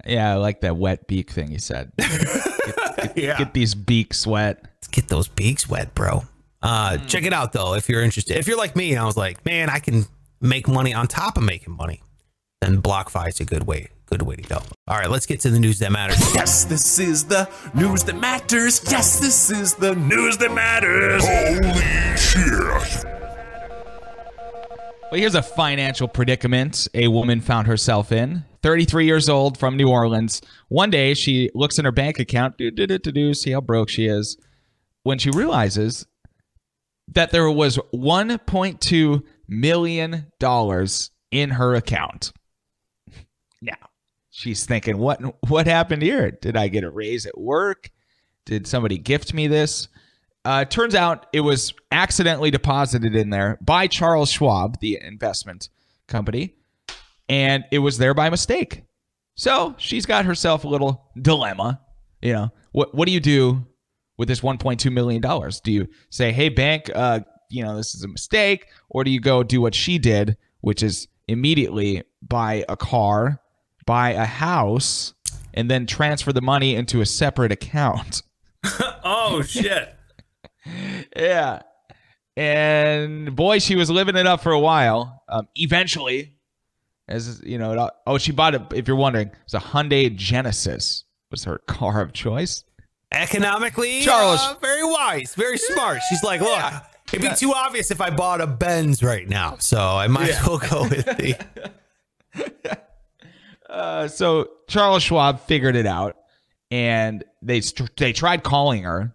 yeah, 0.05 0.31
I 0.33 0.35
like 0.35 0.61
that 0.61 0.77
wet 0.77 1.07
beak 1.07 1.29
thing 1.31 1.51
you 1.51 1.59
said. 1.59 1.91
Get, 1.99 3.17
yeah. 3.17 3.37
get 3.37 3.53
these 3.53 3.75
beaks 3.75 4.27
wet. 4.27 4.59
Let's 4.63 4.87
get 4.89 5.07
those 5.07 5.27
beaks 5.29 5.69
wet, 5.69 5.95
bro. 5.95 6.23
Uh, 6.61 6.97
check 7.07 7.23
it 7.23 7.31
out 7.31 7.53
though 7.53 7.75
if 7.75 7.87
you're 7.87 8.01
interested. 8.03 8.35
If 8.35 8.45
you're 8.47 8.57
like 8.57 8.75
me 8.75 8.91
and 8.91 8.99
I 8.99 9.05
was 9.05 9.15
like, 9.15 9.45
man, 9.45 9.69
I 9.69 9.79
can 9.79 10.05
make 10.41 10.67
money 10.67 10.93
on 10.93 11.07
top 11.07 11.37
of 11.37 11.43
making 11.43 11.73
money, 11.77 12.01
then 12.59 12.81
BlockFi 12.81 13.29
is 13.29 13.39
a 13.39 13.45
good 13.45 13.63
way, 13.65 13.87
good 14.07 14.23
way 14.23 14.35
to 14.35 14.41
go. 14.41 14.57
All 14.87 14.97
right, 14.97 15.09
let's 15.09 15.25
get 15.25 15.39
to 15.41 15.49
the 15.49 15.59
news 15.59 15.79
that 15.79 15.93
matters. 15.93 16.17
Yes, 16.35 16.65
this 16.65 16.99
is 16.99 17.23
the 17.25 17.49
news 17.73 18.03
that 18.03 18.17
matters. 18.19 18.81
Yes, 18.91 19.19
this 19.21 19.49
is 19.49 19.75
the 19.75 19.95
news 19.95 20.37
that 20.39 20.53
matters. 20.53 21.23
Holy 21.25 22.17
shit. 22.17 23.18
Well, 25.11 25.19
here's 25.19 25.33
a 25.33 25.41
financial 25.41 26.07
predicament 26.07 26.87
a 26.93 27.07
woman 27.07 27.41
found 27.41 27.65
herself 27.65 28.11
in. 28.11 28.45
33 28.61 29.07
years 29.07 29.27
old 29.27 29.57
from 29.57 29.75
New 29.75 29.89
Orleans. 29.89 30.39
One 30.67 30.91
day 30.91 31.15
she 31.15 31.49
looks 31.55 31.79
in 31.79 31.85
her 31.85 31.91
bank 31.91 32.19
account, 32.19 32.59
do, 32.59 32.69
do, 32.69 32.85
do, 32.85 32.99
do, 32.99 33.33
see 33.33 33.49
how 33.49 33.61
broke 33.61 33.89
she 33.89 34.05
is, 34.05 34.37
when 35.01 35.17
she 35.17 35.31
realizes 35.31 36.05
that 37.07 37.31
there 37.31 37.49
was 37.49 37.79
$1.2 37.91 39.23
million 39.47 40.27
in 41.31 41.49
her 41.49 41.73
account. 41.73 42.31
Now, 43.63 43.89
she's 44.29 44.67
thinking, 44.67 44.99
what, 44.99 45.21
what 45.49 45.65
happened 45.65 46.03
here? 46.03 46.29
Did 46.29 46.55
I 46.55 46.67
get 46.67 46.83
a 46.83 46.89
raise 46.91 47.25
at 47.25 47.35
work? 47.35 47.89
Did 48.45 48.67
somebody 48.67 48.99
gift 48.99 49.33
me 49.33 49.47
this? 49.47 49.87
Uh, 50.49 50.65
turns 50.65 50.95
out 50.95 51.27
it 51.31 51.41
was 51.41 51.75
accidentally 51.91 52.49
deposited 52.49 53.15
in 53.15 53.29
there 53.29 53.59
by 53.61 53.85
Charles 53.85 54.31
Schwab, 54.31 54.79
the 54.79 54.99
investment 54.99 55.69
company, 56.07 56.55
and 57.29 57.65
it 57.71 57.77
was 57.77 57.99
there 57.99 58.15
by 58.15 58.31
mistake. 58.31 58.83
So 59.35 59.75
she's 59.77 60.07
got 60.07 60.25
herself 60.25 60.63
a 60.63 60.67
little 60.67 61.11
dilemma. 61.21 61.79
You 62.23 62.33
know, 62.33 62.49
what 62.71 62.95
what 62.95 63.05
do 63.05 63.11
you 63.11 63.19
do 63.19 63.63
with 64.17 64.27
this 64.27 64.39
1.2 64.39 64.91
million 64.91 65.21
dollars? 65.21 65.59
Do 65.59 65.71
you 65.71 65.87
say, 66.09 66.31
"Hey, 66.31 66.49
bank, 66.49 66.89
uh, 66.95 67.19
you 67.51 67.63
know, 67.63 67.77
this 67.77 67.93
is 67.93 68.01
a 68.01 68.07
mistake," 68.07 68.65
or 68.89 69.03
do 69.03 69.11
you 69.11 69.21
go 69.21 69.43
do 69.43 69.61
what 69.61 69.75
she 69.75 69.99
did, 69.99 70.35
which 70.61 70.81
is 70.81 71.07
immediately 71.27 72.01
buy 72.23 72.65
a 72.67 72.75
car, 72.75 73.39
buy 73.85 74.13
a 74.13 74.25
house, 74.25 75.13
and 75.53 75.69
then 75.69 75.85
transfer 75.85 76.33
the 76.33 76.41
money 76.41 76.73
into 76.73 77.01
a 77.01 77.05
separate 77.05 77.51
account? 77.51 78.23
oh 79.03 79.43
shit! 79.43 79.95
Yeah. 81.15 81.61
And 82.37 83.35
boy, 83.35 83.59
she 83.59 83.75
was 83.75 83.89
living 83.89 84.15
it 84.15 84.25
up 84.25 84.41
for 84.41 84.51
a 84.53 84.59
while. 84.59 85.23
Um, 85.27 85.47
eventually, 85.55 86.33
as 87.09 87.41
you 87.43 87.57
know, 87.57 87.73
it, 87.73 87.91
oh, 88.07 88.17
she 88.17 88.31
bought 88.31 88.55
it. 88.55 88.61
If 88.73 88.87
you're 88.87 88.95
wondering, 88.95 89.31
it's 89.43 89.53
a 89.53 89.59
Hyundai 89.59 90.15
Genesis. 90.15 91.03
Was 91.31 91.43
her 91.43 91.57
car 91.67 92.01
of 92.01 92.13
choice? 92.13 92.63
Economically, 93.11 94.01
Charles. 94.01 94.39
uh, 94.39 94.55
very 94.61 94.83
wise, 94.83 95.33
very 95.35 95.57
smart. 95.57 95.99
She's 96.09 96.23
like, 96.23 96.39
look, 96.41 96.73
it'd 97.11 97.27
be 97.27 97.35
too 97.35 97.51
obvious 97.53 97.91
if 97.91 97.99
I 97.99 98.11
bought 98.11 98.39
a 98.39 98.47
Benz 98.47 99.01
right 99.03 99.27
now, 99.27 99.57
so 99.59 99.79
I 99.79 100.07
might 100.07 100.29
as 100.29 100.47
well 100.47 100.59
go 100.59 100.83
with 100.83 101.05
the. 101.05 101.35
Uh, 103.69 104.07
so 104.07 104.49
Charles 104.67 105.03
Schwab 105.03 105.41
figured 105.41 105.75
it 105.75 105.85
out, 105.85 106.17
and 106.71 107.23
they 107.43 107.61
they 107.97 108.13
tried 108.13 108.41
calling 108.43 108.81
her, 108.81 109.13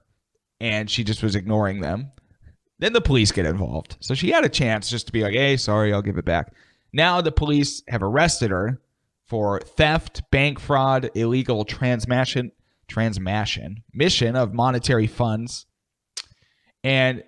and 0.64 0.90
she 0.90 1.04
just 1.04 1.22
was 1.22 1.36
ignoring 1.36 1.82
them. 1.82 2.10
Then 2.78 2.94
the 2.94 3.02
police 3.02 3.30
get 3.32 3.44
involved, 3.44 3.98
so 4.00 4.14
she 4.14 4.30
had 4.30 4.44
a 4.44 4.48
chance 4.48 4.88
just 4.88 5.06
to 5.06 5.12
be 5.12 5.22
like, 5.22 5.34
"Hey, 5.34 5.58
sorry, 5.58 5.92
I'll 5.92 6.00
give 6.00 6.16
it 6.16 6.24
back." 6.24 6.54
Now 6.90 7.20
the 7.20 7.30
police 7.30 7.82
have 7.88 8.02
arrested 8.02 8.50
her 8.50 8.80
for 9.26 9.60
theft, 9.60 10.22
bank 10.30 10.58
fraud, 10.58 11.10
illegal 11.14 11.66
transmission, 11.66 12.50
transmission, 12.88 13.84
mission 13.92 14.36
of 14.36 14.54
monetary 14.54 15.06
funds, 15.06 15.66
and 16.82 17.22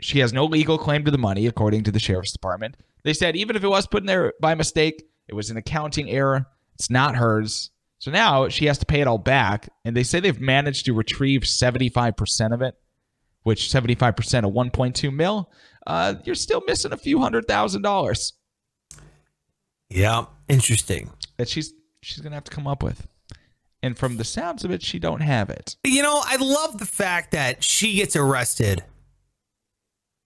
she 0.00 0.18
has 0.18 0.34
no 0.34 0.44
legal 0.44 0.76
claim 0.76 1.06
to 1.06 1.10
the 1.10 1.18
money, 1.18 1.46
according 1.46 1.84
to 1.84 1.90
the 1.90 1.98
sheriff's 1.98 2.32
department. 2.32 2.76
They 3.02 3.14
said 3.14 3.34
even 3.34 3.56
if 3.56 3.64
it 3.64 3.68
was 3.68 3.86
put 3.86 4.02
in 4.02 4.06
there 4.06 4.34
by 4.42 4.54
mistake, 4.54 5.04
it 5.26 5.34
was 5.34 5.48
an 5.48 5.56
accounting 5.56 6.10
error. 6.10 6.46
It's 6.74 6.90
not 6.90 7.16
hers. 7.16 7.70
So 8.04 8.10
now 8.10 8.50
she 8.50 8.66
has 8.66 8.76
to 8.76 8.84
pay 8.84 9.00
it 9.00 9.06
all 9.06 9.16
back. 9.16 9.70
And 9.86 9.96
they 9.96 10.02
say 10.02 10.20
they've 10.20 10.38
managed 10.38 10.84
to 10.84 10.92
retrieve 10.92 11.40
75% 11.40 12.52
of 12.52 12.60
it, 12.60 12.74
which 13.44 13.70
75% 13.70 14.44
of 14.44 14.52
1.2 14.52 15.10
mil, 15.10 15.50
uh, 15.86 16.16
you're 16.22 16.34
still 16.34 16.62
missing 16.66 16.92
a 16.92 16.98
few 16.98 17.18
hundred 17.18 17.48
thousand 17.48 17.80
dollars 17.80 18.34
Yeah, 19.88 20.26
interesting. 20.50 21.12
that 21.38 21.48
she's 21.48 21.72
she's 22.02 22.20
gonna 22.20 22.34
have 22.34 22.44
to 22.44 22.50
come 22.50 22.66
up 22.66 22.82
with. 22.82 23.06
And 23.82 23.96
from 23.96 24.18
the 24.18 24.24
sounds 24.24 24.66
of 24.66 24.70
it, 24.70 24.82
she 24.82 24.98
don't 24.98 25.22
have 25.22 25.48
it. 25.48 25.76
You 25.82 26.02
know, 26.02 26.20
I 26.22 26.36
love 26.36 26.76
the 26.76 26.84
fact 26.84 27.30
that 27.30 27.64
she 27.64 27.94
gets 27.94 28.14
arrested. 28.16 28.84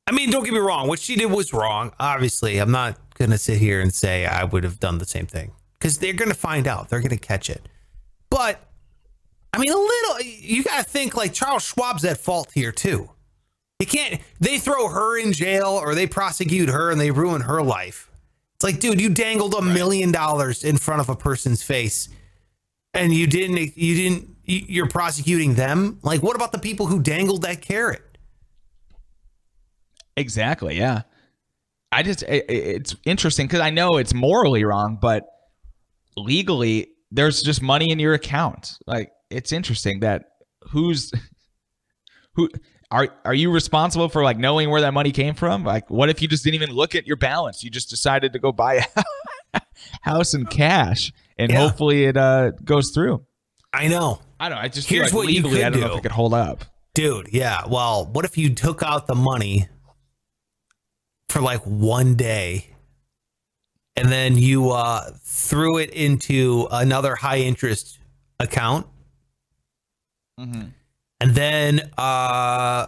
I 0.08 0.10
mean, 0.10 0.32
don't 0.32 0.42
get 0.42 0.52
me 0.52 0.58
wrong. 0.58 0.88
What 0.88 0.98
she 0.98 1.14
did 1.14 1.26
was 1.30 1.52
wrong. 1.52 1.92
Obviously, 2.00 2.58
I'm 2.58 2.72
not 2.72 3.14
going 3.14 3.30
to 3.30 3.38
sit 3.38 3.58
here 3.58 3.80
and 3.80 3.94
say 3.94 4.26
I 4.26 4.42
would 4.42 4.64
have 4.64 4.80
done 4.80 4.98
the 4.98 5.04
same 5.06 5.26
thing 5.26 5.52
because 5.78 5.98
they're 5.98 6.12
going 6.12 6.30
to 6.30 6.36
find 6.36 6.66
out. 6.66 6.88
They're 6.88 7.00
going 7.00 7.10
to 7.10 7.16
catch 7.16 7.48
it. 7.50 7.68
But, 8.30 8.60
I 9.52 9.58
mean, 9.58 9.70
a 9.72 9.76
little, 9.76 10.20
you 10.22 10.62
got 10.64 10.78
to 10.78 10.84
think 10.84 11.16
like 11.16 11.32
Charles 11.32 11.62
Schwab's 11.64 12.04
at 12.04 12.18
fault 12.18 12.50
here, 12.54 12.72
too. 12.72 13.10
You 13.78 13.86
can't, 13.86 14.20
they 14.40 14.58
throw 14.58 14.88
her 14.88 15.18
in 15.18 15.32
jail 15.32 15.68
or 15.68 15.94
they 15.94 16.06
prosecute 16.06 16.68
her 16.68 16.90
and 16.90 17.00
they 17.00 17.10
ruin 17.12 17.42
her 17.42 17.62
life. 17.62 18.10
It's 18.56 18.64
like, 18.64 18.80
dude, 18.80 19.00
you 19.00 19.08
dangled 19.08 19.54
a 19.54 19.62
million 19.62 20.10
dollars 20.10 20.64
in 20.64 20.78
front 20.78 21.00
of 21.00 21.08
a 21.08 21.14
person's 21.14 21.62
face 21.62 22.08
and 22.94 23.12
you 23.14 23.26
didn't 23.28 23.76
you 23.76 23.94
didn't 23.94 24.36
you- 24.44 24.64
you're 24.66 24.88
prosecuting 24.88 25.54
them 25.54 25.98
like 26.02 26.22
what 26.22 26.34
about 26.34 26.52
the 26.52 26.58
people 26.58 26.86
who 26.86 27.00
dangled 27.00 27.42
that 27.42 27.60
carrot 27.60 28.02
Exactly. 30.16 30.76
Yeah. 30.78 31.02
I 31.92 32.02
just 32.02 32.24
i- 32.24 32.26
i 32.48 32.52
it's 32.52 32.96
interesting 33.04 33.46
because 33.46 33.60
I 33.60 33.70
know 33.70 33.96
it's 33.98 34.14
morally 34.14 34.64
wrong, 34.64 34.98
but 35.00 35.26
legally 36.18 36.88
there's 37.10 37.42
just 37.42 37.62
money 37.62 37.90
in 37.90 37.98
your 37.98 38.14
account. 38.14 38.76
Like 38.86 39.10
it's 39.30 39.52
interesting 39.52 40.00
that 40.00 40.26
who's 40.70 41.10
who 42.34 42.48
are 42.90 43.08
are 43.24 43.34
you 43.34 43.50
responsible 43.50 44.08
for 44.08 44.22
like 44.22 44.38
knowing 44.38 44.70
where 44.70 44.80
that 44.82 44.92
money 44.94 45.12
came 45.12 45.34
from? 45.34 45.64
Like 45.64 45.88
what 45.90 46.08
if 46.10 46.20
you 46.22 46.28
just 46.28 46.44
didn't 46.44 46.56
even 46.62 46.70
look 46.74 46.94
at 46.94 47.06
your 47.06 47.16
balance? 47.16 47.64
You 47.64 47.70
just 47.70 47.88
decided 47.90 48.32
to 48.34 48.38
go 48.38 48.52
buy 48.52 48.84
a 49.54 49.60
house 50.02 50.34
in 50.34 50.44
cash 50.46 51.12
and 51.38 51.50
Yeah. 51.50 51.58
hopefully 51.58 52.04
it 52.04 52.16
uh 52.16 52.50
goes 52.64 52.90
through. 52.94 53.24
i 53.72 53.88
know 53.88 54.20
I 54.40 54.48
don't. 54.48 54.58
I 54.58 54.68
just 54.68 54.88
Here's 54.88 55.06
like 55.06 55.14
what 55.14 55.28
you 55.28 55.42
legally 55.42 55.64
I 55.64 55.70
don't 55.70 55.80
know 55.80 55.92
if 55.94 55.98
it 55.98 56.02
could 56.02 56.12
hold 56.12 56.32
up. 56.34 56.64
dude 56.94 57.28
yeah 57.32 57.62
well 57.68 58.06
what 58.12 58.24
if 58.24 58.36
you 58.38 58.54
took 58.54 58.82
out 58.82 59.06
the 59.06 59.14
money 59.14 59.68
for 61.28 61.40
like 61.40 61.60
one 61.62 62.14
day 62.14 62.74
and 63.98 64.08
then 64.10 64.36
you 64.38 64.70
uh 64.70 65.10
threw 65.22 65.78
it 65.78 65.90
into 65.90 66.66
another 66.70 67.14
high 67.16 67.38
interest 67.38 67.98
account. 68.40 68.86
Mm-hmm. 70.40 70.68
and 71.20 71.34
then 71.34 71.90
uh 71.98 72.86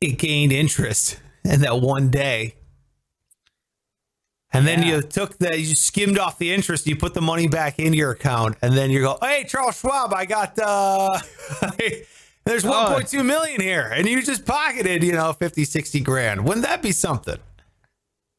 it 0.00 0.18
gained 0.18 0.52
interest 0.52 1.20
in 1.44 1.60
that 1.60 1.80
one 1.80 2.10
day. 2.10 2.56
And 4.52 4.66
then 4.66 4.82
Yeah. 4.82 4.96
you 4.96 5.02
took 5.02 5.38
that 5.38 5.60
you 5.60 5.76
skimmed 5.76 6.18
off 6.18 6.38
the 6.38 6.52
interest 6.52 6.86
you 6.88 6.96
put 6.96 7.14
the 7.14 7.20
money 7.20 7.46
back 7.46 7.78
into 7.78 7.96
your 7.96 8.10
account 8.10 8.56
and 8.62 8.76
then 8.76 8.90
you 8.90 9.00
go 9.02 9.16
hey 9.22 9.44
charles 9.48 9.78
schwab 9.78 10.12
i 10.12 10.24
got 10.24 10.58
uh 10.58 11.16
there's 12.44 12.64
1.2 12.64 13.24
million 13.24 13.60
here 13.60 13.92
and 13.94 14.08
you 14.08 14.20
just 14.22 14.44
pocketed 14.44 15.04
you 15.04 15.12
know 15.12 15.32
50 15.32 15.64
60 15.64 16.00
grand. 16.00 16.44
Wouldn't 16.44 16.66
that 16.66 16.82
be 16.82 16.90
something 16.90 17.38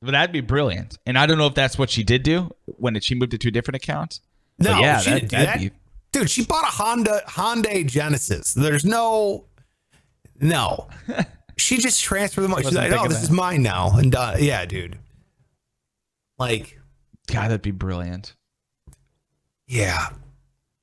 But 0.01 0.11
that'd 0.11 0.31
be 0.33 0.41
brilliant. 0.41 0.97
And 1.05 1.17
I 1.17 1.25
don't 1.27 1.37
know 1.37 1.45
if 1.47 1.53
that's 1.53 1.77
what 1.77 1.89
she 1.89 2.03
did 2.03 2.23
do 2.23 2.49
when 2.65 2.99
she 3.01 3.13
moved 3.15 3.33
it 3.33 3.41
to 3.41 3.49
a 3.49 3.51
different 3.51 3.75
account. 3.83 4.19
No, 4.57 4.71
But 4.73 4.81
yeah, 4.81 4.99
she 4.99 5.09
that- 5.11 5.15
didn't 5.19 5.29
do 5.31 5.37
that'd 5.37 5.61
be- 5.71 5.77
Dude, 6.11 6.29
she 6.29 6.43
bought 6.43 6.63
a 6.65 6.67
Honda 6.67 7.21
Hyundai 7.27 7.87
Genesis. 7.87 8.53
There's 8.53 8.83
no, 8.83 9.45
no. 10.41 10.89
she 11.57 11.77
just 11.77 12.03
transferred 12.03 12.41
the 12.41 12.47
money. 12.49 12.63
She's 12.63 12.73
like, 12.73 12.91
oh, 12.91 13.07
this 13.07 13.19
that. 13.19 13.23
is 13.23 13.31
mine 13.31 13.63
now. 13.63 13.91
And 13.97 14.13
uh, 14.13 14.35
yeah, 14.37 14.65
dude. 14.65 14.97
Like, 16.37 16.79
God, 17.27 17.43
that'd 17.43 17.61
be 17.61 17.71
brilliant. 17.71 18.33
yeah. 19.67 20.09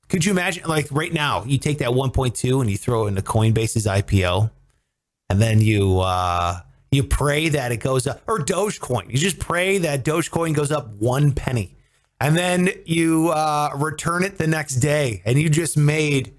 Could 0.07 0.25
you 0.25 0.31
imagine, 0.31 0.63
like, 0.67 0.87
right 0.89 1.13
now, 1.13 1.43
you 1.43 1.59
take 1.59 1.77
that 1.79 1.89
1.2 1.89 2.61
and 2.61 2.71
you 2.71 2.77
throw 2.77 3.05
it 3.05 3.09
into 3.09 3.21
Coinbase's 3.21 3.85
IPO, 3.85 4.49
and 5.29 5.39
then 5.39 5.61
you 5.61 5.99
uh 5.99 6.61
you 6.91 7.03
pray 7.03 7.49
that 7.49 7.71
it 7.71 7.77
goes 7.77 8.07
up, 8.07 8.21
or 8.27 8.39
Dogecoin. 8.39 9.09
You 9.11 9.17
just 9.17 9.39
pray 9.39 9.77
that 9.79 10.03
Dogecoin 10.03 10.55
goes 10.55 10.71
up 10.71 10.89
one 10.99 11.31
penny, 11.33 11.75
and 12.19 12.35
then 12.35 12.69
you 12.85 13.29
uh 13.29 13.71
return 13.75 14.23
it 14.23 14.37
the 14.37 14.47
next 14.47 14.75
day, 14.77 15.21
and 15.25 15.39
you 15.39 15.49
just 15.49 15.77
made 15.77 16.33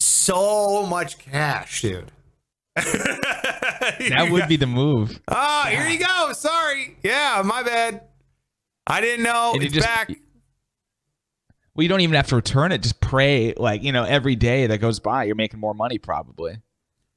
so 0.00 0.86
much 0.86 1.18
cash, 1.18 1.82
dude. 1.82 2.10
That 2.76 4.28
would 4.30 4.48
be 4.48 4.56
the 4.56 4.66
move. 4.66 5.20
Oh, 5.28 5.64
here 5.68 5.86
you 5.86 5.98
go. 5.98 6.32
Sorry. 6.32 6.96
Yeah, 7.02 7.42
my 7.44 7.62
bad. 7.62 8.02
I 8.86 9.00
didn't 9.00 9.24
know. 9.24 9.52
And 9.54 9.62
it's 9.62 9.74
just- 9.74 9.86
back. 9.86 10.10
Well, 11.74 11.82
you 11.82 11.88
don't 11.88 12.02
even 12.02 12.14
have 12.14 12.28
to 12.28 12.36
return 12.36 12.70
it. 12.70 12.82
Just 12.82 13.00
pray, 13.00 13.52
like 13.56 13.82
you 13.82 13.90
know, 13.90 14.04
every 14.04 14.36
day 14.36 14.68
that 14.68 14.78
goes 14.78 15.00
by, 15.00 15.24
you're 15.24 15.34
making 15.34 15.58
more 15.58 15.74
money 15.74 15.98
probably. 15.98 16.58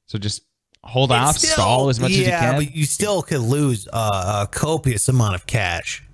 So 0.06 0.18
just 0.18 0.42
hold 0.84 1.12
off, 1.12 1.38
still- 1.38 1.50
stall 1.50 1.88
as 1.88 2.00
much 2.00 2.10
as 2.10 2.18
you 2.18 2.24
yeah, 2.24 2.40
can. 2.40 2.56
but 2.56 2.74
you 2.74 2.84
still 2.84 3.22
could 3.22 3.40
lose 3.40 3.88
uh, 3.92 4.46
a 4.46 4.50
copious 4.50 5.08
amount 5.08 5.34
of 5.34 5.46
cash. 5.46 6.04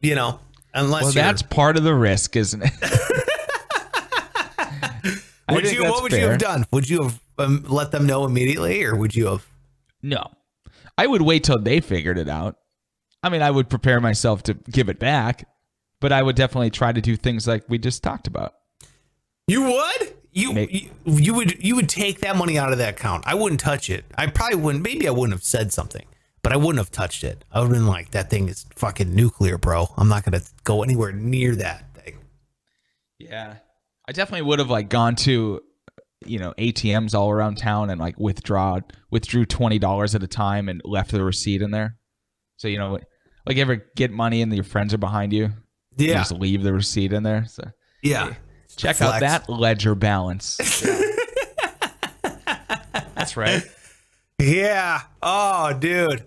You 0.00 0.14
know, 0.14 0.40
unless 0.74 1.04
well, 1.04 1.12
that's 1.12 1.42
part 1.42 1.76
of 1.76 1.84
the 1.84 1.94
risk, 1.94 2.36
isn't 2.36 2.62
it? 2.62 2.72
Would 5.50 5.70
you? 5.70 5.84
What 5.84 6.02
would 6.02 6.12
you 6.12 6.26
have 6.26 6.38
done? 6.38 6.64
Would 6.72 6.88
you 6.88 7.02
have 7.02 7.20
um, 7.38 7.64
let 7.68 7.90
them 7.92 8.06
know 8.06 8.24
immediately, 8.24 8.82
or 8.84 8.96
would 8.96 9.14
you 9.14 9.26
have? 9.26 9.46
No, 10.02 10.30
I 10.96 11.06
would 11.06 11.22
wait 11.22 11.44
till 11.44 11.58
they 11.58 11.80
figured 11.80 12.18
it 12.18 12.28
out. 12.28 12.56
I 13.22 13.28
mean, 13.28 13.42
I 13.42 13.50
would 13.50 13.68
prepare 13.68 14.00
myself 14.00 14.42
to 14.44 14.54
give 14.54 14.88
it 14.88 14.98
back, 14.98 15.48
but 16.00 16.12
I 16.12 16.22
would 16.22 16.36
definitely 16.36 16.70
try 16.70 16.92
to 16.92 17.00
do 17.00 17.16
things 17.16 17.46
like 17.46 17.64
we 17.68 17.78
just 17.78 18.02
talked 18.02 18.26
about. 18.26 18.54
You 19.46 19.62
would. 19.62 20.14
You, 20.36 20.66
you 20.68 20.90
you 21.06 21.34
would 21.34 21.62
you 21.62 21.76
would 21.76 21.88
take 21.88 22.20
that 22.20 22.36
money 22.36 22.58
out 22.58 22.72
of 22.72 22.78
that 22.78 22.94
account. 22.94 23.22
I 23.24 23.34
wouldn't 23.36 23.60
touch 23.60 23.88
it. 23.88 24.04
I 24.16 24.26
probably 24.26 24.56
wouldn't. 24.56 24.82
Maybe 24.82 25.06
I 25.06 25.12
wouldn't 25.12 25.32
have 25.32 25.44
said 25.44 25.72
something, 25.72 26.04
but 26.42 26.52
I 26.52 26.56
wouldn't 26.56 26.78
have 26.78 26.90
touched 26.90 27.22
it. 27.22 27.44
I 27.52 27.60
would 27.60 27.66
have 27.68 27.72
been 27.76 27.86
like, 27.86 28.10
"That 28.10 28.30
thing 28.30 28.48
is 28.48 28.66
fucking 28.74 29.14
nuclear, 29.14 29.58
bro. 29.58 29.86
I'm 29.96 30.08
not 30.08 30.24
gonna 30.24 30.42
go 30.64 30.82
anywhere 30.82 31.12
near 31.12 31.54
that 31.56 31.94
thing." 31.94 32.18
Yeah. 33.18 33.58
I 34.08 34.12
definitely 34.12 34.42
would 34.42 34.58
have 34.58 34.70
like 34.70 34.88
gone 34.88 35.14
to 35.16 35.62
you 36.26 36.38
know 36.38 36.52
ATMs 36.58 37.14
all 37.14 37.30
around 37.30 37.58
town 37.58 37.90
and 37.90 38.00
like 38.00 38.18
withdraw 38.18 38.80
withdrew 39.12 39.44
twenty 39.46 39.78
dollars 39.78 40.16
at 40.16 40.22
a 40.24 40.26
time 40.26 40.68
and 40.68 40.82
left 40.84 41.12
the 41.12 41.22
receipt 41.22 41.62
in 41.62 41.70
there. 41.70 41.96
So 42.56 42.66
you 42.66 42.78
know, 42.78 42.98
like 43.46 43.56
you 43.56 43.62
ever 43.62 43.76
get 43.94 44.10
money 44.10 44.42
and 44.42 44.52
your 44.52 44.64
friends 44.64 44.92
are 44.94 44.98
behind 44.98 45.32
you, 45.32 45.52
you 45.96 46.08
Yeah, 46.08 46.14
just 46.14 46.32
leave 46.32 46.64
the 46.64 46.72
receipt 46.72 47.12
in 47.12 47.22
there. 47.22 47.46
So 47.46 47.70
yeah. 48.02 48.34
Check 48.74 48.96
Flex. 48.96 49.14
out 49.14 49.20
that 49.20 49.48
ledger 49.48 49.94
balance. 49.94 50.56
That's 53.14 53.36
right. 53.36 53.62
Yeah. 54.38 55.00
Oh, 55.22 55.72
dude. 55.78 56.24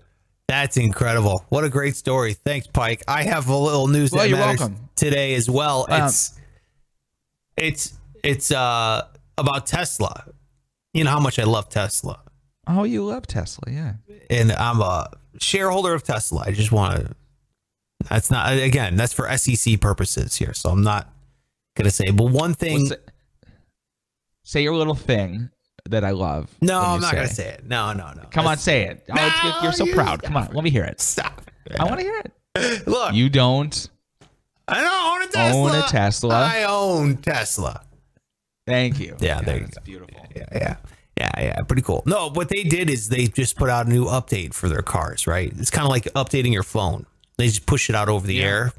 That's 0.48 0.78
incredible. 0.78 1.45
What 1.50 1.64
a 1.66 1.70
great 1.70 1.95
story. 1.95 2.34
Thanks, 2.34 2.68
Pike. 2.68 3.04
I 3.08 3.24
have 3.24 3.50
a 3.50 3.56
little 3.58 3.88
news 3.88 4.12
Well, 4.12 4.24
that 4.24 4.30
you're 4.30 4.38
matters 4.38 4.60
welcome. 4.62 4.89
today 4.95 5.36
as 5.36 5.50
well. 5.50 5.86
Um, 5.89 6.04
It's 6.08 6.39
it's 7.58 7.93
it's 8.24 8.52
uh 8.52 9.08
about 9.38 9.68
Tesla. 9.68 10.24
You 10.93 11.04
know 11.04 11.12
how 11.12 11.20
much 11.20 11.38
I 11.38 11.43
love 11.43 11.68
Tesla. 11.70 12.22
Oh, 12.66 12.84
you 12.86 13.04
love 13.06 13.28
Tesla, 13.28 13.64
yeah. 13.72 13.93
And 14.30 14.52
I'm 14.54 14.80
a 14.82 15.10
shareholder 15.39 15.93
of 15.93 16.04
Tesla. 16.04 16.43
I 16.45 16.52
just 16.52 16.72
want 16.72 16.95
to 17.06 17.16
that's 18.10 18.32
not 18.32 18.54
again, 18.54 18.95
that's 18.95 19.12
for 19.14 19.30
SEC 19.38 19.82
purposes 19.82 20.36
here. 20.38 20.54
So 20.54 20.70
I'm 20.70 20.84
not 20.84 21.12
gonna 21.78 21.91
say. 21.91 22.11
But 22.11 22.32
one 22.32 22.53
thing 22.53 22.78
Well, 22.80 22.86
say, 22.88 22.95
say 24.43 24.63
your 24.63 24.75
little 24.75 24.95
thing 24.95 25.49
that 25.89 26.03
I 26.03 26.11
love. 26.11 26.49
No, 26.61 26.82
I'm 26.82 26.99
not 26.99 27.13
gonna 27.13 27.28
say 27.28 27.47
it. 27.49 27.65
No, 27.65 27.93
no, 27.93 28.11
no. 28.13 28.23
Come 28.32 28.47
on, 28.47 28.57
say 28.57 28.84
it. 28.84 29.05
Oh. 29.09 29.13
No, 29.15 29.59
You're 29.63 29.71
so 29.71 29.86
you 29.86 29.93
proud. 29.93 30.21
Come 30.23 30.36
on, 30.38 30.49
let 30.53 30.63
me 30.63 30.69
hear 30.69 30.84
it. 30.84 30.99
Stop. 30.99 31.41
I 31.80 31.86
want 31.86 31.99
to 31.99 32.03
hear 32.05 32.21
it. 32.55 32.88
Look, 32.88 33.13
You 33.13 33.30
don't. 33.30 33.89
I 34.67 34.82
don't 34.82 35.21
own 35.21 35.28
a 35.28 35.32
Tesla. 35.32 35.61
Own 35.61 35.75
a 35.75 35.88
Tesla? 35.88 36.36
I 36.36 36.63
own 36.63 37.17
Tesla. 37.17 37.84
Thank 38.65 38.99
you. 38.99 39.15
Yeah, 39.19 39.39
there 39.39 39.55
you 39.59 39.61
that's 39.63 39.78
go. 39.78 39.84
beautiful. 39.86 40.25
Yeah, 40.36 40.45
yeah, 40.51 40.75
yeah, 41.17 41.32
yeah. 41.38 41.61
Pretty 41.61 41.84
cool. 41.84 42.03
No, 42.05 42.30
what 42.30 42.49
they 42.49 42.63
did 42.63 42.89
is 42.89 43.07
they 43.07 43.28
just 43.28 43.55
put 43.55 43.69
out 43.69 43.86
a 43.86 43.89
new 43.89 44.05
update 44.05 44.53
for 44.53 44.67
their 44.67 44.82
cars. 44.82 45.25
Right? 45.25 45.53
It's 45.57 45.69
kind 45.69 45.86
of 45.86 45.89
like 45.89 46.03
updating 46.15 46.51
your 46.51 46.63
phone. 46.63 47.05
They 47.38 47.47
just 47.47 47.65
push 47.65 47.89
it 47.89 47.95
out 47.95 48.09
over 48.09 48.28
the 48.28 48.41
air, 48.43 48.73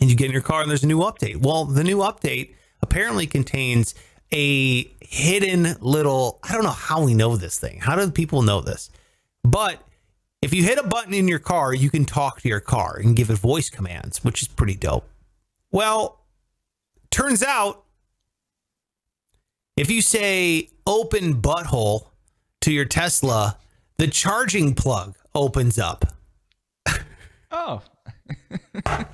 and 0.00 0.10
you 0.10 0.16
get 0.16 0.26
in 0.26 0.32
your 0.32 0.42
car, 0.42 0.62
and 0.62 0.70
there's 0.70 0.84
a 0.84 0.86
new 0.86 1.00
update. 1.00 1.36
Well, 1.36 1.64
the 1.64 1.84
new 1.84 1.98
update 1.98 2.54
apparently 2.82 3.26
contains 3.26 3.94
a 4.32 4.84
hidden 5.00 5.76
little. 5.80 6.38
I 6.42 6.52
don't 6.52 6.64
know 6.64 6.70
how 6.70 7.04
we 7.04 7.14
know 7.14 7.36
this 7.36 7.58
thing. 7.58 7.80
How 7.80 7.96
do 7.96 8.10
people 8.10 8.42
know 8.42 8.60
this? 8.60 8.90
But 9.42 9.82
if 10.42 10.52
you 10.52 10.62
hit 10.62 10.78
a 10.78 10.86
button 10.86 11.14
in 11.14 11.28
your 11.28 11.38
car, 11.38 11.72
you 11.74 11.90
can 11.90 12.04
talk 12.04 12.40
to 12.42 12.48
your 12.48 12.60
car 12.60 12.98
and 13.02 13.16
give 13.16 13.30
it 13.30 13.38
voice 13.38 13.70
commands, 13.70 14.22
which 14.22 14.42
is 14.42 14.48
pretty 14.48 14.74
dope. 14.74 15.08
Well, 15.70 16.24
turns 17.10 17.42
out 17.42 17.84
if 19.76 19.90
you 19.90 20.02
say 20.02 20.70
open 20.86 21.40
butthole 21.40 22.08
to 22.62 22.72
your 22.72 22.84
Tesla, 22.84 23.58
the 23.98 24.08
charging 24.08 24.74
plug 24.74 25.16
opens 25.34 25.78
up. 25.78 26.04
Oh. 27.50 27.82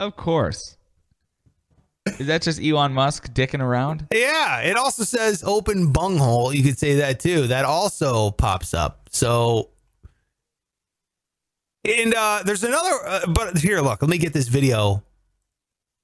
of 0.00 0.16
course. 0.16 0.76
Is 2.18 2.26
that 2.28 2.42
just 2.42 2.60
Elon 2.60 2.92
Musk 2.94 3.32
dicking 3.34 3.60
around? 3.60 4.06
Yeah, 4.12 4.60
it 4.60 4.76
also 4.76 5.04
says 5.04 5.44
open 5.44 5.92
bunghole. 5.92 6.54
You 6.54 6.62
could 6.62 6.78
say 6.78 6.96
that 6.96 7.20
too. 7.20 7.48
That 7.48 7.64
also 7.64 8.30
pops 8.30 8.72
up. 8.72 9.08
So, 9.10 9.70
and 11.84 12.14
uh, 12.14 12.42
there's 12.44 12.64
another. 12.64 12.94
Uh, 13.06 13.26
but 13.26 13.58
here, 13.58 13.80
look. 13.80 14.00
Let 14.02 14.10
me 14.10 14.18
get 14.18 14.32
this 14.32 14.48
video. 14.48 15.02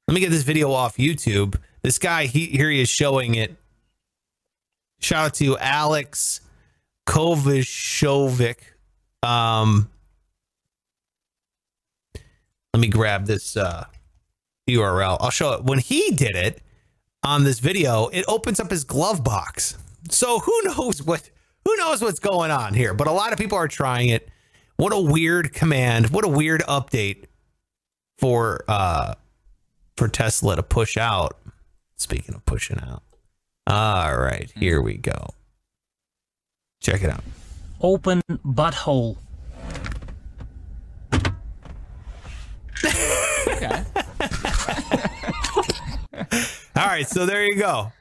Let 0.06 0.14
me 0.14 0.20
get 0.20 0.30
this 0.30 0.42
video 0.42 0.72
off 0.72 0.96
YouTube. 0.96 1.56
This 1.82 1.98
guy, 1.98 2.26
he 2.26 2.46
here 2.46 2.70
he 2.70 2.80
is 2.80 2.88
showing 2.88 3.34
it. 3.34 3.56
Shout 5.00 5.26
out 5.26 5.34
to 5.34 5.58
Alex 5.58 6.40
Kovishovic. 7.06 8.56
Um, 9.22 9.90
let 12.74 12.80
me 12.80 12.88
grab 12.88 13.26
this 13.26 13.56
uh, 13.56 13.84
URL. 14.68 15.16
I'll 15.20 15.30
show 15.30 15.52
it. 15.52 15.62
When 15.62 15.78
he 15.78 16.10
did 16.10 16.34
it 16.34 16.60
on 17.22 17.44
this 17.44 17.60
video, 17.60 18.08
it 18.08 18.24
opens 18.26 18.58
up 18.58 18.68
his 18.68 18.82
glove 18.82 19.22
box. 19.22 19.78
So 20.10 20.40
who 20.40 20.60
knows 20.64 21.00
what 21.00 21.30
who 21.64 21.76
knows 21.76 22.02
what's 22.02 22.18
going 22.18 22.50
on 22.50 22.74
here? 22.74 22.92
But 22.92 23.06
a 23.06 23.12
lot 23.12 23.32
of 23.32 23.38
people 23.38 23.56
are 23.56 23.68
trying 23.68 24.08
it. 24.08 24.28
What 24.76 24.92
a 24.92 25.00
weird 25.00 25.52
command. 25.52 26.10
What 26.10 26.24
a 26.24 26.28
weird 26.28 26.62
update 26.62 27.26
for 28.18 28.64
uh 28.66 29.14
for 29.96 30.08
Tesla 30.08 30.56
to 30.56 30.64
push 30.64 30.96
out. 30.96 31.38
Speaking 31.94 32.34
of 32.34 32.44
pushing 32.44 32.80
out. 32.80 33.04
All 33.68 34.18
right, 34.18 34.52
here 34.56 34.82
we 34.82 34.94
go. 34.94 35.28
Check 36.80 37.04
it 37.04 37.10
out. 37.10 37.22
Open 37.80 38.20
butthole. 38.44 39.18
Okay. 43.48 43.84
All 46.76 46.86
right, 46.86 47.08
so 47.08 47.24
there 47.26 47.44
you 47.44 47.56
go. 47.56 47.92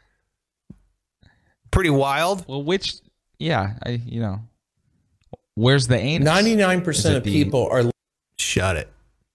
Pretty 1.71 1.89
wild. 1.89 2.45
well, 2.47 2.63
which, 2.63 2.95
yeah, 3.39 3.73
I, 3.85 4.01
you 4.05 4.19
know, 4.19 4.41
where's 5.55 5.87
the 5.87 5.97
anus? 5.97 6.25
Ninety-nine 6.25 6.81
percent 6.81 7.17
of 7.17 7.23
the- 7.23 7.31
people 7.31 7.67
are 7.71 7.83
Shut 8.37 8.77
it. 8.77 8.89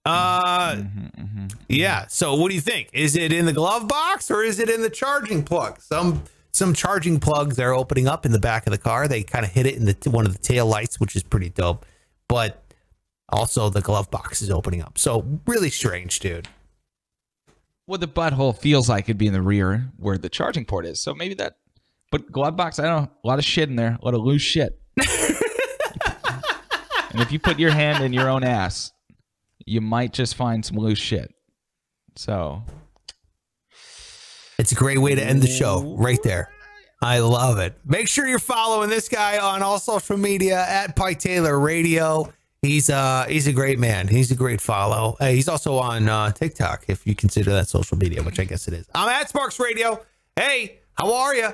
Uh 0.05 0.75
Mm-hmm, 0.77 1.47
yeah. 1.69 2.07
So 2.09 2.35
what 2.35 2.49
do 2.49 2.55
you 2.55 2.61
think? 2.61 2.89
Is 2.93 3.17
it 3.17 3.33
in 3.33 3.47
the 3.47 3.53
glove 3.53 3.89
box 3.89 4.31
or 4.31 4.43
is 4.43 4.59
it 4.59 4.71
in 4.71 4.83
the 4.83 4.91
charging 4.91 5.43
plug? 5.43 5.81
Some 5.81 6.23
some 6.53 6.73
charging 6.75 7.21
plugs 7.21 7.59
are 7.59 7.75
opening 7.75 8.09
up 8.09 8.25
in 8.27 8.33
the 8.33 8.39
back 8.39 8.67
of 8.67 8.71
the 8.73 8.79
car. 8.79 9.07
They 9.09 9.23
kind 9.23 9.45
of 9.45 9.51
hit 9.53 9.67
it 9.67 9.75
in 9.77 9.85
the 9.85 9.97
one 10.11 10.25
of 10.27 10.33
the 10.33 10.39
tail 10.39 10.67
lights, 10.67 10.99
which 11.01 11.15
is 11.17 11.23
pretty 11.23 11.51
dope. 11.51 11.85
But 12.29 12.63
also 13.29 13.69
the 13.71 13.81
glove 13.81 14.11
box 14.11 14.43
is 14.43 14.51
opening 14.51 14.83
up. 14.83 14.99
So 14.99 15.41
really 15.47 15.71
strange, 15.71 16.19
dude. 16.21 16.49
Well, 17.87 17.99
the 17.99 18.09
butthole 18.09 18.57
feels 18.57 18.89
like 18.89 19.05
it'd 19.05 19.19
be 19.19 19.27
in 19.27 19.33
the 19.33 19.43
rear 19.43 19.91
where 19.97 20.19
the 20.19 20.29
charging 20.29 20.65
port 20.65 20.85
is. 20.87 21.01
So 21.01 21.15
maybe 21.15 21.35
that, 21.35 21.57
but 22.11 22.31
glove 22.31 22.57
box, 22.57 22.79
I 22.79 22.85
don't 22.85 23.03
know, 23.05 23.11
a 23.25 23.27
lot 23.27 23.39
of 23.39 23.45
shit 23.45 23.69
in 23.69 23.77
there, 23.77 23.99
a 24.01 24.05
lot 24.05 24.15
of 24.15 24.21
loose 24.21 24.43
shit. 24.43 24.79
and 27.11 27.21
if 27.21 27.33
you 27.33 27.39
put 27.39 27.59
your 27.59 27.71
hand 27.71 28.05
in 28.05 28.13
your 28.13 28.29
own 28.29 28.45
ass, 28.45 28.93
you 29.65 29.81
might 29.81 30.13
just 30.13 30.35
find 30.35 30.65
some 30.65 30.77
loose 30.77 30.99
shit. 30.99 31.35
So 32.17 32.63
It's 34.59 34.73
a 34.73 34.75
great 34.75 34.99
way 34.99 35.15
to 35.15 35.23
end 35.25 35.41
the 35.43 35.47
show 35.47 35.95
right 35.97 36.23
there. 36.23 36.51
I 37.01 37.21
love 37.21 37.59
it. 37.59 37.79
Make 37.85 38.09
sure 38.09 38.27
you're 38.27 38.41
following 38.41 38.91
this 38.91 39.09
guy 39.09 39.39
on 39.39 39.63
all 39.63 39.79
social 39.79 40.17
media 40.17 40.59
at 40.59 40.97
Pike 40.97 41.21
Taylor 41.21 41.59
Radio. 41.59 42.33
He's 42.63 42.91
uh 42.91 43.27
he's 43.29 43.47
a 43.47 43.53
great 43.53 43.79
man. 43.79 44.09
He's 44.09 44.31
a 44.33 44.35
great 44.35 44.61
follow. 44.61 45.17
Uh, 45.21 45.29
he's 45.29 45.49
also 45.49 45.77
on 45.77 46.09
uh, 46.09 46.33
TikTok 46.33 46.87
if 46.89 47.07
you 47.07 47.15
consider 47.15 47.53
that 47.53 47.69
social 47.69 47.97
media, 47.97 48.23
which 48.23 48.41
I 48.41 48.45
guess 48.45 48.67
it 48.67 48.75
is. 48.75 48.87
I'm 48.95 49.09
at 49.09 49.29
Sparks 49.29 49.61
Radio. 49.61 50.05
Hey, 50.35 50.81
how 50.95 51.15
are 51.15 51.35
you? 51.35 51.51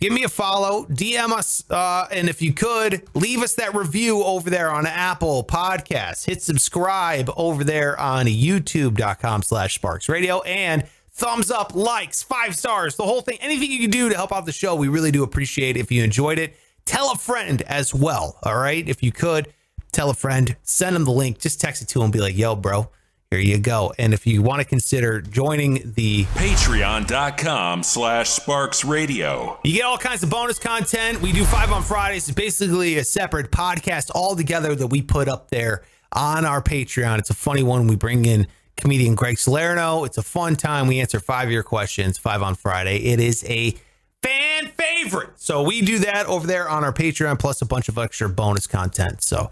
Give 0.00 0.12
me 0.12 0.24
a 0.24 0.28
follow, 0.28 0.86
DM 0.86 1.30
us, 1.30 1.62
uh, 1.70 2.08
and 2.10 2.28
if 2.28 2.42
you 2.42 2.52
could, 2.52 3.06
leave 3.14 3.42
us 3.42 3.54
that 3.54 3.74
review 3.74 4.24
over 4.24 4.50
there 4.50 4.70
on 4.70 4.86
Apple 4.86 5.44
Podcasts. 5.44 6.26
Hit 6.26 6.42
subscribe 6.42 7.30
over 7.36 7.62
there 7.62 7.98
on 8.00 8.26
youtube.com 8.26 9.42
slash 9.42 9.76
sparks 9.76 10.08
radio 10.08 10.42
and 10.42 10.84
thumbs 11.12 11.50
up, 11.50 11.74
likes, 11.76 12.22
five 12.22 12.56
stars, 12.56 12.96
the 12.96 13.04
whole 13.04 13.20
thing. 13.20 13.38
Anything 13.40 13.70
you 13.70 13.78
can 13.78 13.90
do 13.90 14.08
to 14.08 14.16
help 14.16 14.32
out 14.32 14.46
the 14.46 14.52
show, 14.52 14.74
we 14.74 14.88
really 14.88 15.12
do 15.12 15.22
appreciate 15.22 15.76
it. 15.76 15.80
If 15.80 15.92
you 15.92 16.02
enjoyed 16.02 16.38
it, 16.38 16.56
tell 16.84 17.12
a 17.12 17.16
friend 17.16 17.62
as 17.62 17.94
well. 17.94 18.36
All 18.42 18.56
right. 18.56 18.88
If 18.88 19.02
you 19.02 19.12
could, 19.12 19.52
tell 19.94 20.10
a 20.10 20.14
friend, 20.14 20.56
send 20.62 20.96
them 20.96 21.04
the 21.04 21.12
link, 21.12 21.38
just 21.38 21.60
text 21.60 21.80
it 21.82 21.88
to 21.88 22.00
them, 22.00 22.10
be 22.10 22.20
like, 22.20 22.36
yo, 22.36 22.56
bro, 22.56 22.90
here 23.30 23.40
you 23.40 23.58
go. 23.58 23.92
And 23.98 24.12
if 24.12 24.26
you 24.26 24.42
want 24.42 24.60
to 24.60 24.64
consider 24.64 25.20
joining 25.20 25.92
the 25.94 26.24
Patreon.com 26.24 27.82
slash 27.82 28.30
Sparks 28.30 28.84
Radio. 28.84 29.58
You 29.64 29.72
get 29.74 29.84
all 29.84 29.98
kinds 29.98 30.22
of 30.22 30.30
bonus 30.30 30.58
content. 30.58 31.20
We 31.20 31.32
do 31.32 31.44
five 31.44 31.72
on 31.72 31.82
Fridays. 31.82 32.28
It's 32.28 32.34
basically 32.34 32.98
a 32.98 33.04
separate 33.04 33.50
podcast 33.50 34.10
all 34.14 34.36
together 34.36 34.74
that 34.74 34.86
we 34.88 35.02
put 35.02 35.28
up 35.28 35.50
there 35.50 35.82
on 36.12 36.44
our 36.44 36.62
Patreon. 36.62 37.18
It's 37.18 37.30
a 37.30 37.34
funny 37.34 37.62
one. 37.62 37.86
We 37.88 37.96
bring 37.96 38.24
in 38.24 38.46
comedian 38.76 39.14
Greg 39.14 39.38
Salerno. 39.38 40.04
It's 40.04 40.18
a 40.18 40.22
fun 40.22 40.56
time. 40.56 40.86
We 40.86 41.00
answer 41.00 41.18
five 41.18 41.50
year 41.50 41.62
questions, 41.62 42.18
five 42.18 42.42
on 42.42 42.54
Friday. 42.54 42.98
It 42.98 43.20
is 43.20 43.44
a 43.44 43.74
fan 44.22 44.68
favorite. 44.68 45.30
So 45.36 45.62
we 45.62 45.82
do 45.82 45.98
that 46.00 46.26
over 46.26 46.46
there 46.46 46.68
on 46.68 46.84
our 46.84 46.92
Patreon, 46.92 47.38
plus 47.38 47.62
a 47.62 47.66
bunch 47.66 47.88
of 47.88 47.98
extra 47.98 48.28
bonus 48.28 48.66
content. 48.66 49.22
So 49.22 49.50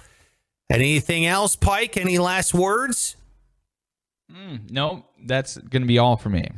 anything 0.71 1.27
else, 1.27 1.57
Pike? 1.57 1.97
Any 1.97 2.19
last 2.19 2.55
words? 2.55 3.17
Mm, 4.31 4.71
no, 4.71 5.05
that's 5.25 5.57
gonna 5.59 5.87
be 5.87 5.99
all 5.99 6.17
for 6.17 6.29
me. 6.29 6.49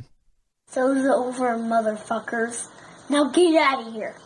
Show's 0.73 1.05
over, 1.07 1.57
motherfuckers. 1.57 2.69
Now 3.09 3.25
get 3.25 3.55
out 3.61 3.87
of 3.87 3.93
here. 3.93 4.17